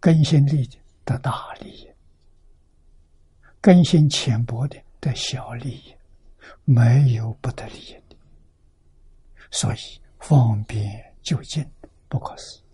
[0.00, 1.88] 根性利的得大利益，
[3.62, 5.94] 根性浅薄的得小利益，
[6.64, 8.03] 没有不得利益。
[9.54, 9.78] 所以
[10.18, 11.64] 方便就近
[12.08, 12.64] 不可思议，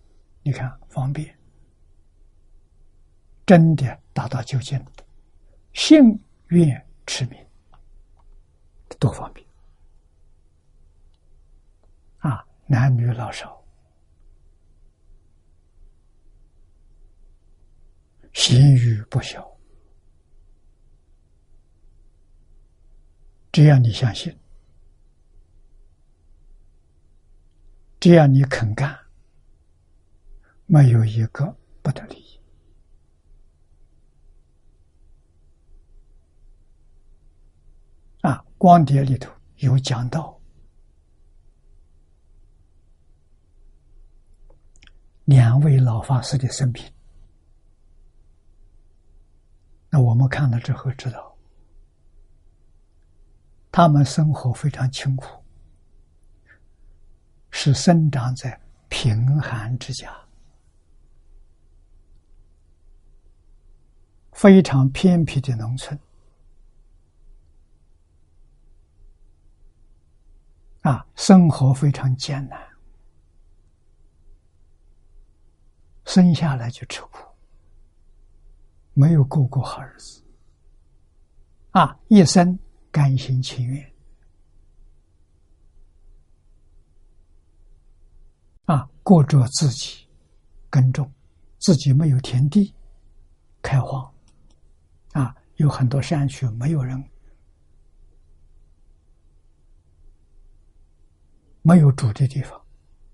[0.45, 1.39] 你看方便，
[3.45, 4.83] 真的达到就近，
[5.75, 7.39] 幸愿持名，
[8.99, 9.47] 多方便
[12.21, 12.43] 啊！
[12.67, 13.63] 男女老少，
[18.33, 19.47] 心欲不小，
[23.53, 24.35] 只要你相信。
[28.01, 28.99] 只要你肯干，
[30.65, 32.41] 没有一个不得利益
[38.23, 38.43] 啊！
[38.57, 40.41] 光碟里头有讲到
[45.27, 46.91] 两位老法师的生平，
[49.91, 51.37] 那我们看了之后知道，
[53.71, 55.40] 他们生活非常清苦。
[57.51, 58.59] 是生长在
[58.89, 60.11] 贫寒之家，
[64.33, 65.99] 非常偏僻的农村，
[70.83, 72.59] 啊，生活非常艰难，
[76.05, 77.27] 生下来就吃苦，
[78.95, 80.23] 没有过过好日子，
[81.73, 82.59] 啊，一生
[82.91, 83.93] 甘心情愿。
[88.67, 90.07] 啊，过着自己
[90.69, 91.11] 耕种，
[91.59, 92.73] 自己没有田地
[93.63, 94.13] 开荒，
[95.13, 97.03] 啊，有很多山区没有人，
[101.63, 102.61] 没有住的地方，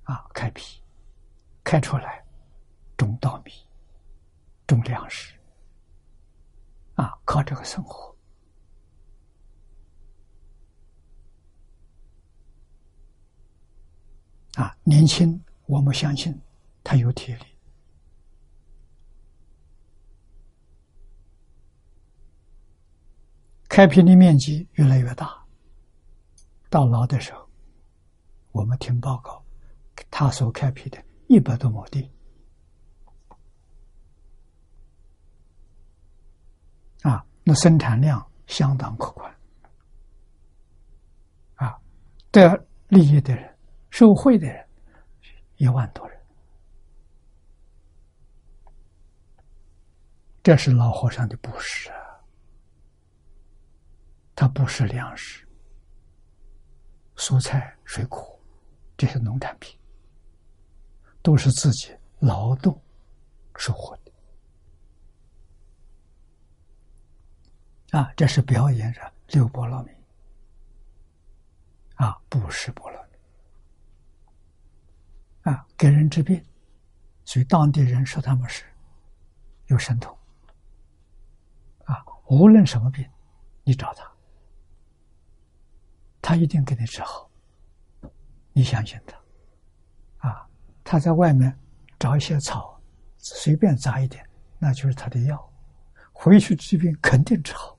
[0.02, 0.82] 啊，开辟
[1.64, 2.22] 开出来
[2.96, 3.52] 种稻米，
[4.66, 5.34] 种粮食，
[6.94, 8.14] 啊，靠这个生活，
[14.54, 15.42] 啊，年轻。
[15.66, 16.32] 我们相信
[16.84, 17.44] 他有体力，
[23.68, 25.44] 开辟的面积越来越大。
[26.70, 27.48] 到老的时候，
[28.52, 29.44] 我们听报告，
[30.10, 32.10] 他所开辟的一百多亩地，
[37.02, 39.36] 啊，那生产量相当可观，
[41.54, 41.76] 啊，
[42.30, 43.56] 得利益的人，
[43.90, 44.65] 受贿的人。
[45.56, 46.20] 一万多人，
[50.42, 51.96] 这是老和尚的布施啊！
[54.34, 55.48] 他不是粮食、
[57.16, 58.38] 蔬菜、水果
[58.98, 59.78] 这些农产品，
[61.22, 62.78] 都是自己劳动
[63.56, 64.12] 收获的
[67.98, 68.12] 啊！
[68.14, 69.90] 这是表演着六波罗蜜
[71.94, 73.05] 啊，布施波罗。
[75.46, 76.44] 啊，给人治病，
[77.24, 78.64] 所以当地人说他们是
[79.66, 80.12] 有神通。
[81.84, 83.08] 啊，无论什么病，
[83.62, 84.10] 你找他，
[86.20, 87.30] 他一定给你治好。
[88.52, 90.48] 你相信他，啊，
[90.82, 91.56] 他在外面
[91.96, 92.80] 找一些草，
[93.18, 94.28] 随便扎一点，
[94.58, 95.52] 那就是他的药。
[96.12, 97.78] 回去治病肯定治好。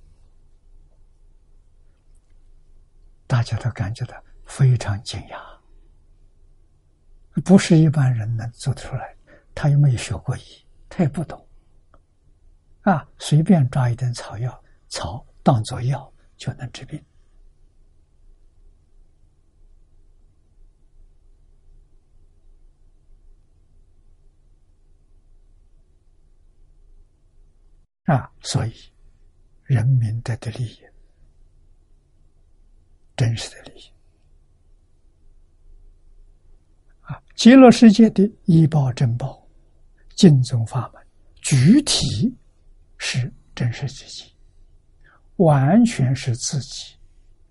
[3.26, 4.16] 大家都感觉到
[4.46, 5.47] 非常惊讶，
[7.42, 9.16] 不是一般人能做得出来。
[9.54, 10.42] 他又没有学过医，
[10.88, 11.48] 他也不懂。
[12.82, 17.04] 啊，随便抓一点草药，草当做药就能治病。
[28.06, 28.74] 啊，所以
[29.64, 30.82] 人民得的利益，
[33.18, 33.92] 真实的利益。
[37.02, 39.40] 啊，极乐世界的医报珍宝、
[40.16, 42.36] 净宗法门，具体
[42.98, 44.34] 是真实自己，
[45.36, 46.96] 完全是自己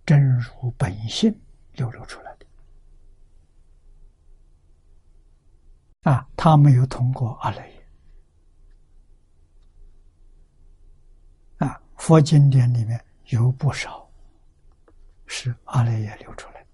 [0.04, 1.32] 真如本性
[1.74, 2.46] 流露出来的。
[6.10, 7.86] 啊，他没有通过阿赖耶。
[11.58, 11.80] 啊。
[11.96, 14.04] 佛经典里面有不少
[15.26, 16.66] 是阿赖耶流出来的，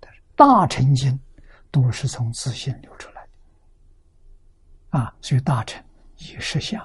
[0.00, 1.20] 但是大乘经
[1.70, 5.84] 都是从自信流出来的，啊，所以大臣
[6.16, 6.84] 以实相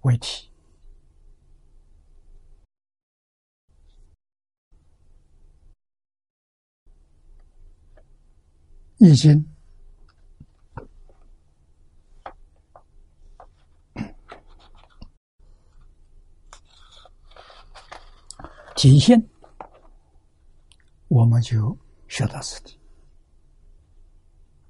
[0.00, 0.50] 为体，
[8.98, 9.46] 易经。
[18.74, 19.22] 极限，
[21.06, 21.78] 我们就
[22.08, 22.81] 学到此地。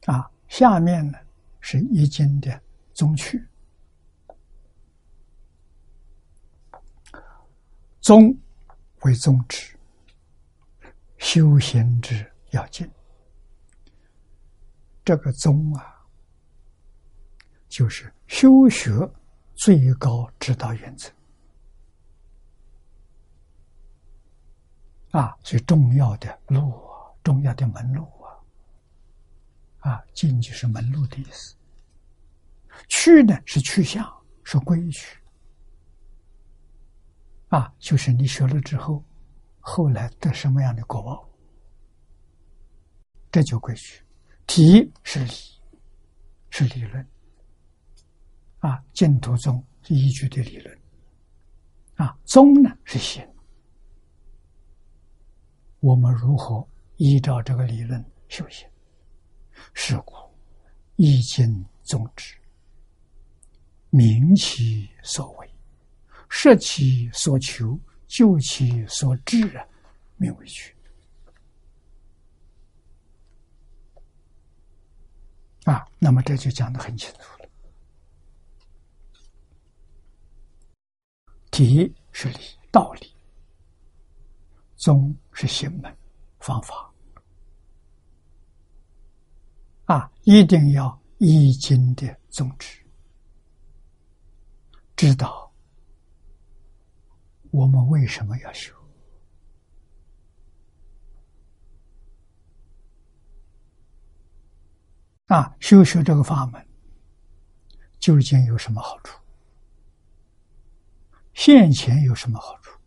[0.07, 1.19] 啊，下面呢
[1.61, 2.61] 是易经的
[2.93, 3.47] 宗趣，
[8.01, 8.37] 宗
[9.03, 9.77] 为宗旨，
[11.19, 12.91] 修行之要紧。
[15.05, 16.05] 这个宗啊，
[17.69, 18.91] 就是修学
[19.55, 21.11] 最高指导原则。
[25.13, 26.73] 啊，最重要的路，
[27.23, 28.05] 重要的门路
[29.83, 31.55] 啊，进就是门路的意思。
[32.89, 34.05] 去呢是去向，
[34.43, 35.07] 是规矩。
[37.49, 39.05] 啊，就是你学了之后，
[39.61, 41.29] 后来得什么样的果报，
[43.31, 44.03] 这就规矩。
[44.47, 45.33] 体是理，
[46.51, 47.07] 是理论。
[48.61, 50.79] 啊，净土宗是依据的理论。
[51.97, 53.23] 啊，宗呢是行。
[55.81, 58.67] 我们如何依照这个理论修行？
[59.75, 60.15] 是故
[60.97, 62.35] 易经宗旨，
[63.91, 65.51] 明其所为，
[66.29, 69.67] 实其所求，就其所至啊，
[70.17, 70.75] 名为去。
[75.65, 77.49] 啊，那么这就讲的很清楚了。
[81.51, 82.39] 体是理，
[82.71, 83.13] 道理。
[84.75, 85.97] 宗是行门
[86.41, 86.92] 方法
[89.87, 92.79] 啊，一定要依经的宗旨，
[94.97, 95.53] 知道
[97.51, 98.73] 我们为什么要修
[105.27, 105.55] 啊？
[105.61, 106.67] 修学这个法门
[107.99, 109.19] 究竟有什么好处？
[111.35, 112.79] 现前有什么好处？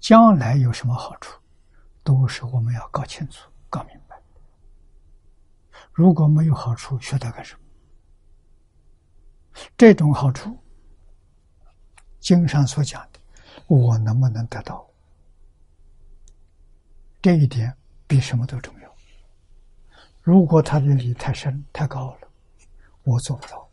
[0.00, 1.38] 将来有什么好处，
[2.02, 3.99] 都是我们要搞清楚、搞明白。
[6.00, 7.60] 如果没有好处，学它干什么？
[9.76, 10.58] 这种好处，
[12.18, 13.20] 经上所讲的，
[13.66, 14.88] 我能不能得到？
[17.20, 18.96] 这一点比什么都重要。
[20.22, 22.28] 如果他的理太深、太高了，
[23.02, 23.68] 我做不到；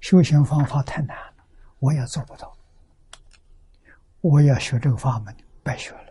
[0.00, 1.44] 修行方法太难了，
[1.78, 2.52] 我也做不到。
[4.20, 5.32] 我要学这个法门。
[5.62, 6.09] 白学了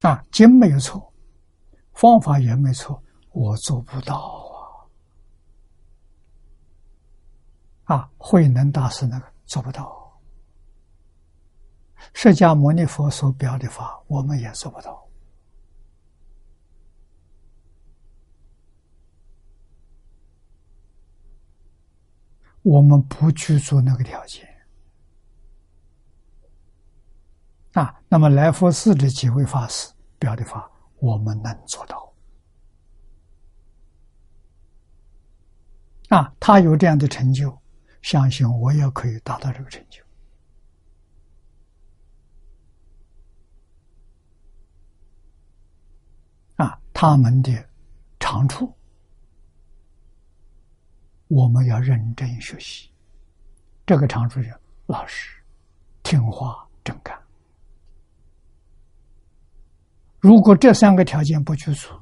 [0.00, 0.24] 啊！
[0.32, 1.12] 经没有错，
[1.92, 3.02] 方法也没错，
[3.32, 4.16] 我做不到
[7.84, 7.96] 啊！
[7.96, 10.18] 啊，慧能大师那个做不到，
[12.14, 15.06] 释迦牟尼佛所表的法，我们也做不到。
[22.62, 24.49] 我们不去做那个条件。
[27.72, 30.68] 啊，那么来佛寺这几位法师表的法，
[30.98, 32.12] 我们能做到。
[36.08, 37.56] 啊，他有这样的成就，
[38.02, 40.02] 相信我也可以达到这个成就。
[46.56, 47.52] 啊他们的
[48.18, 48.74] 长处，
[51.28, 52.90] 我们要认真学习。
[53.86, 54.52] 这个长处是
[54.86, 55.40] 老实、
[56.02, 57.19] 听话、正干。
[60.20, 61.94] 如果这三个条件不去除，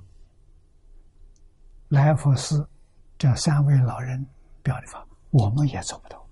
[1.88, 2.68] 来佛寺
[3.16, 4.26] 这三位老人
[4.62, 6.26] 表的法，我们也做不到。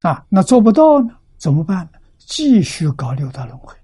[0.00, 1.14] 啊，那做不到呢？
[1.36, 1.98] 怎么办呢？
[2.18, 3.74] 继续搞六道轮回。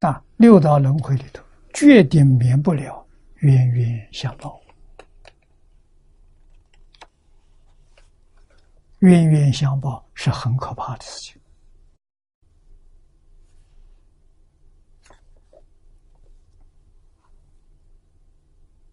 [0.00, 1.42] 啊，六道轮回里头，
[1.74, 3.06] 决定免不了
[3.36, 4.60] 冤冤相报。
[9.00, 11.40] 冤冤相报是很可怕的事情。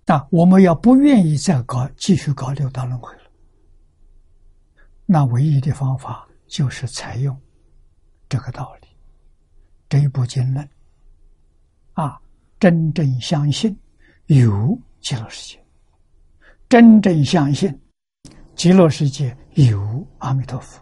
[0.05, 3.21] 那我们要不愿意再搞，继续搞六道轮回了。
[5.05, 7.39] 那唯一的方法就是采用
[8.27, 8.87] 这个道理，
[9.87, 10.69] 这一部经论
[11.93, 12.21] 啊，
[12.59, 13.77] 真正相信
[14.25, 15.65] 有极乐世界，
[16.67, 17.81] 真正相信
[18.55, 20.81] 极乐世界有阿弥陀佛，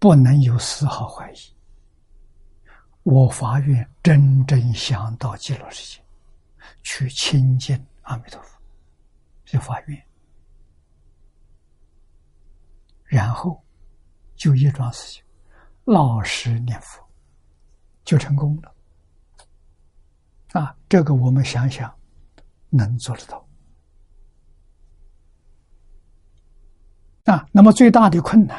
[0.00, 1.36] 不能有丝毫怀疑。
[3.04, 6.04] 我发愿真正想到极乐世界，
[6.82, 8.58] 去亲近阿弥陀佛，
[9.44, 10.06] 就发愿。
[13.04, 13.62] 然后
[14.34, 15.24] 就一桩事情，
[15.84, 17.00] 老实念佛，
[18.04, 18.74] 就成功了。
[20.52, 21.94] 啊，这个我们想想，
[22.70, 23.47] 能做得到。
[27.30, 28.58] 啊，那么最大的困难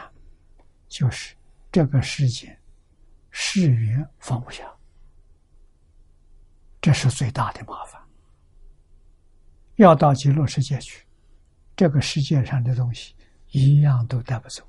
[0.87, 1.35] 就是
[1.71, 2.55] 这个世界
[3.31, 4.63] 世缘放不下，
[6.79, 7.99] 这是最大的麻烦。
[9.77, 11.05] 要到极乐世界去，
[11.75, 13.15] 这个世界上的东西。
[13.51, 14.63] 一样都带不走，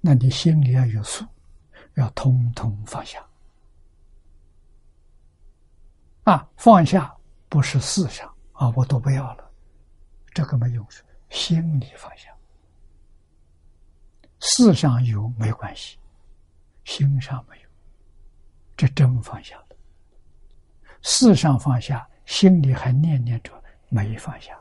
[0.00, 1.24] 那你心里要有数，
[1.94, 3.24] 要通通放下。
[6.24, 7.16] 啊，放下
[7.48, 9.45] 不是事上啊，我都不要了，
[10.36, 11.02] 这个没用处。
[11.30, 12.30] 心里放下，
[14.38, 15.98] 事上有没关系，
[16.84, 17.68] 心上没有，
[18.76, 19.76] 这真放下了。
[21.00, 23.50] 事上放下，心里还念念着
[23.88, 24.54] 没放下。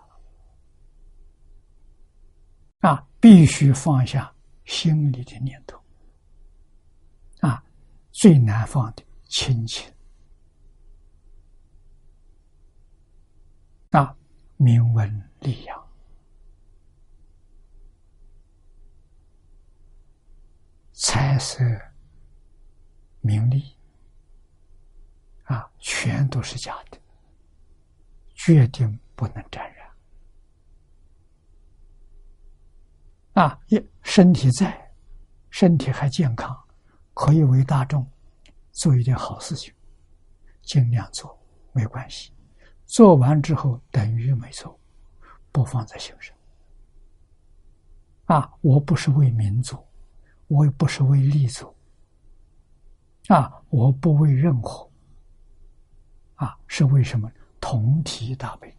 [2.79, 4.33] 啊，必须放下
[4.63, 5.77] 心里的念头。
[7.41, 7.61] 啊，
[8.11, 9.91] 最难放的亲情。
[13.91, 14.15] 啊，
[14.57, 15.87] 名闻利养，
[20.93, 21.63] 财色
[23.19, 23.75] 名利，
[25.43, 26.97] 啊，全都是假的，
[28.33, 29.85] 决定不能沾染。
[33.33, 34.93] 啊，一身体在，
[35.49, 36.57] 身体还健康，
[37.13, 38.09] 可以为大众
[38.71, 39.73] 做一点好事情，
[40.61, 41.37] 尽量做，
[41.73, 42.34] 没关系。
[42.85, 44.79] 做完之后等于没做，
[45.51, 46.35] 不放在心上。
[48.25, 49.77] 啊，我不是为民族，
[50.47, 51.73] 我也不是为利足。
[53.27, 54.89] 啊，我不为任何。
[56.35, 57.31] 啊，是为什么？
[57.59, 58.71] 同体大悲。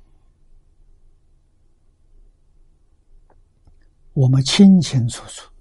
[4.12, 5.52] 我们清清楚楚，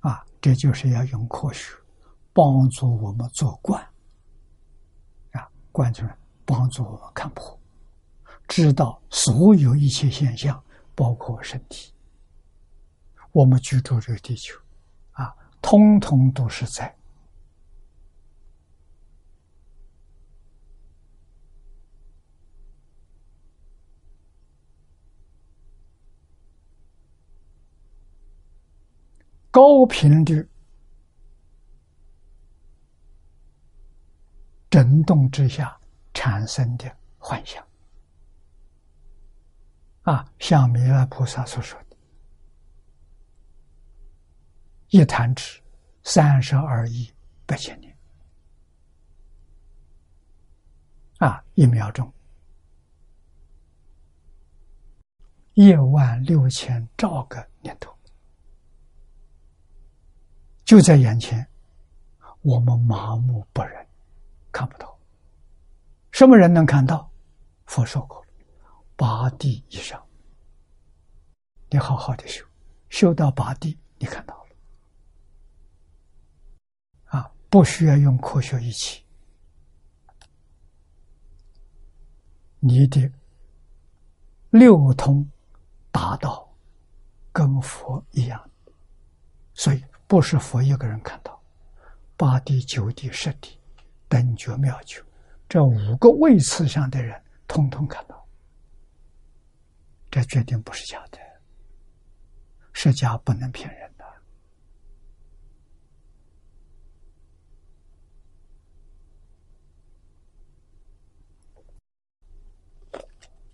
[0.00, 1.72] 啊，这就是要用科学
[2.32, 3.80] 帮助我们做观，
[5.32, 6.16] 啊，观出来
[6.48, 7.60] 帮助我们看破，
[8.48, 10.64] 知道所有一切现象，
[10.94, 11.92] 包括身体，
[13.32, 14.58] 我们居住这个地球，
[15.12, 16.96] 啊，通通都是在。
[29.50, 30.48] 高频率
[34.70, 35.77] 震动之下
[36.18, 37.64] 产生的幻想，
[40.02, 41.96] 啊，像弥勒菩萨所说的
[44.90, 45.62] “一弹指，
[46.02, 47.08] 三十二亿
[47.46, 47.96] 八千年”，
[51.22, 52.12] 啊，一秒钟，
[55.54, 57.96] 一万六千兆个念头。
[60.64, 61.48] 就在眼前，
[62.40, 63.86] 我们麻木不仁，
[64.50, 64.97] 看不到。
[66.10, 67.08] 什么人能看到？
[67.66, 68.24] 佛说过，
[68.96, 70.02] 八地以上，
[71.68, 72.42] 你好好的修，
[72.88, 74.56] 修到八地，你看到了。
[77.18, 79.04] 啊，不需要用科学仪器，
[82.58, 83.12] 你的
[84.48, 85.30] 六通
[85.92, 86.50] 达到
[87.30, 88.50] 跟佛一样。
[89.52, 91.38] 所以不是佛一个人看到，
[92.16, 93.60] 八地、九地、十地、
[94.08, 95.02] 等觉、妙觉，
[95.48, 98.26] 这五个位次上的人，通通看到。
[100.10, 101.18] 这决定不是假的，
[102.72, 104.04] 是假不能骗人的。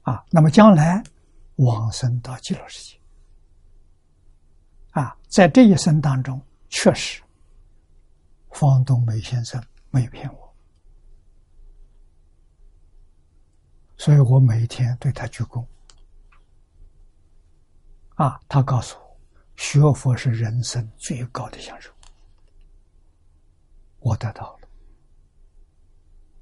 [0.02, 1.02] 啊，那么将来
[1.56, 3.00] 往生到极乐世界，
[4.90, 7.22] 啊，在这一生当中，确实，
[8.50, 10.43] 方东梅先生没有骗我，
[13.96, 15.64] 所以我每天对他鞠躬。
[18.16, 19.20] 啊，他告诉我，
[19.56, 21.90] 学佛是人生最高的享受，
[23.98, 24.68] 我得到了，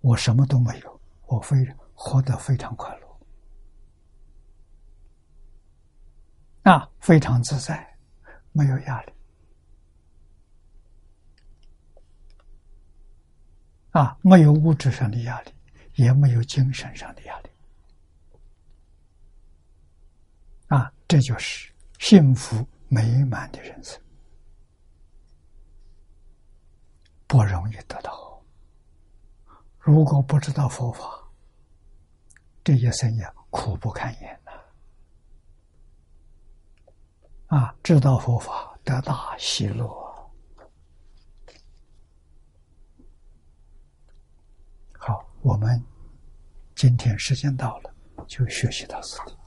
[0.00, 1.56] 我什么都没有，我非
[1.94, 3.02] 活得非常快乐。
[6.70, 7.96] 啊，非常自在，
[8.52, 9.12] 没有压力，
[13.92, 15.52] 啊，没有物质上的压力，
[15.94, 17.50] 也没有精神上的压力，
[20.68, 24.00] 啊，这就是幸福美满的人生，
[27.26, 28.42] 不容易得到。
[29.78, 31.04] 如果不知道佛法，
[32.62, 34.40] 这一生也苦不堪言。
[37.48, 39.86] 啊，知道佛法得大喜乐。
[44.98, 45.82] 好，我们
[46.76, 47.92] 今天时间到了，
[48.28, 49.41] 就学习到此地。